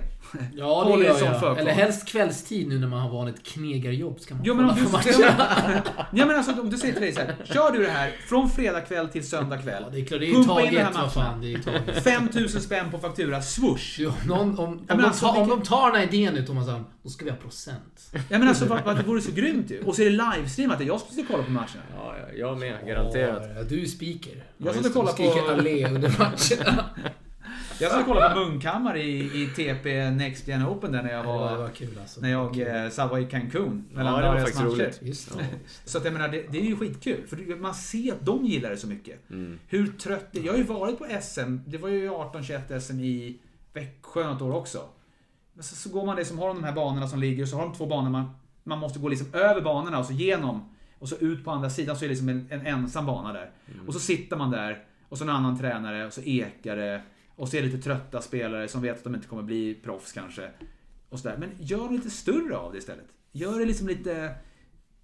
[0.54, 1.18] Ja, det Håller gör jag.
[1.18, 1.58] förkval.
[1.58, 4.20] Eller helst kvällstid nu när man har vanligt knegarjobb.
[4.20, 4.82] Ska man Jo men om du,
[6.18, 8.50] ja, men alltså, om du säger till dig så här, kör du det här från
[8.50, 9.82] fredag kväll till söndag kväll.
[9.86, 10.94] Ja, det är klart, det är Pumpa in de här taget.
[10.94, 11.10] Matcherna.
[11.10, 12.04] fan, det är taget.
[12.04, 13.96] 5000 spänn på faktura, swoosh.
[13.98, 16.66] Jo, någon, om, om, de alltså, tar, om de tar den här idén nu Thomas,
[17.02, 18.12] då ska vi ha procent.
[18.12, 19.82] Ja men alltså vad, vad, det vore så grymt ju.
[19.82, 21.82] Och så är det livestreamat, det är jag som ska kolla på matcherna.
[21.96, 22.86] Ja, ja, jag med.
[22.86, 23.42] Garanterat.
[23.56, 24.44] Ja, du är speaker.
[24.58, 26.84] Jag Ja, ska kolla du skriker på- allé under matcherna.
[27.80, 31.32] Jag ska kolla på Munkhammar i, i TP Next Gen Open där när jag Ja,
[31.32, 31.56] det var...
[31.56, 32.20] var kul alltså.
[32.20, 32.58] När jag
[32.96, 33.84] eh, var i Cancun.
[33.92, 34.70] mellan Ja, det var faktiskt matcher.
[34.70, 34.98] roligt.
[35.02, 35.44] Just Ja.
[35.84, 37.26] Så att jag menar, det, det är ju skitkul.
[37.26, 39.30] För man ser att de gillar det så mycket.
[39.30, 39.58] Mm.
[39.68, 41.56] Hur trött det Jag har ju varit på SM.
[41.66, 43.38] Det var ju 18-21 SM i
[43.72, 44.78] Växjö något år också.
[45.54, 47.56] Men så, så går man det som har de här banorna som ligger och så
[47.56, 48.30] har de två banor man,
[48.64, 50.74] man måste gå liksom över banorna och så genom.
[50.98, 53.50] Och så ut på andra sidan så är det liksom en, en ensam bana där.
[53.86, 57.02] Och så sitter man där och så en annan tränare och så ekar det.
[57.40, 60.12] Och så är det lite trötta spelare som vet att de inte kommer bli proffs
[60.12, 60.50] kanske.
[61.08, 61.36] Och så där.
[61.36, 63.04] Men gör lite större av det istället.
[63.32, 64.34] Gör det liksom lite...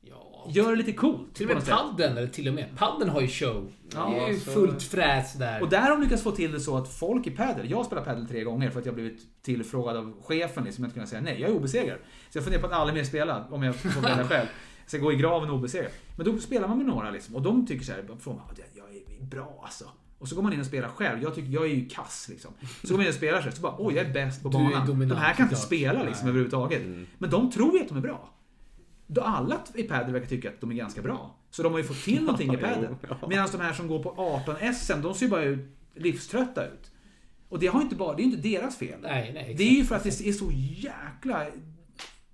[0.01, 0.47] Ja.
[0.51, 1.35] Gör det lite coolt.
[1.35, 2.67] Till och med padden, eller till och med.
[2.77, 3.73] Padden har ju show.
[3.95, 5.63] Ja, det är ju så- fullt fräs där.
[5.63, 7.85] Och där har de lyckats få till det så att folk i padel, jag har
[7.85, 11.09] spelat padel tre gånger för att jag blivit tillfrågad av chefen liksom, jag inte kunnat
[11.09, 11.99] säga nej, jag är obesegrad.
[12.31, 14.47] Så jag funderar på att aldrig mer spela, om jag får välja själv.
[14.93, 15.91] Jag går i graven obesegrad.
[16.17, 18.79] Men då spelar man med några liksom, och de tycker så här, från, "Ja, det-
[18.79, 18.87] jag
[19.21, 19.85] är bra alltså.
[20.27, 21.23] Och så går man in och spelar själv.
[21.23, 22.51] Jag tycker, jag är ju kass liksom.
[22.83, 24.87] Så går man in och spelar så, så bara, oj jag är bäst på banan.
[24.87, 26.31] dominant, de här kan inte spela liksom Nej.
[26.31, 26.83] överhuvudtaget.
[27.19, 28.31] Men de tror ju att de är bra.
[29.07, 31.35] Då alla i padel verkar tycka att de är ganska bra.
[31.51, 32.95] Så de har ju fått till någonting i padel.
[33.29, 36.91] Medan de här som går på 18 SM, de ser ju bara ut livströtta ut.
[37.49, 38.99] Och det har inte bara, det är ju inte deras fel.
[39.03, 39.55] Nej, nej.
[39.59, 41.47] Det är ju för att det är så jäkla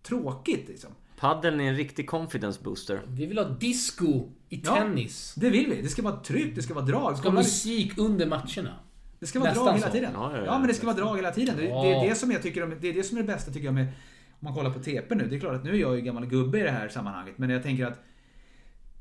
[0.03, 0.91] tråkigt liksom.
[1.23, 3.01] Paddeln är en riktig confidence booster.
[3.09, 4.75] Vi vill ha disco i Ja.
[4.77, 5.35] tennis.
[5.37, 5.83] Det vill vi.
[5.83, 7.13] Det ska vara tryck, det ska vara drag.
[7.13, 8.75] Det ska vara musik under matcherna.
[9.19, 9.93] Det ska vara Nästan drag hela så.
[9.93, 10.11] tiden.
[10.15, 10.59] Ja, ja, Ja, ja.
[10.59, 11.57] men det ska vara drag hela tiden.
[11.57, 12.05] Det, det Ja.
[12.05, 13.75] är det som jag tycker om, det är det som är det bästa tycker jag
[13.75, 13.93] med om
[14.41, 15.27] man kollar på TP nu.
[15.29, 17.39] Det är klart att nu är jag ju gammal gubbe i det här sammanhanget.
[17.39, 18.01] Men jag tänker att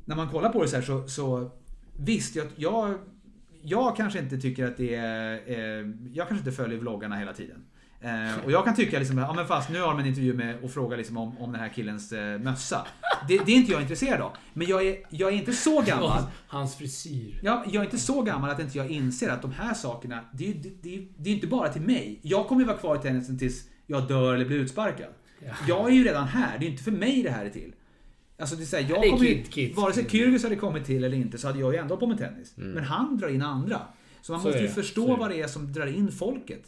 [0.05, 1.51] när man kollar på det så här så, så
[1.97, 2.93] visst, jag, jag,
[3.61, 5.34] jag kanske inte tycker att det är...
[5.45, 7.65] Eh, jag kanske inte följer vloggarna hela tiden.
[8.04, 10.56] Eh, och jag kan tycka liksom, ja men fast nu har de en intervju med
[10.64, 12.88] och frågar liksom om, om den här killens eh, mössa.
[13.28, 14.32] Det, det är inte jag intresserad av.
[14.54, 16.24] Men jag är, jag är inte så gammal.
[16.47, 17.39] Hans frisyr.
[17.43, 20.49] Ja, jag är inte så gammal att inte jag inser att de här sakerna, det
[20.49, 22.20] är det, det, det är inte bara till mig.
[22.22, 25.10] Jag kommer ju vara kvar i tennisen tills jag dör eller blir utsparkad.
[25.39, 25.54] Ja.
[25.68, 27.74] Jag är ju redan här, det är inte för mig det här är till.
[28.39, 29.76] Alltså det är så här, jag kommer ju, kid, kid.
[29.76, 32.18] vare sig Kyrgios hade kommit till eller inte så hade jag ju ändå på med
[32.18, 32.54] tennis.
[32.56, 33.82] Men han drar in andra.
[34.22, 36.64] Så man Så måste ju förstå vad det är som drar in folket.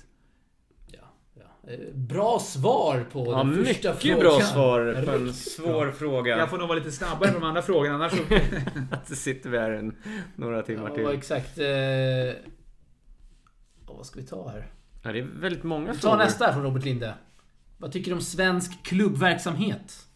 [1.68, 4.20] Eh, Bra svar på Ja, den första mycket frågan.
[4.20, 6.38] bra svar på en svår fråga.
[6.38, 8.18] Jag får nog vara lite snabbare med de andra frågorna annars så...
[8.91, 9.95] Att sitter vi här en,
[10.36, 11.07] några timmar Ja, till.
[11.18, 11.57] exakt.
[11.57, 11.66] Eh...
[13.86, 14.68] vad ska vi ta här?
[15.03, 16.18] Ja, det är väldigt många tar frågor.
[16.18, 17.14] nästa här från Robert Linde.
[17.78, 20.07] Vad tycker du om svensk klubbverksamhet?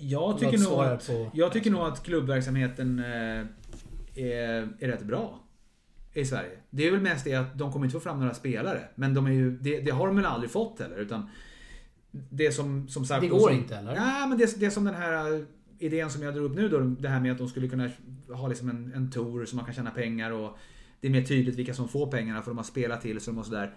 [0.00, 3.04] Jag tycker, nog att, på- jag tycker nog att klubbverksamheten eh,
[4.24, 5.40] är, är rätt bra
[6.14, 6.58] i Sverige.
[6.70, 8.80] Det är väl mest det att de kommer inte få fram några spelare.
[8.94, 10.96] Men de är ju, det, det har de väl aldrig fått heller.
[10.96, 11.30] Utan
[12.10, 13.20] det som, som sagt...
[13.20, 13.94] Det går inte, eller?
[13.94, 15.40] Nej, men det, det som den här eh,
[15.78, 16.78] idén som jag drog upp nu då.
[16.78, 17.90] Det här med att de skulle kunna
[18.28, 20.58] ha liksom en, en tour så man kan tjäna pengar och
[21.00, 23.46] det är mer tydligt vilka som får pengarna för de har spelat till sig och
[23.46, 23.74] sådär.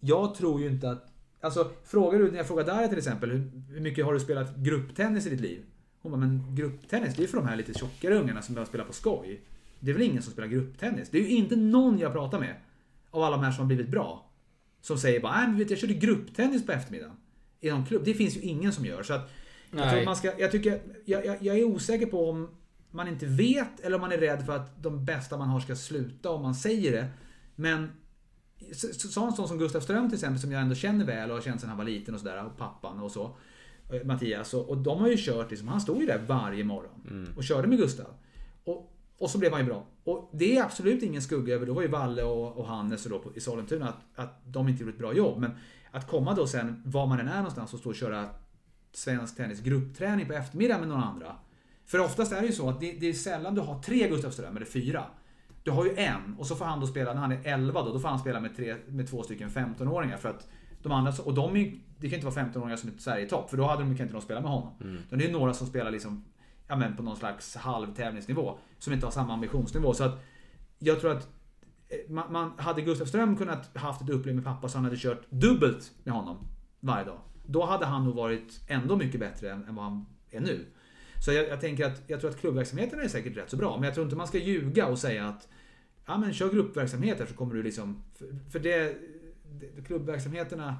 [0.00, 1.12] Jag tror ju inte att...
[1.40, 4.56] Alltså, frågar du, när jag frågar Daria till exempel, hur, hur mycket har du spelat
[4.56, 5.62] grupptennis i ditt liv?
[6.02, 8.84] Hon bara, men grupptennis det är för de här lite tjockare ungarna som behöver spela
[8.84, 9.40] på skoj.
[9.80, 11.08] Det är väl ingen som spelar grupptennis?
[11.10, 12.54] Det är ju inte någon jag pratar med,
[13.10, 14.30] av alla de här som har blivit bra,
[14.80, 17.16] som säger bara, nej men vet jag körde grupptennis på eftermiddagen.
[17.60, 18.02] I någon klubb.
[18.04, 19.02] Det finns ju ingen som gör.
[19.02, 19.30] Så att,
[19.70, 22.48] jag, tror man ska, jag, tycker, jag, jag, jag är osäker på om
[22.90, 25.76] man inte vet eller om man är rädd för att de bästa man har ska
[25.76, 27.06] sluta om man säger det.
[27.54, 27.90] Men
[28.72, 31.36] så- så- sån sån som Gustav Ström till exempel som jag ändå känner väl och
[31.36, 33.36] har känt sedan han var liten och sådär och pappan och så.
[33.92, 37.28] eh, Mattias och, och de har ju kört liksom, han stod ju där varje morgon
[37.36, 38.06] och körde med Gustav.
[38.64, 39.86] Och, och så blev han ju bra.
[40.04, 43.10] Och det är absolut ingen skugga över, då var ju Valle och, och Hannes och
[43.10, 45.38] då på, i Sollentuna att, att de inte gjorde ett bra jobb.
[45.38, 45.50] Men
[45.90, 48.28] att komma då sen, var man än är någonstans och stå och köra
[48.92, 51.36] svensk tennis gruppträning på eftermiddagen med några andra.
[51.86, 54.30] För oftast är det ju så att det, det är sällan du har tre Gustav
[54.30, 55.04] Ström eller fyra.
[55.62, 57.92] Du har ju en och så får han då spela, när han är 11 då,
[57.92, 60.48] då får han spela med, tre, med två stycken 15-åringar för att
[60.82, 63.64] de andra, och de är det kan inte vara 15-åringar som är Sverige-topp för då
[63.64, 64.72] hade de, kan inte de spela med honom.
[65.06, 66.24] Utan det är ju några som spelar liksom,
[66.68, 68.58] ja men på någon slags halvtävlingsnivå.
[68.78, 69.94] Som inte har samma ambitionsnivå.
[69.94, 70.24] Så att
[70.78, 71.28] jag tror att
[71.88, 74.96] eh, man, man hade Gustav Ström kunnat haft ett upplägg med pappa så han hade
[74.96, 76.48] kört dubbelt med honom
[76.80, 77.20] varje dag.
[77.46, 80.64] Då hade han nog varit ändå mycket bättre än, än vad han är nu.
[81.24, 83.76] Så jag, jag tänker att jag tror att klubbverksamheten är säkert rätt så bra.
[83.76, 85.48] Men jag tror inte man ska ljuga och säga att
[86.06, 88.02] ja men kör gruppverksamhet här så kommer du liksom...
[88.14, 88.96] För, för det,
[89.44, 90.76] det, klubbverksamheterna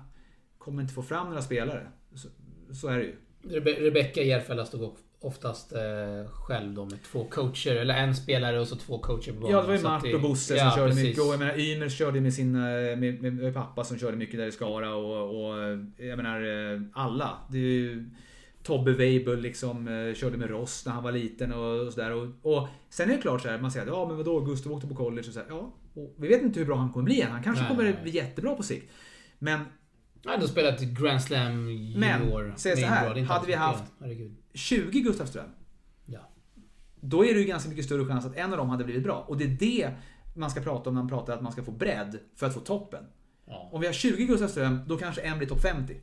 [0.58, 1.86] kommer inte få fram några spelare.
[2.14, 2.28] Så,
[2.74, 3.16] så är det ju.
[3.42, 4.82] Rebe- Järfälla stod
[5.26, 9.40] oftast eh, själv då med två coacher, eller en spelare och så två coacher på
[9.40, 9.50] banan.
[9.52, 11.04] Ja, det var ju Mart och Bosse ja, som körde precis.
[11.04, 11.22] mycket.
[11.22, 14.46] Och jag menar, Ymer körde med sin eh, med, med, pappa som körde mycket där
[14.46, 14.94] i Skara.
[14.94, 16.40] Och, och eh, jag menar,
[16.74, 17.38] eh, alla.
[17.50, 18.10] Det är ju
[18.62, 22.12] Tobbe Weibull liksom eh, körde med Ross när han var liten och, och sådär.
[22.12, 24.72] Och, och sen är det klart så här, man säger att ja men vadå, Gustav
[24.72, 27.04] åkte på college och så här, Ja, och vi vet inte hur bra han kommer
[27.04, 27.30] bli än.
[27.30, 27.98] Han kanske Nej, kommer nej.
[28.02, 28.92] bli jättebra på sikt.
[29.38, 29.60] Men
[30.24, 32.54] Han hade spelat Grand Slam Men, junior.
[32.56, 34.36] säg så här, hade vi haft- Herregud.
[34.54, 35.50] 20 Gustav Ström.
[36.06, 36.30] Ja.
[37.00, 39.24] Då är det ju ganska mycket större chans att en av dem hade blivit bra.
[39.28, 39.90] Och det är det
[40.34, 42.60] man ska prata om när man pratar att man ska få bredd för att få
[42.60, 43.04] toppen.
[43.46, 43.68] Ja.
[43.72, 45.96] Om vi har 20 Gustav Ström, då kanske en blir topp 50.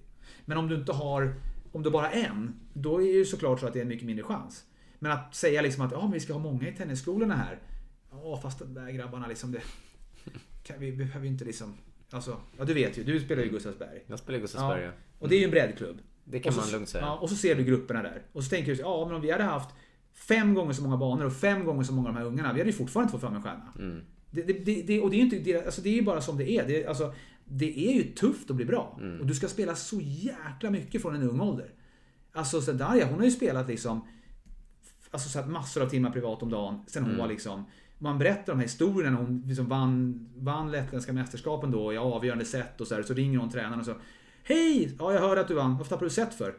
[0.45, 1.35] Men om du inte har,
[1.72, 3.88] om du bara har en, då är det ju såklart så att det är en
[3.88, 4.64] mycket mindre chans.
[4.99, 7.60] Men att säga liksom att ja, men vi ska ha många i tennisskolorna här.
[8.11, 9.61] Ja, fast de där grabbarna liksom det...
[10.64, 11.73] Kan vi vi behöver ju inte liksom...
[12.12, 14.04] Alltså, ja du vet ju, du spelar ju Gustavsberg.
[14.08, 14.84] Jag spelar i Gustavsberg.
[14.84, 14.92] Ja.
[15.20, 15.98] Och det är ju en breddklubb.
[16.24, 17.04] Det kan så- man lugnt säga.
[17.04, 18.22] Ja, och så ser du grupperna där.
[18.34, 19.70] Och så tänker du, ja men om vi hade haft
[20.14, 22.60] fem gånger så många banor och fem gånger så många av de här ungarna, vi
[22.60, 23.74] hade ju fortfarande inte fått fram en stjärna.
[23.80, 24.02] Mm.
[24.32, 26.38] Det, det, det, och det är ju inte, det, alltså det är ju bara som
[26.38, 26.68] det är.
[26.68, 27.14] Det, alltså,
[27.46, 28.98] det är ju tufft att bli bra.
[29.02, 29.20] Mm.
[29.20, 31.70] Och du ska spela så jäkla mycket från en ung ålder.
[32.32, 34.08] Alltså så Darja, hon har ju spelat liksom
[35.12, 37.22] Alltså så massor av timmar privat om dagen sen hon Mm.
[37.22, 37.66] var liksom
[38.04, 39.18] man berättar de här historierna.
[39.18, 43.14] när Hon liksom vann, vann lettländska mästerskapen då i avgörande set och så här, Så
[43.14, 43.96] ringer hon tränaren och så.
[44.44, 44.96] Hej!
[45.00, 45.78] Ja, jag hörde att du vann.
[45.78, 46.56] Varför tappade du set för?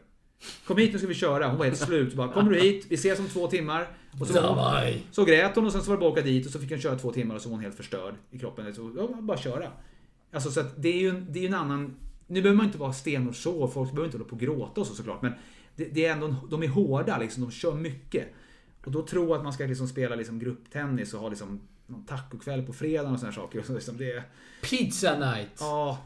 [0.66, 1.48] Kom hit nu ska vi köra.
[1.48, 2.14] Hon var helt slut.
[2.14, 2.86] Bara, Kommer du hit?
[2.88, 3.88] Vi ses om två timmar.
[4.20, 4.58] Och så, hon,
[5.10, 6.70] så grät hon och sen så var det bara att åka dit och så fick
[6.70, 8.74] hon köra två timmar och så var hon helt förstörd i kroppen.
[8.74, 9.68] Så, ja, bara köra.
[10.32, 11.96] Alltså så att det är ju en, det är en annan...
[12.26, 13.68] Nu behöver man inte vara sten och så.
[13.68, 15.22] Folk behöver inte hålla på och gråta och så såklart.
[15.22, 15.32] Men
[15.76, 17.42] det, det är ändå, de är hårda liksom.
[17.42, 18.28] De kör mycket.
[18.84, 22.62] Och då tro att man ska liksom spela liksom grupptennis och ha liksom någon tacokväll
[22.62, 23.58] på fredagen och sådana saker.
[23.58, 24.22] Och så liksom det,
[24.62, 25.56] Pizza night.
[25.60, 25.98] ja,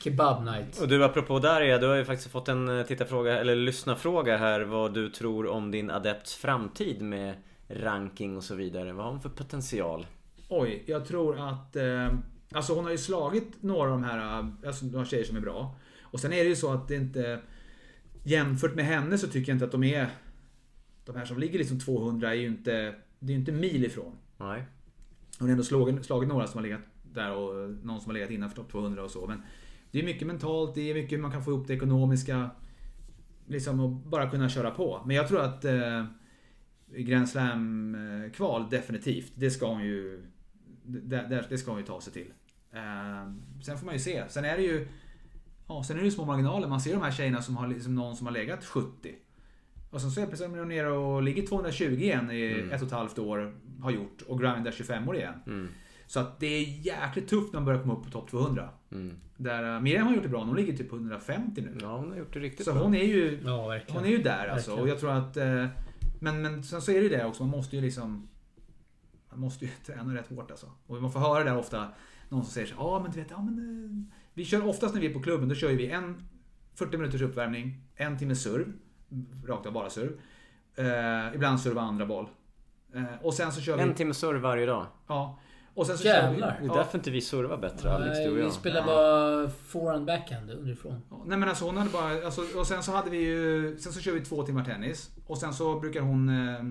[0.00, 0.80] Kebab night.
[0.80, 4.60] Och du apropå Daria, du har ju faktiskt fått en eh, tittarfråga, eller lyssnarfråga här
[4.60, 7.34] vad du tror om din adepts framtid med
[7.68, 8.92] ranking och så vidare.
[8.92, 10.06] Vad har hon för potential?
[10.48, 11.76] Oj, jag tror att...
[11.76, 12.08] Eh,
[12.52, 15.40] alltså hon har ju slagit några av de här, eh, alltså några tjejer som är
[15.40, 15.76] bra.
[16.02, 17.40] Och sen är det ju så att det inte...
[18.26, 20.08] Jämfört med henne så tycker jag inte att de är...
[21.04, 22.94] De här som ligger liksom 200 är ju inte...
[23.18, 24.16] Det är inte mil ifrån.
[24.36, 24.64] Nej.
[25.38, 26.80] Hon har ändå slagit, slagit några som har legat
[27.12, 29.26] där och någon som har legat innanför topp 200 och så.
[29.26, 29.42] Men
[29.90, 32.50] det är mycket mentalt, det är mycket man kan få ihop det ekonomiska.
[33.46, 35.02] Liksom och bara kunna köra på.
[35.06, 36.04] Men jag tror att eh,
[36.86, 40.22] Grand Slam-kval definitivt, det ska hon ju...
[40.82, 42.32] Det, det, det ska hon ju ta sig till.
[42.72, 43.32] Eh,
[43.62, 44.24] sen får man ju se.
[44.28, 44.88] Sen är det ju...
[45.68, 46.68] Ja, sen är det ju små marginaler.
[46.68, 49.14] Man ser de här tjejerna som har liksom någon som har legat 70.
[49.94, 53.18] Och sen så är de nere och ligger 220 igen i ett och ett halvt
[53.18, 53.54] år.
[53.80, 54.22] Har gjort.
[54.22, 55.34] Och grindar 25 år igen.
[55.46, 55.68] Mm.
[56.06, 58.68] Så att det är jäkligt tufft när man börjar komma upp på topp 200.
[58.92, 59.16] Mm.
[59.36, 60.44] Där uh, Miriam har gjort det bra.
[60.44, 61.78] Hon ligger typ på 150 nu.
[61.80, 62.82] Ja, hon har gjort det riktigt Så bra.
[62.82, 64.70] hon är ju, Ja, hon är ju där alltså.
[64.70, 64.82] Verkligen.
[64.82, 65.36] Och jag tror att...
[65.36, 65.66] eh,
[66.20, 67.42] Men, men sen så är det ju det också.
[67.42, 68.28] Man måste ju liksom...
[69.30, 70.66] Man måste ju träna rätt hårt alltså.
[70.86, 71.88] Och man får höra där ofta.
[72.28, 73.58] Någon som säger så ja men du vet, ja men...
[74.08, 76.22] eh, Vi kör oftast när vi är på klubben, då kör vi en
[76.74, 78.72] 40 minuters uppvärmning, en timme serv.
[79.46, 80.12] Rakt av bara serv.
[80.76, 82.28] Eh, ibland serva andra boll.
[82.94, 83.82] Eh, och sen så kör vi...
[83.82, 84.86] En timme serve varje dag.
[85.06, 85.38] Ja.
[85.74, 86.30] Och sen så Jävlar.
[86.50, 86.66] kör vi...
[86.66, 88.52] Det är Ja, därför inte vi servar bättre, Alex, du och vi jag.
[88.52, 91.00] spelar bara forehand backhand underifrån.
[91.10, 93.92] Ja, Nej men alltså hon hade bara, alltså, och sen så hade vi ju, sen
[93.92, 95.10] så kör vi två timmar tennis.
[95.26, 96.64] Och sen så brukar hon eh,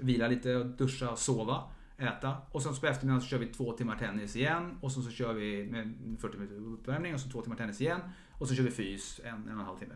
[0.00, 1.62] vila lite, duscha, sova,
[1.98, 2.36] äta.
[2.50, 4.78] Och sen så på eftermiddagen så kör vi två timmar tennis igen.
[4.80, 8.00] Och sen så kör vi med 40 minuter uppvärmning och så två timmar tennis igen.
[8.32, 9.94] Och så kör vi fys en, en och en halv timme.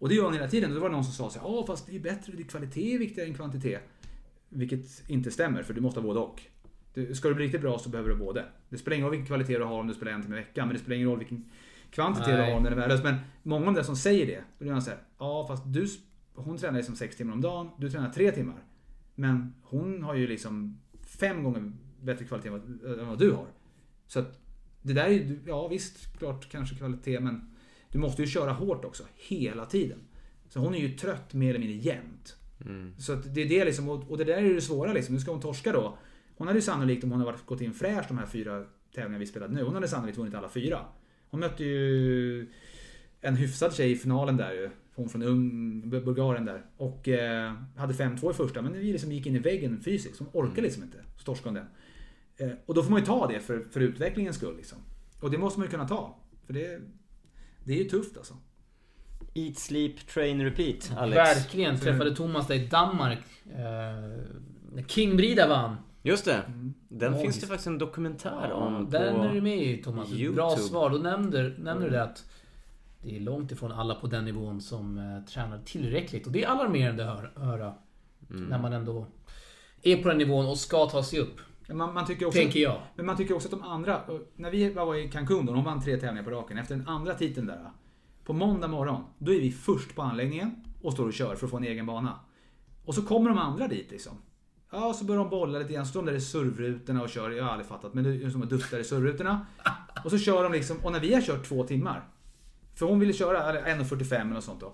[0.00, 0.70] Och det gör hon hela tiden.
[0.70, 2.42] Och då var det någon som sa så här, ja fast det är bättre, det
[2.42, 3.82] är kvalitet är viktigare än kvantitet.
[4.48, 6.42] Vilket inte stämmer, för du måste ha både och.
[6.94, 8.44] Du, ska du bli riktigt bra så behöver du både.
[8.68, 10.68] Det spelar ingen roll vilken kvalitet du har om du spelar en timme i veckan,
[10.68, 11.50] men det spelar ingen roll vilken
[11.90, 12.50] kvantitet du Nej.
[12.50, 13.02] har om den är värdelös.
[13.02, 15.86] Men många av de som säger det, då blir man såhär, ja fast du,
[16.34, 18.64] hon tränar liksom sex timmar om dagen, du tränar tre timmar.
[19.14, 23.46] Men hon har ju liksom fem gånger bättre kvalitet än vad, än vad du har.
[24.06, 24.40] Så att
[24.82, 27.49] det där är ju, ja visst, klart kanske kvalitet, men
[27.92, 29.98] du måste ju köra hårt också, hela tiden.
[30.48, 32.36] Så hon är ju trött mer eller mindre jämt.
[32.64, 32.94] Mm.
[32.98, 35.14] Så det är det liksom, och det där är det svåra liksom.
[35.14, 35.98] Nu ska hon torska då.
[36.36, 38.64] Hon hade ju sannolikt, om hon hade varit, gått in fräsch de här fyra
[38.94, 40.84] tävlingarna vi spelade nu, hon hade sannolikt vunnit alla fyra.
[41.30, 42.46] Hon mötte ju
[43.20, 44.70] en hyfsad tjej i finalen där ju.
[44.94, 46.64] Hon från Ung, Bulgarien där.
[46.76, 50.18] Och eh, hade 5-2 i första, men vi liksom gick in i väggen fysiskt.
[50.18, 50.98] Hon orkade liksom inte.
[51.18, 52.48] Så torskade hon den.
[52.48, 54.78] Eh, och då får man ju ta det för, för utvecklingens skull liksom.
[55.20, 56.18] Och det måste man ju kunna ta.
[56.46, 56.80] För det,
[57.64, 58.34] det är ju tufft alltså.
[59.34, 61.16] Eat, sleep, train, repeat, Alex.
[61.16, 61.78] Verkligen.
[61.78, 63.18] Träffade Thomas där i Danmark.
[63.46, 63.58] Eh,
[64.72, 65.76] när King Brida vann.
[66.02, 66.34] Just det.
[66.34, 66.74] Mm.
[66.88, 67.22] Den Magiskt.
[67.24, 70.10] finns det faktiskt en dokumentär Ja, om den är du med i Thomas.
[70.12, 70.34] YouTube.
[70.34, 70.90] Bra svar.
[70.90, 72.24] Då nämner, nämner du det att
[73.02, 76.26] det är långt ifrån alla på den nivån som eh, tränar tillräckligt.
[76.26, 77.74] Och det är alarmerande att hör- höra.
[78.30, 78.44] Mm.
[78.44, 79.06] När man ändå
[79.82, 81.40] är på den nivån och ska ta sig upp.
[81.70, 82.38] Men Man, man tycker också...
[82.38, 82.82] Tänker jag.
[82.96, 84.00] Men man tycker också att de andra,
[84.36, 86.58] när vi var i Cancun då, de vann tre tävlingar på raken.
[86.58, 87.70] Efter den andra titeln där.
[88.24, 91.50] På måndag morgon, då är vi först på anläggningen och står och kör för att
[91.50, 92.20] få en egen bana.
[92.84, 94.12] Och så kommer de andra dit liksom.
[94.70, 97.30] Ja, så börjar de bolla lite grann, så står de där i servrutorna och kör.
[97.30, 99.46] Jag har aldrig fattat, men det är som att duttar i servrutorna.
[100.04, 102.08] Och så kör de liksom, och när vi har kört två timmar.
[102.74, 104.72] För hon ville köra eller 1.45 eller något sånt då.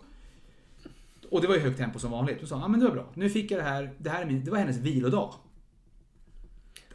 [1.30, 2.40] Och det var ju högt tempo som vanligt.
[2.40, 3.06] Då sa hon, ja men det var bra.
[3.14, 5.34] Nu fick jag det här, det här är min, det var hennes vilodag.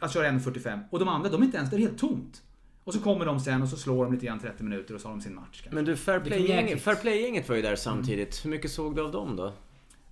[0.02, 0.80] Att köra 1.45.
[0.90, 2.42] Och de andra, de är inte ens, det är helt tomt.
[2.84, 5.08] Och så kommer de sen och så slår de lite grann 30 minuter och så
[5.08, 5.46] har de sin match.
[5.50, 5.74] kanske.
[5.74, 8.44] Men du, Fair Play-gänget var ju där samtidigt.
[8.44, 9.52] Hur mycket såg du av dem då?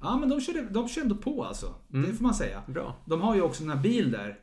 [0.01, 1.75] Ja men de körde, de körde ändå på alltså.
[1.89, 2.63] Det får man säga.
[2.67, 2.97] Bra.
[3.05, 4.39] De har ju också den här bil där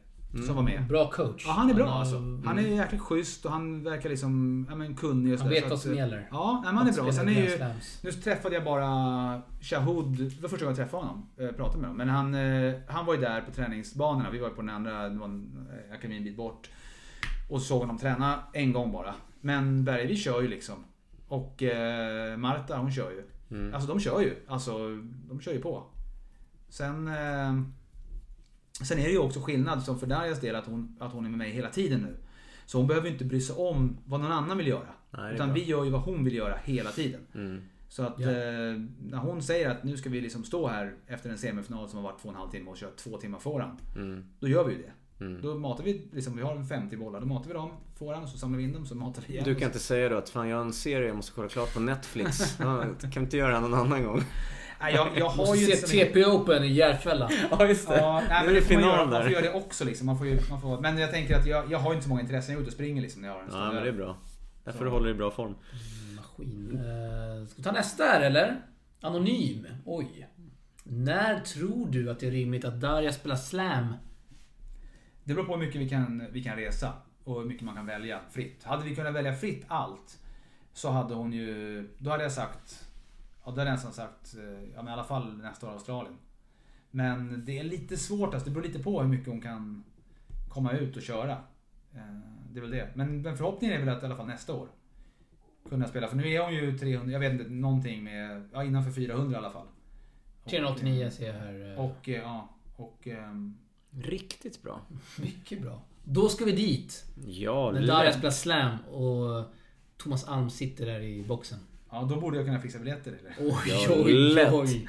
[0.45, 0.87] som var med.
[0.87, 1.43] Bra coach.
[1.47, 2.15] Ja, han är bra har- alltså.
[2.45, 5.69] Han är jäkligt schysst och han verkar liksom ja, men kunnig och Han vet så
[5.69, 6.27] vad att, som gäller.
[6.31, 7.11] Ja, nej, han är bra.
[7.11, 7.59] Sen är ju,
[8.03, 8.87] nu träffade jag bara
[9.61, 11.29] Shahud, det var första gången jag träffade honom.
[11.37, 11.97] eh, Pratade med honom.
[11.97, 14.29] Men han, eh, han var ju där på träningsbanorna.
[14.31, 16.69] Vi var ju på den andra, det var en eh, akademi en bit bort.
[17.49, 19.15] Och såg honom träna en gång bara.
[19.41, 20.75] Men Berg, vi kör ju liksom.
[21.27, 23.23] Och eh, Marta, hon kör ju.
[23.57, 23.73] Mm.
[23.73, 24.35] Alltså de kör ju.
[24.47, 24.71] Alltså,
[25.29, 25.83] de kör ju på.
[26.69, 27.07] Sen...
[27.07, 27.61] Eh,
[28.85, 31.29] sen är det ju också skillnad som för Darjas del att hon, att hon är
[31.29, 32.17] med mig hela tiden nu.
[32.65, 34.87] Så hon behöver ju inte bry sig om vad någon annan vill göra.
[35.11, 35.53] Nej, utan bra.
[35.55, 37.21] vi gör ju vad hon vill göra hela tiden.
[37.35, 37.61] Mm.
[37.89, 38.29] Så att Ja.
[38.29, 38.35] eh,
[39.01, 42.03] när hon säger att nu ska vi liksom stå här efter en semifinal som har
[42.11, 43.79] varit två och en halv timme och köra två timmar forehand.
[43.95, 44.25] Mm.
[44.39, 44.91] Då gör vi ju det.
[45.25, 45.41] Mm.
[45.41, 48.29] Då matar vi, liksom, vi har en 50 bollar, då matar vi dem forehand och
[48.29, 49.45] så samlar vi in dem så matar vi igen.
[49.45, 51.73] Du kan inte säga då att fan jag har en serie jag måste kolla klart
[51.73, 52.55] på Netflix.
[52.57, 54.21] Kan vi inte göra det någon annan gång?
[54.81, 57.29] Nej, jag, jag har ju TP Open i Järfälla.
[57.51, 59.31] Ja just Ja, nej, Nu men är det det får man, final göra, man får
[59.31, 60.05] göra det också liksom.
[60.05, 62.21] Man får, ju, man får, men jag tänker att jag, jag har inte så många
[62.21, 62.53] intressen.
[62.53, 64.17] Jag är ute och springer liksom när jag har en Ja men det är bra.
[64.63, 64.83] Därför Så.
[64.83, 65.55] du håller i bra form.
[66.15, 66.71] Maskin.
[66.75, 68.61] Eh, ska vi ta nästa här eller?
[69.01, 69.67] Anonym.
[69.85, 70.27] Oj.
[70.83, 73.93] När tror du att det är rimligt att Darja spelar slam?
[75.23, 76.93] Det beror på hur mycket vi kan, vi kan resa
[77.23, 78.63] och hur mycket man kan välja fritt.
[78.63, 80.19] Hade vi kunnat välja fritt allt
[80.73, 81.83] så hade hon ju...
[81.97, 82.86] Då hade jag sagt...
[83.47, 84.35] Ja, då hade jag nästan sagt...
[84.35, 86.15] eh, Ja, men i alla fall nästa år Australien.
[86.91, 88.33] Men det är lite svårt.
[88.33, 89.83] Alltså, det beror lite på hur mycket hon kan
[90.49, 91.31] komma ut och köra.
[91.95, 92.01] Eh,
[92.51, 92.89] Det är väl det.
[92.95, 94.67] Men, men förhoppningen är väl att i alla fall nästa år
[95.69, 96.07] kunna spela.
[96.07, 98.49] För nu är hon ju 300, jag vet inte, någonting med...
[98.53, 99.67] Ja, innanför 400 i alla fall.
[100.43, 101.71] Och, 389 ser jag här.
[101.73, 103.07] eh, Och, eh, ja, och...
[103.07, 103.57] ehm,
[104.01, 104.81] Riktigt bra.
[105.21, 105.81] Mycket bra.
[106.03, 107.05] Då ska vi dit.
[107.27, 109.45] Ja, När Darja spelar slam och
[109.97, 111.59] Thomas Alm sitter där i boxen.
[112.01, 113.33] Ja, då borde jag kunna fixa biljetter eller?
[113.39, 113.55] Oj,
[113.87, 114.53] Ja, oj, lätt.
[114.53, 114.87] oj.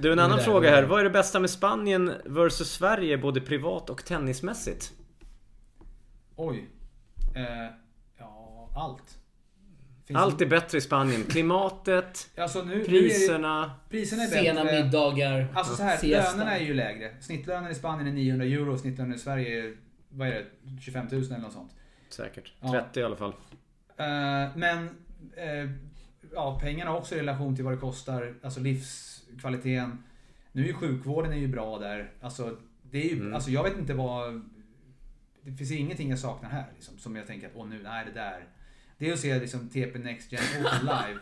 [0.00, 0.82] Du en annan där fråga här.
[0.82, 4.92] Vad är det bästa med Spanien versus Sverige både privat och tennismässigt?
[6.36, 6.68] Oj.
[7.36, 7.44] Eh,
[8.18, 9.18] ja, allt.
[10.06, 11.24] Finns Allt är bättre i Spanien.
[11.24, 13.70] Klimatet, Alltså nu, nu är priserna.
[13.90, 14.84] priserna är Sena bättre.
[14.84, 15.46] middagar.
[15.54, 16.30] Alltså så här, siesta.
[16.32, 17.14] lönerna är ju lägre.
[17.20, 19.76] Snittlönen i Spanien är 900 euro, snittlönen i Sverige är,
[20.08, 20.44] vad är det,
[20.82, 21.72] 25 000 eller något sånt.
[22.08, 22.52] Säkert.
[22.60, 22.70] Ja.
[22.72, 23.32] 30 i alla fall.
[23.96, 24.06] Eh,
[24.56, 24.84] men
[25.36, 25.70] eh,
[26.34, 30.02] ja, pengarna också i relation till vad det kostar, alltså livskvaliteten.
[30.52, 32.10] Nu är ju sjukvården är ju bra där.
[32.20, 32.56] Alltså,
[32.90, 33.34] det är ju, Mm.
[33.34, 34.42] alltså jag vet inte vad...
[35.42, 38.12] Det finns ingenting jag saknar här liksom, som jag tänker att åh nu, nej det
[38.20, 38.44] där.
[38.98, 41.20] Det är att se liksom TP Next Gen Open live.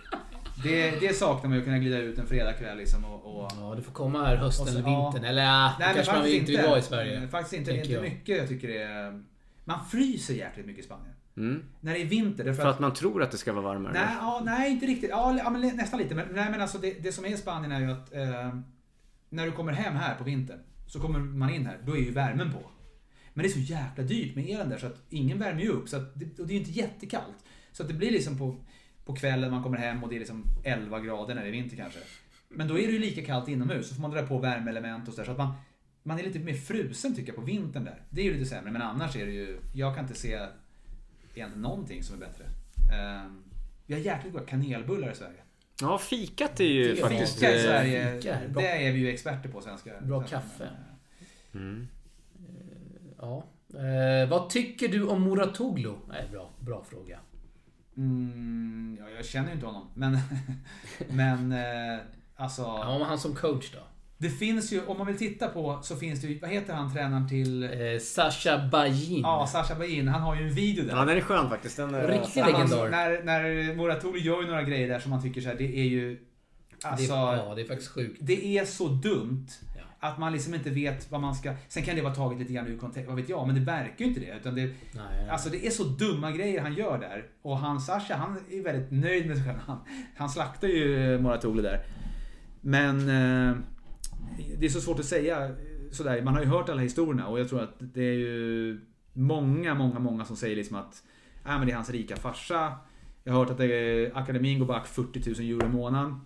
[0.65, 3.41] Det, det saknar man ju att kunna glida ut en fredagkväll liksom och...
[3.45, 5.25] och Ja, du får komma här hösten Och så- eller vintern.
[5.25, 7.17] Eller ja, Nej, kanske man inte vill vara i Sverige.
[7.17, 7.71] Mm, Faktiskt inte.
[7.71, 8.03] Det är inte jag.
[8.03, 9.23] mycket jag tycker det är...
[9.65, 11.15] Man fryser jäkligt mycket i Spanien.
[11.39, 11.63] Mm.
[11.81, 12.45] När det är vinter.
[12.45, 13.93] Därför För att man tror att det ska vara varmare.
[13.93, 15.11] Nej, ja, nej inte riktigt.
[15.11, 16.15] Ja, men nästan lite.
[16.15, 18.59] Men, nej, men alltså det, det som är i Spanien är ju att eh,
[19.29, 22.11] när du kommer hem här på vintern så kommer man in här, då är ju
[22.11, 22.71] värmen på.
[23.35, 25.89] Men det är så jäkla dyrt med elen där så att ingen värmer ju upp.
[25.89, 27.37] Så att och det är ju inte jättekallt.
[27.73, 28.57] Så att det blir liksom på,
[29.05, 31.77] på kvällen man kommer hem och det är liksom 11 grader när det är vinter
[31.77, 31.99] kanske.
[32.49, 33.89] Men då är det ju lika kallt inomhus.
[33.89, 35.25] Så får man dra på värmeelement och sådär.
[35.25, 35.53] Så att man,
[36.03, 38.03] man är lite mer frusen tycker jag på vintern där.
[38.11, 38.71] Det är ju lite sämre.
[38.71, 40.39] Men annars är det ju, jag kan inte se
[41.35, 42.45] egentligen någonting som är bättre.
[42.93, 43.43] Ehm,
[43.87, 45.43] vi har jäkligt goda kanelbullar i Sverige.
[45.81, 47.35] Ja, fikat är ju är faktiskt...
[47.35, 49.91] Fika i eh, Sverige, fika är det är vi ju experter på svenska.
[50.01, 50.69] Bra svenska- kaffe.
[51.55, 51.89] Mm.
[53.19, 53.45] Ja.
[53.75, 55.95] Eh, vad tycker du om Muratoglu?
[56.09, 57.19] Nej, bra, bra fråga.
[57.97, 59.89] Mm, ja, jag känner ju inte honom.
[59.95, 60.19] Men,
[61.11, 61.99] men eh,
[62.37, 62.63] alltså.
[62.63, 63.79] Ja, men han som coach då?
[64.21, 66.93] Det finns ju, om man vill titta på så finns det ju, vad heter han
[66.95, 67.63] tränaren till...
[67.63, 69.21] Eh, Sasha Bajin.
[69.21, 70.09] Ja, Sasha Bain.
[70.09, 70.97] Han har ju en video där.
[70.97, 71.77] Ja, den är skön faktiskt.
[71.77, 72.09] Den är...
[72.09, 72.91] Riktig Han- legendar.
[72.91, 75.85] När, när Muratoglu gör ju några grejer där som man tycker så här, det är
[75.85, 76.19] ju...
[76.85, 78.19] Alltså, det, är, ja, det är faktiskt sjukt.
[78.21, 79.47] det är så dumt.
[79.77, 80.09] Ja.
[80.09, 81.55] Att man liksom inte vet vad man ska...
[81.69, 83.47] Sen kan det vara taget lite grann ur kontext, vad vet jag.
[83.47, 84.37] Men det verkar ju inte det.
[84.41, 85.29] Utan det, Nej, nej.
[85.31, 87.25] Alltså det är så dumma grejer han gör där.
[87.43, 89.59] Och han Sasha, han är väldigt nöjd med sig själv.
[89.67, 89.79] Han,
[90.17, 91.81] han slaktar ju Moratoglu där.
[92.61, 93.57] Men eh,
[94.59, 95.55] det är så svårt att säga
[95.91, 96.23] sådär.
[96.23, 98.81] Man har ju hört alla historierna och jag tror att det är ju
[99.13, 101.03] många, många, många som säger liksom att
[101.47, 102.73] äh, men det är hans rika farsa.
[103.25, 106.21] Jag har hört att det akademin går back 40 000 euro i månaden.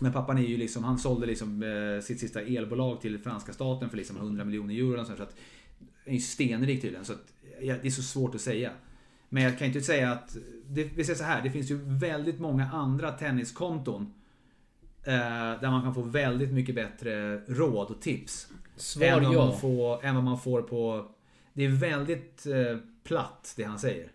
[0.00, 3.90] Men pappan är ju liksom, han sålde liksom eh, sitt sista elbolag till franska staten
[3.90, 5.00] för liksom 100 miljoner euro.
[5.00, 5.34] och sånt, Så att,
[6.04, 7.04] är ju stenrik tydligen.
[7.04, 8.70] Så att, ja, det är så svårt att säga.
[9.28, 10.36] Men jag kan inte säga att...
[10.66, 14.12] Det, vi säger så här, det finns ju väldigt många andra tenniskonton.
[15.08, 18.48] Eh, där man kan få väldigt mycket bättre råd och tips.
[18.76, 19.46] Svar än, vad ja.
[19.46, 21.08] man får, än vad man får på...
[21.52, 24.12] Det är väldigt eh, platt det han säger.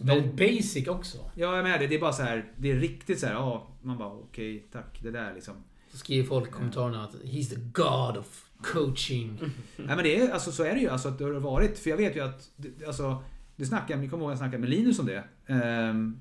[0.00, 1.18] Väldigt basic också.
[1.18, 1.86] Ja, jag är med det.
[1.86, 2.52] Det är bara så här.
[2.56, 3.34] Det är riktigt så här.
[3.34, 5.02] Ja, man bara okej, tack.
[5.02, 5.54] Det där liksom.
[5.90, 9.38] Så skriver folk i kommentarerna att he's the God of coaching.
[9.76, 10.88] Nej men det är, alltså, så är det ju.
[10.88, 11.78] Alltså, att det har varit.
[11.78, 12.50] För jag vet ju att...
[12.86, 13.22] Alltså,
[13.56, 15.24] det snackade, ni kommer ihåg jag snackade med Linus om det.
[15.46, 16.18] Ehm,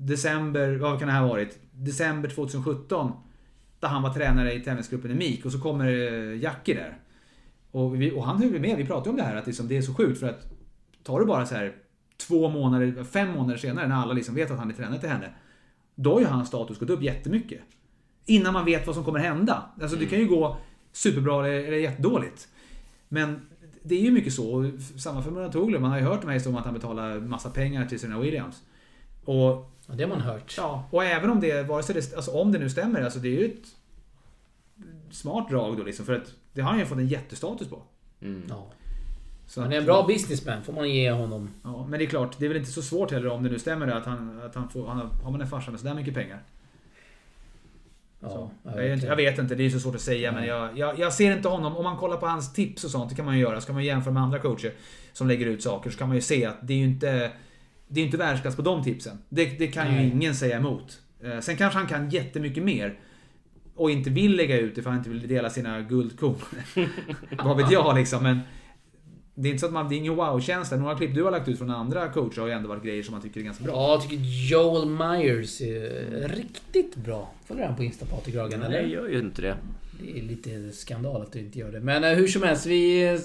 [0.00, 1.58] december, vad kan det här ha varit?
[1.72, 3.12] December 2017.
[3.80, 6.98] Där han var tränare i tennisgruppen i MIK och så kommer eh, Jackie där.
[7.70, 9.82] Och, vi, och han höll med, vi pratade om det här att liksom, det är
[9.82, 10.52] så sjukt för att
[11.02, 11.72] tar du bara så här
[12.16, 15.30] två månader, fem månader senare när alla liksom vet att han är tränare till henne.
[15.94, 17.60] Då har ju hans status gått upp jättemycket.
[18.26, 19.70] Innan man vet vad som kommer hända.
[19.82, 20.56] Alltså det kan ju gå
[20.92, 22.48] superbra eller, eller jättedåligt.
[23.08, 23.40] Men
[23.82, 24.54] det är ju mycket så.
[24.54, 24.64] Och
[25.00, 25.78] Samma för Muratoglu.
[25.78, 28.18] Man har ju hört de här historierna om att han betalar massa pengar till Serena
[28.18, 28.62] Williams.
[29.24, 30.54] Och, det har man hört.
[30.56, 33.28] ja, och även om det, vare sig det, alltså om det nu stämmer, alltså det
[33.28, 33.66] är ju ett
[35.10, 36.06] smart drag då liksom.
[36.06, 37.82] För att det har han ju fått en jättestatus på.
[38.20, 38.42] Mm.
[38.48, 38.66] Ja.
[39.46, 41.50] Så Han är att- en bra businessman, får man ge honom.
[41.64, 43.58] Ja, men det är klart, det är väl inte så svårt heller om det nu
[43.58, 46.42] stämmer att han, att han får, han har, man en farsa med sådär mycket pengar.
[48.20, 48.50] Ja, Så.
[48.62, 50.48] ja, Jag, vet- jag vet inte, det är så svårt att säga men Nej.
[50.48, 53.16] jag, jag, jag ser inte honom, om man kollar på hans tips och sånt, det
[53.16, 53.60] kan man ju göra.
[53.60, 54.72] Så kan man jämföra med andra coacher
[55.12, 57.30] som lägger ut saker så kan man ju se att det är ju inte
[57.88, 59.18] Det är inte världsklass på de tipsen.
[59.28, 60.04] Det, det kan Nej.
[60.04, 61.00] ju ingen säga emot.
[61.24, 62.98] Eh, Sen kanske han kan jättemycket mer.
[63.74, 66.36] Och inte vill lägga ut det för han inte vill dela sina guldkorn.
[67.44, 68.40] Vad vet jag liksom men
[69.34, 70.76] Det är inte så att man, det är ingen wow-känsla.
[70.76, 73.12] Några klipp du har lagt ut från andra coacher har ju ändå varit grejer som
[73.12, 73.72] man tycker är ganska bra.
[73.74, 74.16] Ja, jag tycker
[74.50, 77.32] Joel Myers är riktigt bra.
[77.46, 78.78] Följer han på Insta Patrik Ragan Nej, eller?
[78.80, 79.56] jag gör ju inte det.
[80.00, 81.80] Det är lite skandal att du inte gör det.
[81.80, 83.18] Men eh, hur som helst, vi...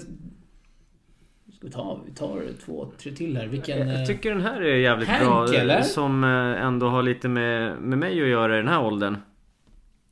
[1.64, 3.46] eh, Ska vi ta, vi tar två, tre till här.
[3.46, 3.88] Vilken...
[3.88, 5.54] Jag eh, tycker den här är jävligt Hank, bra.
[5.54, 5.82] eller?
[5.82, 9.16] Som eh, ändå har lite med, med mig att göra i den här åldern.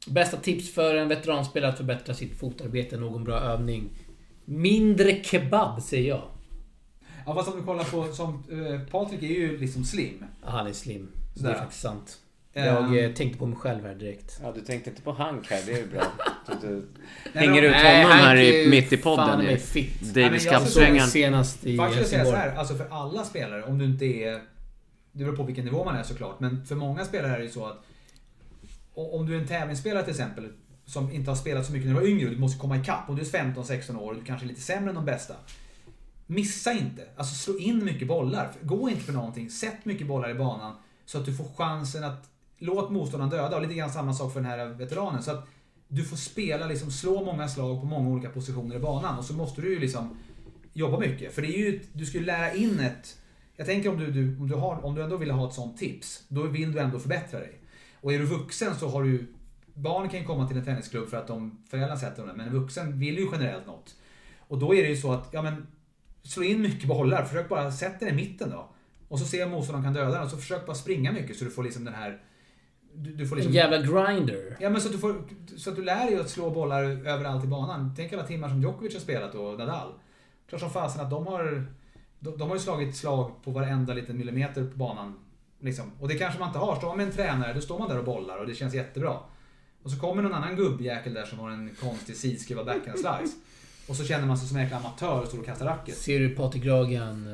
[0.06, 3.88] Bästa tips för en veteranspelare att förbättra sitt fotarbete, någon bra övning.
[4.44, 6.22] Mindre kebab, säger jag.
[7.26, 10.24] Ja fast om du kollar på, som eh, Patrik är ju liksom slim.
[10.44, 11.08] Ja, Han är slim.
[11.34, 11.54] Det är Sådär.
[11.54, 12.18] faktiskt sant.
[12.52, 14.40] Jag eh, tänkte på mig själv här direkt.
[14.42, 15.62] Ja, du tänkte inte på Hank här.
[15.66, 16.02] Det är ju bra.
[16.60, 16.86] Du, du
[17.32, 19.50] Nej, hänger ut Nej, honom Hank här är i, mitt i fan podden.
[19.50, 19.56] ju.
[19.58, 19.98] fit.
[20.14, 21.06] Nej, Davis Cup-svängan.
[21.08, 24.04] senast i Faktiskt ska jag säga så här, alltså för alla spelare, om du inte
[24.04, 24.42] är...
[25.12, 27.50] Det beror på vilken nivå man är såklart, men för många spelare är det ju
[27.50, 27.84] så att...
[28.94, 30.48] Om du är en tävlingsspelare till exempel,
[30.86, 33.08] som inte har spelat så mycket när du var yngre och du måste komma ikapp.
[33.08, 35.34] Om du är 15-16 år och du kanske är lite sämre än de bästa.
[36.26, 37.02] Missa inte.
[37.16, 38.50] Alltså slå in mycket bollar.
[38.62, 39.50] Gå inte för någonting.
[39.50, 40.74] Sätt mycket bollar i banan.
[41.06, 42.28] Så att du får chansen att...
[42.64, 43.56] Låt motståndaren döda.
[43.56, 45.22] Och lite grann samma sak för den här veteranen.
[45.22, 45.48] Så att
[45.88, 49.18] du får spela, liksom slå många slag på många olika positioner i banan.
[49.18, 50.16] Och så måste du ju liksom
[50.72, 51.34] jobba mycket.
[51.34, 53.18] För det är ju, du ska ju lära in ett...
[53.56, 55.78] Jag tänker om du, du, om, du har, om du ändå vill ha ett sånt
[55.78, 57.60] tips, då vill du ändå förbättra dig.
[58.00, 59.26] Och är du vuxen så har du...
[59.74, 62.46] Barn kan ju komma till en tennisklubb för att de, föräldrarna sätter dem där, men
[62.46, 63.94] en vuxen vill ju generellt något.
[64.38, 65.66] Och då är det ju så att, ja men...
[66.24, 68.70] Slå in mycket bollar, försök bara sätta den i mitten då.
[69.08, 71.44] Och så se om motståndaren kan döda den, och så försök bara springa mycket så
[71.44, 72.20] du får liksom den här...
[72.94, 73.50] Du, du får liksom...
[73.50, 74.56] En jävla grinder.
[74.60, 75.14] Ja men så att, du får,
[75.56, 77.94] så att du lär dig att slå bollar överallt i banan.
[77.96, 79.92] Tänk alla timmar som Djokovic har spelat och Nadal.
[80.48, 81.66] Klart som fasen att de har...
[82.18, 85.14] De, de har ju slagit slag på varenda liten millimeter på banan.
[85.60, 85.92] Liksom.
[86.00, 86.76] Och det kanske man inte har.
[86.76, 89.16] Står man med en tränare, då står man där och bollar och det känns jättebra.
[89.82, 93.36] Och så kommer någon annan gubbjäkel där som har en konstig sidskruvad backhand slice.
[93.88, 95.96] Och så känner man sig som en jäkla amatör och står och kastar racket.
[95.96, 97.28] Ser du Patrik Ragan...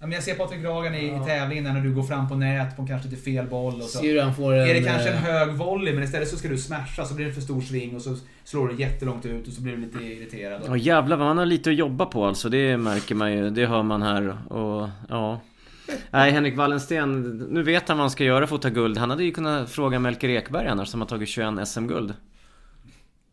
[0.00, 1.22] Ja, men jag ser Patrik Ragan i, Ja.
[1.22, 3.74] i tävlingen när du går fram på nät på kanske lite fel boll.
[3.74, 3.98] Och så.
[3.98, 4.68] Ser han får en...
[4.68, 7.26] Är det kanske en eh, hög volley men istället så ska du smasha så blir
[7.26, 9.98] det för stor sving och så slår du jättelångt ut och så blir du lite
[10.04, 10.62] irriterad.
[10.66, 12.48] Ja jävlar vad man har lite att jobba på alltså.
[12.48, 13.50] Det märker man ju.
[13.50, 14.52] Det hör man här.
[14.52, 15.40] Och ja.
[16.10, 17.36] Nej Henrik Wallensten.
[17.50, 18.98] Nu vet han vad han ska göra för att ta guld.
[18.98, 22.14] Han hade ju kunnat fråga Melker Ekberg annars som har tagit 21 SM-guld.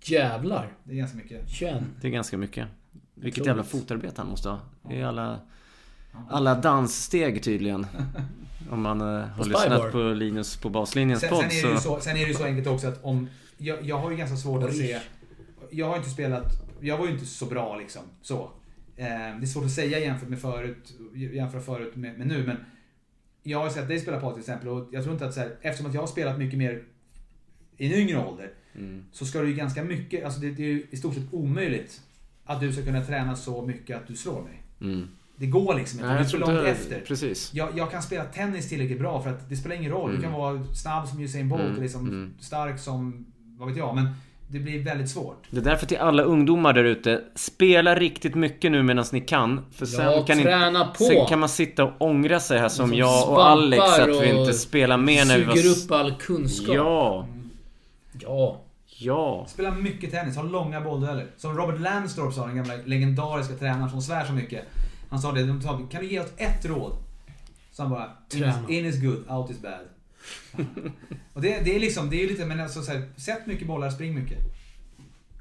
[0.04, 0.68] Jävlar.
[0.84, 1.50] Det är ganska mycket.
[1.50, 1.76] 21.
[2.02, 2.68] Det är ganska mycket.
[3.16, 4.60] Vilket jävla fotarbete han måste ha.
[4.90, 5.40] Det är alla,
[6.30, 7.88] alla danssteg tydligen.
[8.72, 11.78] Om man eh, har lyssnat på Linus på baslinjens Sen, sen, podd är det ju
[11.78, 12.00] så...
[12.00, 13.30] sen är det ju så enkelt också att om...
[13.58, 15.00] Jag, jag har ju ganska svårt att se...
[15.72, 16.46] Jag har inte spelat...
[16.82, 18.02] Jag var ju inte så bra liksom.
[18.22, 18.52] Så.
[18.96, 22.58] Eh, det är svårt att säga jämfört med förut, jämföra förut med, med nu men...
[23.44, 25.56] Jag har sett dig spela på till exempel och jag tror inte att så här,
[25.62, 26.84] eftersom att jag har spelat mycket mer
[27.78, 29.06] i en yngre ålder Mm.
[29.12, 32.02] så ska du ju ganska mycket, alltså det, det är ju i stort sett omöjligt
[32.46, 34.64] att du ska kunna träna så mycket att du slår mig.
[34.82, 35.08] Mm.
[35.40, 37.00] Det går liksom inte, Nej, du är jag för långt inte- efter.
[37.08, 37.54] Precis.
[37.54, 40.10] Jag, jag kan spela tennis tillräckligt bra för att det spelar ingen roll.
[40.12, 40.30] Du Mm.
[40.32, 42.34] kan vara snabb som Usain Bolt Mm, och liksom mm.
[42.40, 43.26] stark som,
[43.60, 44.10] vad vet jag, men
[44.50, 45.44] det blir väldigt svårt.
[45.50, 47.22] Det är därför till alla ungdomar där ute.
[47.36, 49.66] Spela riktigt mycket nu medan ni kan.
[49.72, 51.04] För sen Ja, kan, ni, träna på.
[51.04, 54.40] sen kan man sitta och ångra sig här som Som jag och Alex att vi
[54.40, 55.56] inte spelar mer när vi var...
[55.56, 56.76] Suger upp all kunskap.
[56.76, 57.28] Ja,
[58.22, 58.62] Ja.
[59.00, 59.46] ja.
[59.50, 61.26] Spela mycket tennis, ha långa bolldueller.
[61.38, 64.64] Som Robert Lansdorp sa, den gamla legendariska tränaren som svär så mycket.
[65.10, 66.98] Han sa det, de sa, kan du ge oss ett råd?
[67.72, 68.70] Så han bara, in is, Träna.
[68.70, 69.88] in is good, out is bad.
[71.34, 73.90] och det, det är liksom, det är lite, men alltså så här, sätt mycket bollar,
[73.90, 74.38] spring mycket.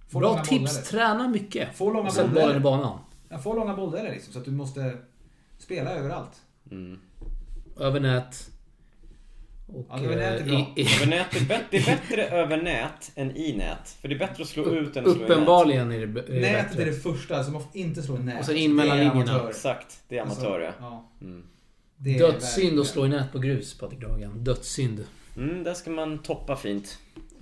[0.09, 0.51] Få Bra tips.
[0.51, 0.82] bolldueller.
[0.82, 1.76] Träna mycket.
[1.76, 2.43] Få långa bolldueller.
[2.43, 2.98] bollen i banan.
[3.28, 4.98] Ja, få långa bolldueller liksom, så att du måste
[5.59, 6.43] spela överallt.
[6.70, 6.98] Mm.
[7.78, 8.51] Över nät.
[9.68, 10.72] Och, Ja, över nät är eh, bra.
[10.76, 13.97] i- i- Över nät är bättre, det är bättre över nät än i nät.
[14.01, 15.30] För det är bättre att slå ut än att slå i nät.
[15.30, 16.82] Uppenbarligen är det, är det Nätet bättre.
[16.82, 18.38] är det första, så man får inte slå i nät.
[18.40, 19.48] Och så in mellan linjerna.
[19.48, 20.66] Exakt, det är amatör ja.
[20.66, 21.10] Alltså, ja.
[21.20, 21.43] Mm.
[22.18, 24.44] Dödssynd att slå i nät på grus, Patrik Dragan.
[24.44, 25.05] Dödssynd.
[25.36, 26.98] Mm, där ska man toppa fint.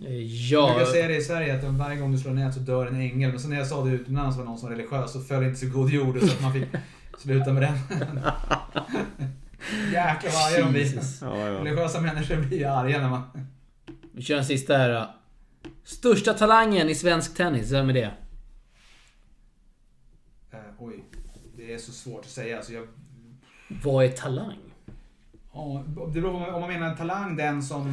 [0.06, 2.60] Eh, Jag Ja, brukar säga det i Sverige att varje gång du slår nät så
[2.60, 3.30] dör en ängel.
[3.30, 5.60] Men så när jag sa det utomlands var någon som var religiös så föll inte
[5.60, 6.64] så god jord så att man fick
[7.18, 7.78] sluta med den.
[9.93, 10.82] Jäklar vad arga de blir.
[10.82, 11.19] Jesus.
[11.23, 11.59] Ja, ja.
[11.61, 13.23] Religiösa människor blir ju arga när man...
[14.12, 15.15] Vi kör en sista här då.
[15.85, 18.11] Största talangen i svensk tennis, vem är det?
[20.53, 21.05] Eh, oj.
[21.57, 22.57] Det är så svårt att säga.
[22.57, 22.86] Alltså jag,
[23.82, 24.57] Vad är talang?
[25.55, 25.85] ja,
[26.15, 27.85] det beror på om man menar en talang, den som...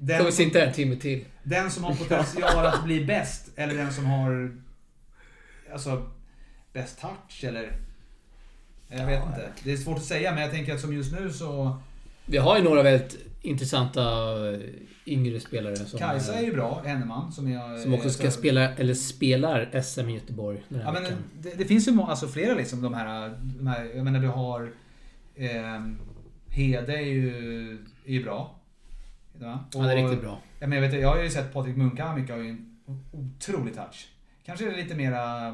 [0.00, 1.24] Får Den sitta här en timme till?
[1.42, 3.50] den som har potential att bli bäst.
[3.56, 4.56] Eller den som har...
[5.72, 6.10] Alltså,
[6.72, 7.72] bäst touch eller...
[8.90, 9.48] Jag vet inte.
[9.64, 11.78] Det är svårt att säga, men jag tänker att som just nu så...
[12.26, 14.02] Vi har ju några väldigt intressanta
[14.52, 14.60] eh,
[15.06, 17.80] yngre spelare som, Kajsa är eh, ju bra, Henneman, som jag...
[17.80, 21.18] som också ska så- spela, eller spelar SM i Göteborg den här Ja, men veckan.
[21.38, 24.72] det, det finns ju alltså flera liksom de här, de här jag menar du har
[25.34, 25.80] eh,
[26.48, 27.72] Hede är ju,
[28.06, 28.60] är ju bra.
[29.40, 30.40] Ja, Han är riktigt bra.
[30.60, 32.78] Ja, men jag, vet, jag har ju sett Patrik Munkhammar har ju en
[33.12, 34.08] otrolig touch.
[34.44, 35.50] Kanske är det lite mera...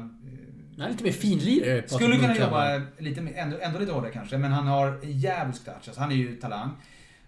[0.77, 1.81] eh, Han är lite mer finlirare.
[1.81, 2.73] Patrik Skulle kunna Munkhammar.
[2.73, 5.75] jobba lite mer, ändå, ändå lite hårdare kanske, men han har en djävulsk touch.
[5.85, 6.69] Alltså, han är ju talang.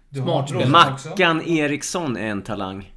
[0.08, 0.68] Du Smart.
[0.68, 2.92] Mackan Eriksson är en talang.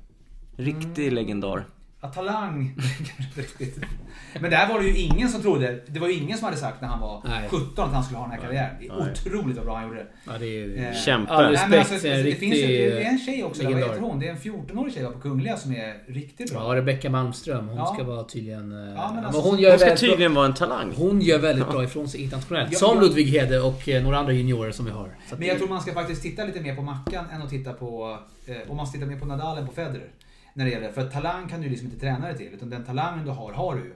[0.58, 1.16] Riktig Mm.
[1.16, 1.66] legendar.
[2.06, 2.76] Ja, talang.
[4.42, 6.82] Men där var det ju ingen som trodde, det var ju ingen som hade sagt
[6.82, 7.50] när han var Nej.
[7.50, 8.76] 17 att han skulle ha den här karriären.
[8.80, 9.12] Det är Nej.
[9.12, 10.08] otroligt vad bra han gjorde det.
[10.26, 10.76] Ja, det är ju...
[10.86, 11.32] Eh, Kämpe.
[11.34, 11.92] All respekt.
[11.92, 14.20] alltså, det, riktig finns ju det är en tjej också, där, vad heter hon?
[14.20, 16.76] Det är en 14-årig tjej på Kungliga som är riktigt bra.
[16.76, 17.68] Ja, Rebecka Malmström.
[17.68, 17.94] Hon Ja.
[17.96, 18.72] ska vara tydligen...
[18.72, 20.94] eh, men men alltså, hon gör Hon ska bra, tydligen vara en talang.
[20.98, 22.70] Hon gör väldigt bra ifrån sig internationellt.
[22.72, 23.02] Ja, som ja.
[23.02, 25.10] Ludvig Hede och eh, några andra juniorer som vi har.
[25.38, 27.74] Men jag det- tror man ska faktiskt titta lite mer på Mackan än att titta
[27.74, 28.18] på...
[28.46, 30.08] Eh, om man ska titta mer på Nadal än på Federer.
[30.54, 32.48] När det gäller, för att talang kan du liksom inte träna dig till.
[32.54, 33.94] Utan den talangen du har, har du.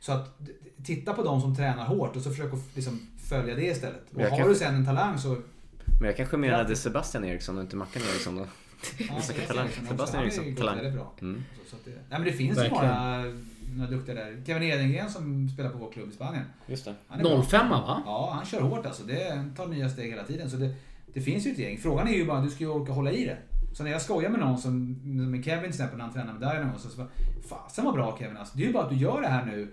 [0.00, 0.38] Så att
[0.84, 4.02] titta på de som tränar hårt och så försök att liksom följa det istället.
[4.14, 5.28] Och har kan- du sen en talang så...
[6.00, 8.46] Men jag kanske menade Sebastian Eriksson och inte Mackan Eriksson då.
[8.98, 9.68] Ja, talang.
[9.88, 10.76] Sebastian är Eriksson, talang.
[10.76, 11.12] väldigt bra.
[11.20, 11.42] Mm.
[11.64, 12.84] Så, så att det, nej men det finns Verkligen.
[12.84, 13.22] ju några,
[13.76, 14.42] några duktiga där.
[14.46, 16.44] Kevin Edengren som spelar på vår klubb i Spanien.
[16.66, 16.94] Just det.
[17.08, 17.42] Han är bra.
[17.42, 18.02] 05 va?
[18.06, 19.02] Ja, han kör hårt alltså.
[19.02, 20.50] Det tar nya steg hela tiden.
[20.50, 20.74] Så det,
[21.14, 21.78] det finns ju ett gäng.
[21.78, 23.36] Frågan är ju bara, du ska ju orka hålla i det.
[23.72, 24.92] Så när jag skojar med någon som
[25.30, 27.08] med Kevin till exempel när han tränar med Dynamo så, så bara,
[27.48, 28.56] fasen vad bra Kevin alltså.
[28.56, 29.72] Det är ju bara att du gör det här nu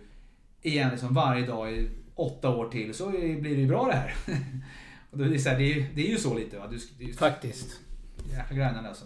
[0.61, 4.13] igen liksom varje dag i åtta år till så blir det ju bra det här.
[5.11, 6.67] Och då är det, så här, det, är ju, det är ju så lite va.
[6.71, 7.79] Du, det är ju Faktiskt.
[8.31, 9.05] jäkla grannande alltså.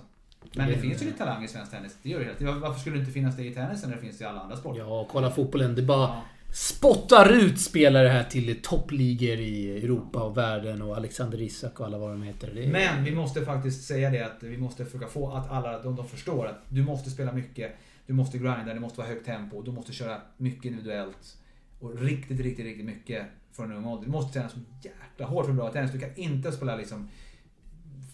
[0.56, 1.96] Men det Det- finns ju lite talang i svensk tennis.
[2.04, 2.60] Det gör det tiden.
[2.62, 4.58] Varför skulle det inte finnas det i tennisen när det finns det i alla andra
[4.58, 4.80] sporter?
[4.80, 5.76] Ja, kolla fotbollen.
[5.76, 6.22] Det bara Ja.
[6.54, 11.98] Spottar ut spelare här till toppligor i Europa och världen och Alexander Isak och alla
[11.98, 12.52] vad de heter.
[12.56, 12.72] Det är...
[12.72, 16.08] Men vi måste faktiskt säga det att vi måste försöka få att alla de, de
[16.08, 17.72] förstår att du måste spela mycket.
[18.08, 19.62] Du måste grinda, det måste vara högt tempo.
[19.62, 21.38] Du måste köra mycket individuellt.
[21.80, 24.06] Och riktigt, riktigt, riktigt mycket från en ung ålder.
[24.06, 25.92] Du måste träna så jäkla hårt för att bli bra tennis.
[25.92, 27.10] Du kan inte spela liksom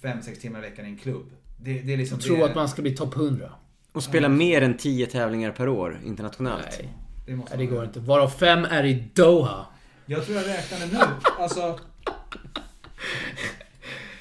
[0.01, 1.25] 5-6 timmar i veckan i en klubb.
[1.61, 2.17] Det, det är liksom...
[2.17, 3.51] Jag tror det, att man ska bli topp 100.
[3.91, 6.77] Och spela mer än 10 tävlingar per år internationellt.
[6.79, 6.89] Nej,
[7.29, 7.99] det, måste nej, det går inte.
[7.99, 9.65] Varav fem är i Doha.
[10.05, 10.99] Jag tror jag räknade nu.
[11.39, 11.79] Alltså...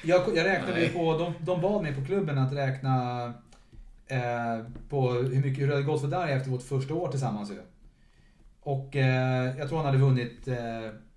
[0.01, 3.23] Jag, jag räknade ju på, de, de bad mig på klubben att räkna
[4.07, 7.51] eh, på hur mycket hur det hade gått för Darja efter vårt första år tillsammans.
[7.51, 7.61] ju.
[8.61, 10.55] Och eh, jag tror han hade vunnit, eh,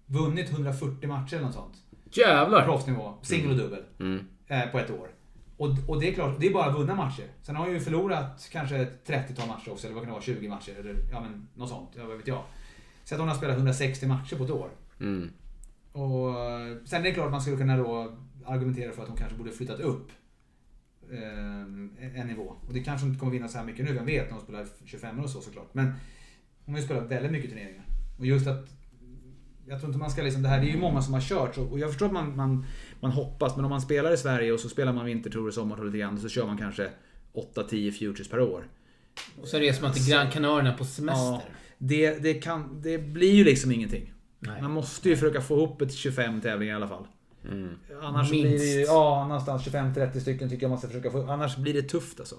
[0.06, 1.74] vunnit 140 matcher eller något sånt.
[2.10, 2.64] Jävlar!
[2.64, 3.82] Proffsnivå, singel och dubbel.
[4.01, 4.27] Mm.
[4.47, 5.09] Eh, på ett år.
[5.57, 7.24] Och, och det är klart, det är bara vunna matcher.
[7.43, 10.23] Sen har han ju förlorat kanske ett 30-tal matcher också, eller vad kan det vara,
[10.23, 12.43] 20 matcher eller ja men något sånt, ja, vad vet jag.
[13.05, 14.70] Så att hon har spelat 160 matcher på ett år.
[15.01, 15.31] Mm.
[15.93, 16.35] Och
[16.89, 19.51] sen är det klart att man skulle kunna då argumentera för att hon kanske borde
[19.51, 20.11] flyttat upp
[21.11, 22.57] eh, en nivå.
[22.69, 24.66] Och det kanske inte kommer vinna så här mycket nu, vem vet, när hon spelar
[24.85, 25.74] 25 och så såklart.
[25.74, 25.93] Men
[26.65, 27.85] hon har ju spelat väldigt mycket turneringar.
[28.19, 28.69] Och just att
[29.66, 31.59] jag tror inte man ska liksom, det här, det är ju många som har kört
[31.59, 32.66] och jag förstår att man, man,
[33.03, 35.85] man hoppas, men om man spelar i Sverige och så spelar man vintertour och sommartour
[35.85, 36.91] lite grann, så kör man kanske
[37.55, 38.65] 8-10 futures per år.
[39.41, 41.41] Och så reser man till Gran Canaria på semester.
[41.79, 44.12] Det, det, kan, det blir ju liksom ingenting.
[44.39, 44.62] Nej.
[44.62, 47.07] Man måste ju försöka få ihop ett 25 tävlingar i alla fall.
[47.45, 47.74] Mm.
[48.03, 48.49] Annars Minst.
[48.49, 51.31] blir det ju, ja, någonstans 25-30 stycken tycker jag man ska försöka få.
[51.31, 52.37] Annars blir det tufft alltså.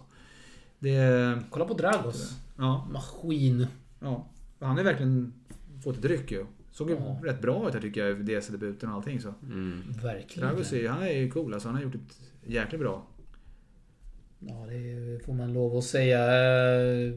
[0.80, 2.32] Det, Kolla på Dragos.
[2.58, 3.68] ja, Maskin.
[4.00, 4.28] ja.
[4.60, 5.34] Han har verkligen
[5.84, 6.46] fått ett ryck ju.
[6.74, 7.20] Såg ju Ja.
[7.24, 9.34] rätt bra ut här tycker jag DC-debuten och allting så.
[9.44, 9.84] Mm.
[10.04, 10.50] Verkligen.
[10.50, 11.68] Dragos är, han är ju cool alltså.
[11.70, 13.08] Han har gjort ett jäkligt bra.
[14.40, 16.20] Ja, det får man lov att säga.
[16.26, 17.14] Eh,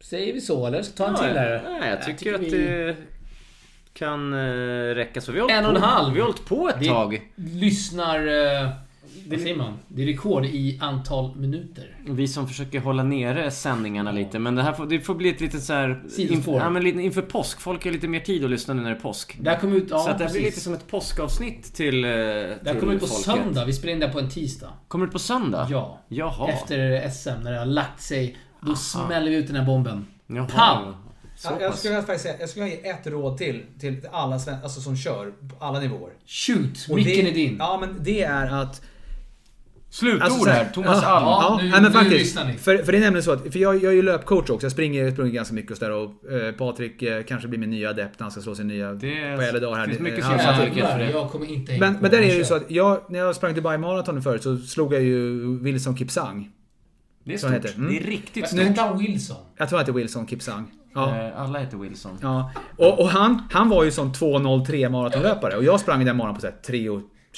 [0.00, 0.82] Säger vi så eller?
[0.82, 1.62] Ska vi ta en till här?
[1.80, 2.96] Nej, jag tycker, att vi- det
[3.92, 5.32] kan eh, räcka så.
[5.32, 6.14] Vi har En och en halv.
[6.14, 7.32] Vi har hållit på ett Det- tag.
[7.34, 8.18] Lyssnar...
[9.30, 9.78] Vad säger man?
[9.88, 11.96] Det är rekord i antal minuter.
[12.08, 14.38] Vi som försöker hålla nere sändningarna lite.
[14.38, 16.02] Men det här får, det får bli ett litet så här...
[16.08, 16.36] Sidospår.
[16.36, 17.60] Inför, ja, men lite inför påsk.
[17.60, 19.36] Folk har lite mer tid att lyssna nu när det är påsk.
[19.40, 19.86] Det här kom ut...
[19.90, 22.16] Ja, så att det här blir lite som ett påskavsnitt till, eh, Det
[22.64, 23.24] här till kom ut på folket.
[23.24, 23.64] söndag.
[23.64, 24.72] Vi spelade in det på en tisdag.
[24.88, 25.66] Kommer det på söndag?
[25.70, 26.00] Ja.
[26.08, 26.48] Jaha.
[26.48, 28.36] Efter SM, när det har lagt sig.
[28.60, 30.06] Då smäller vi ut den här bomben.
[30.26, 30.46] Jaha.
[30.46, 30.94] Pam!
[31.38, 34.80] Så Jag, skulle faktiskt säga, jag skulle ge ett råd till, till alla sven- alltså
[34.80, 36.10] som kör på alla nivåer.
[36.26, 36.86] Shoot!
[36.90, 37.56] Och Micken det, är din.
[37.58, 38.82] Ja, men det är att...
[39.98, 41.08] Slutord Alltså, så här- Thomas Ja.
[41.08, 41.24] Alm.
[41.24, 42.18] Ja, Ja, nu- nej, men nu faktiskt.
[42.20, 42.52] lyssnar ni.
[42.52, 44.64] För, för det är nämligen så att, för jag, jag är ju löpcoach också.
[44.64, 47.70] Jag springer, jag springer ganska mycket och sådär och eh, Patrik eh, kanske blir min
[47.70, 49.86] nya adept när han ska slå sin nya Det på äldre dagar här.
[49.86, 51.10] finns mycket sannolikhet för det.
[51.10, 53.36] jag kommer inte hänga men, men där är det ju så att jag, när jag
[53.36, 56.50] sprang Dubai Marathon förut så slog jag ju Wilson Kipsang.
[57.24, 57.50] Det är stort.
[57.52, 57.74] heter det.
[57.74, 57.90] Mm.
[57.92, 58.60] Det är riktigt Vad stort.
[58.60, 59.36] hette han Wilson?
[59.56, 60.64] Jag tror att det är Wilson Kipsang.
[60.94, 61.16] Ja.
[61.16, 62.18] Eh, Alla heter Wilson.
[62.22, 66.40] Ja, och, och han, han var ju som 2.03 maratonlöpare och jag sprang den morgonen
[66.40, 66.46] på så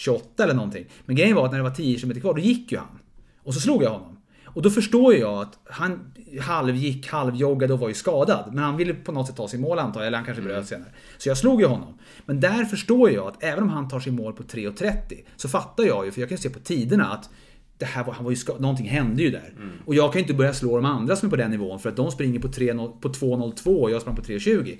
[0.06, 0.86] här 3.28 eller någonting.
[1.04, 2.98] Men grejen var att när det var 10 km kvar, då gick ju han.
[3.42, 4.14] Och så slog jag honom.
[4.44, 8.50] Och då förstår jag att han halvgick, halvjoggade och var ju skadad.
[8.52, 10.42] Men han ville på något sätt ta sig i mål antar jag, eller han kanske
[10.42, 10.88] bröt senare.
[11.18, 11.98] Så jag slog ju honom.
[12.26, 14.92] Men där förstår jag att även om han tar sig i mål på 3.30
[15.36, 17.30] så fattar jag ju, för jag kan ju se på tiderna att
[17.78, 19.54] det här var, han var ju ska, någonting hände ju där.
[19.86, 21.88] Och jag kan ju inte börja slå de andra som är på den nivån för
[21.88, 24.76] att de springer på, 3, på 2.02 och jag sprang på 3.20.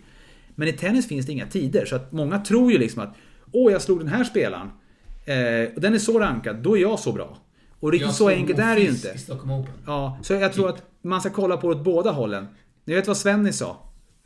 [0.55, 3.15] Men i tennis finns det inga tider så att många tror ju liksom att
[3.53, 4.71] Åh, jag slog den här spelaren.
[5.29, 7.39] Eh, och den är så rankad, då är jag så bra.
[7.81, 9.19] Och riktigt så enkelt är det ju inte.
[9.87, 12.47] Ja, så jag tror att man ska kolla på det åt båda hållen.
[12.85, 13.77] Ni vet vad Svenny sa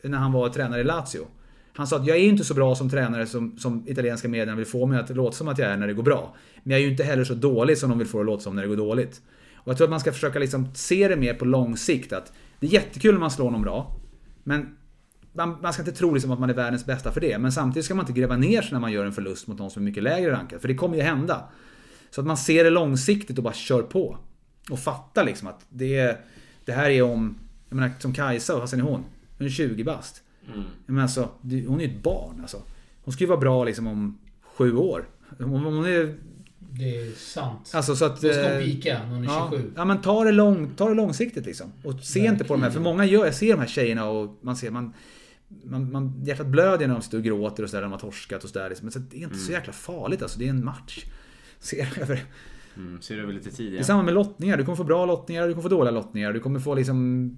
[0.02, 1.26] när han var tränare i Lazio?
[1.72, 4.66] Han sa att jag är inte så bra som tränare som, som italienska medierna vill
[4.66, 6.36] få mig att låta som att jag är när det går bra.
[6.62, 8.42] Men jag är ju inte heller så dålig som de vill få det att låta
[8.42, 9.20] som när det går dåligt.
[9.56, 12.12] Och jag tror att man ska försöka liksom se det mer på lång sikt.
[12.12, 13.96] Att det är jättekul när man slår någon bra.
[14.44, 14.76] Men
[15.32, 17.38] man, man ska inte tro liksom att man är världens bästa för det.
[17.38, 19.70] Men samtidigt ska man inte gräva ner sig när man gör en förlust mot någon
[19.70, 20.60] som är mycket lägre rankad.
[20.60, 21.44] För det kommer ju hända.
[22.10, 24.18] Så att man ser det långsiktigt och bara kör på.
[24.70, 26.16] Och fattar liksom att det, är,
[26.64, 27.38] det här är om,
[27.68, 29.04] jag menar som Kajsa, vad sen är hon?
[29.38, 30.22] Hon är 20 bast.
[30.48, 30.64] Mm.
[30.86, 32.62] Men alltså, hon är ju ett barn alltså.
[33.04, 35.04] Hon ska ju vara bra liksom om sju år.
[35.38, 36.14] Hon, hon är,
[36.58, 37.70] Det är sant.
[37.74, 38.20] alltså så att...
[38.20, 39.72] Då ska hon eh, pika när hon är Ja, 27.
[39.76, 41.72] ja men ta det, lång, ta det långsiktigt liksom.
[41.84, 44.38] Och se inte på de här, för många gör, jag ser de här tjejerna och
[44.40, 44.92] man ser, man,
[45.64, 48.44] man, man hjärtat blöder när de står och gråter och sådär, när de har torskat
[48.44, 48.68] och sådär.
[48.68, 48.84] Liksom.
[48.84, 51.04] Men så det är inte så jäkla farligt alltså, det är en match.
[51.58, 52.24] Se över.
[52.76, 53.84] Mm, ser över lite tid Det är ja.
[53.84, 56.60] samma med lottningar, du kommer få bra lottningar, du kommer få dåliga lottningar, du kommer
[56.60, 57.30] få liksom...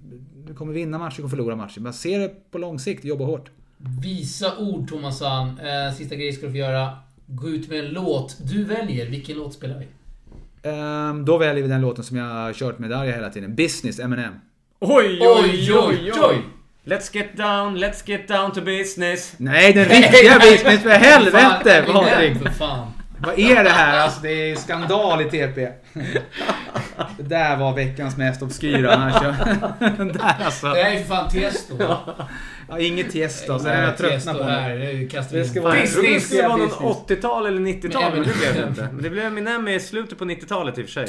[0.47, 1.79] Du kommer vinna matcher, du kommer förlora matcher.
[1.79, 3.49] Men se det på lång sikt, jobba hårt.
[4.03, 5.59] Visa ord Thomasan.
[5.59, 6.97] Eh, sista grejen ska du få göra.
[7.27, 8.37] Gå ut med en låt.
[8.51, 9.09] Du väljer.
[9.09, 9.87] Vilken låt spelar vi?
[10.69, 13.55] Ehm, då väljer vi den låten som jag har kört med Darja hela tiden.
[13.55, 14.33] Business, Eminem.
[14.79, 16.41] Oj, Oj, oj, oj!
[16.87, 19.33] Let's get down, let's get down to business.
[19.37, 21.85] Nej, den riktiga business för helvete!
[21.87, 22.37] Patrik!
[22.37, 22.94] för fan.
[23.25, 23.99] Vad är det här?
[23.99, 25.67] Alltså det är skandal i TP.
[27.17, 28.95] Det där var veckans mest obskyra.
[29.97, 30.67] Där alltså.
[30.67, 31.77] Det här är för fan Tiesto.
[32.69, 33.59] Ja, inget Tiesto.
[33.59, 34.75] Så är jag tröttnat på här.
[34.75, 34.93] det.
[34.93, 36.97] Det kastar Det vi ska vara- Jag trodde det skulle vara någon business.
[37.07, 38.89] 80-tal eller 90-tal, men Men det blev det inte.
[38.93, 41.05] Men det blev Eminem i slutet på 90-talet i och för sig.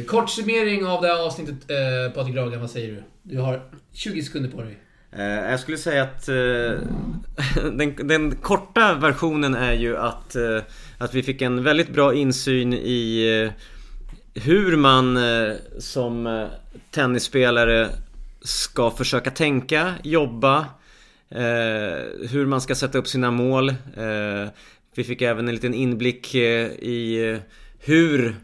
[0.00, 2.60] Uh, kort summering av det här avsnittet, uh, Patrik Ragan.
[2.60, 3.02] Vad säger du?
[3.22, 3.60] Du har
[3.92, 4.78] 20 sekunder på dig.
[5.16, 6.26] Eh, jag skulle säga att
[7.72, 10.36] den, den korta versionen är ju att,
[10.98, 16.46] att vi fick en väldigt bra insyn i eh, hur man eh, som eh,
[16.90, 17.88] tennisspelare
[18.42, 20.66] ska försöka tänka, jobba,
[22.30, 23.74] hur man ska sätta upp sina mål.
[24.96, 27.38] Vi fick även en liten inblick i
[27.78, 28.36] hur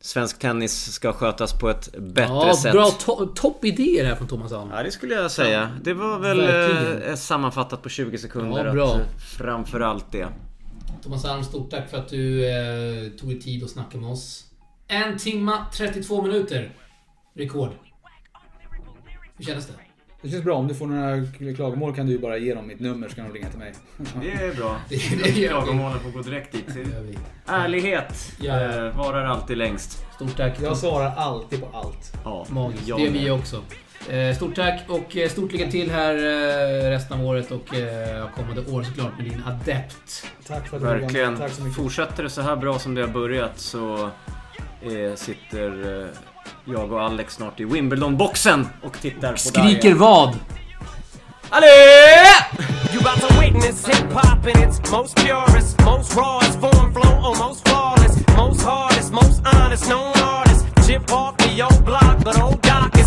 [0.00, 2.72] svensk tennis ska skötas på ett bättre Ja, sätt.
[2.72, 4.68] bra to- toppidéer här från Thomas Alm.
[4.72, 5.70] Ja det skulle jag säga.
[5.82, 7.16] Det var väl Verkligen.
[7.16, 8.64] sammanfattat på 20 sekunder.
[8.66, 8.94] Ja, bra.
[8.94, 10.28] Att, framförallt det.
[11.02, 14.44] Thomas Alm, stort tack för att du eh, tog dig tid att snacka med oss.
[14.88, 16.72] En timma 32 minuter.
[17.34, 17.70] Rekord.
[19.36, 19.72] Hur kändes det?
[20.22, 20.54] Det känns bra.
[20.56, 23.24] Om du får några klagomål kan du ju bara ge dem mitt nummer så kan
[23.24, 23.72] de ringa till mig.
[24.20, 24.80] Det är bra.
[25.48, 26.66] Klagomålen får gå direkt dit.
[27.46, 28.60] Ärlighet Ja.
[28.60, 30.04] eh, varar alltid längst.
[30.14, 30.60] Stort tack.
[30.62, 32.12] Jag svarar alltid på allt.
[32.24, 32.86] Ja, Magiskt.
[32.86, 33.62] det gör vi också.
[34.08, 37.68] Eh, stort tack och eh, stort lycka till här eh, resten av året och
[38.36, 40.26] kommande år såklart med din adept.
[40.46, 41.02] Tack för att du var med.
[41.02, 41.36] Verkligen.
[41.36, 41.76] Tack så mycket.
[41.76, 44.10] Fortsätter det så här bra som det har börjat så
[45.14, 46.08] sitter
[46.64, 49.94] jag och Alex snart i Wimbledon-boxen och tittar på Skriker Darja.
[49.94, 50.36] vad?
[51.50, 51.66] Allé!
[52.92, 57.68] You about to witness hip hop in its most purest, most rawest form, flow almost
[57.68, 60.66] flawless, most hardest, most honest, known artist.
[60.86, 62.99] Chip off the old block, but old Doc.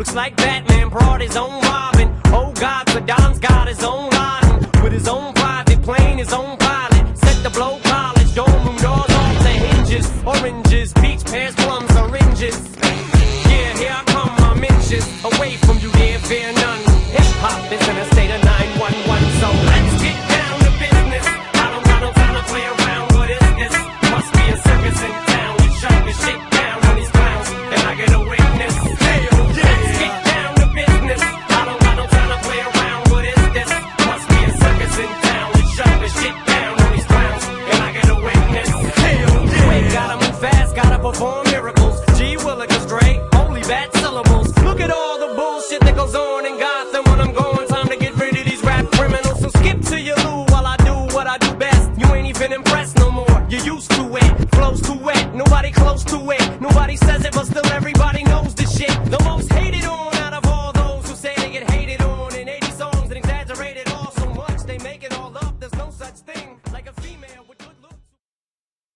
[0.00, 2.08] Looks like Batman brought his own Robin.
[2.28, 7.18] Oh God, Saddam's got his own Laden with his own private plane, his own pilot.
[7.18, 10.06] Set the blow college, dorm room doors off the hinges.
[10.24, 12.56] Oranges, peach pears, plums, oranges.
[12.80, 16.80] Yeah, here I come, I'm inches away from you, dear, fear none.
[17.12, 21.26] Hip hop is in a state of 911, so let's get down to business.
[21.28, 23.74] I don't got no time to play around, what is this?
[24.08, 25.52] Must be a circus in town.
[25.60, 26.49] We shut this shit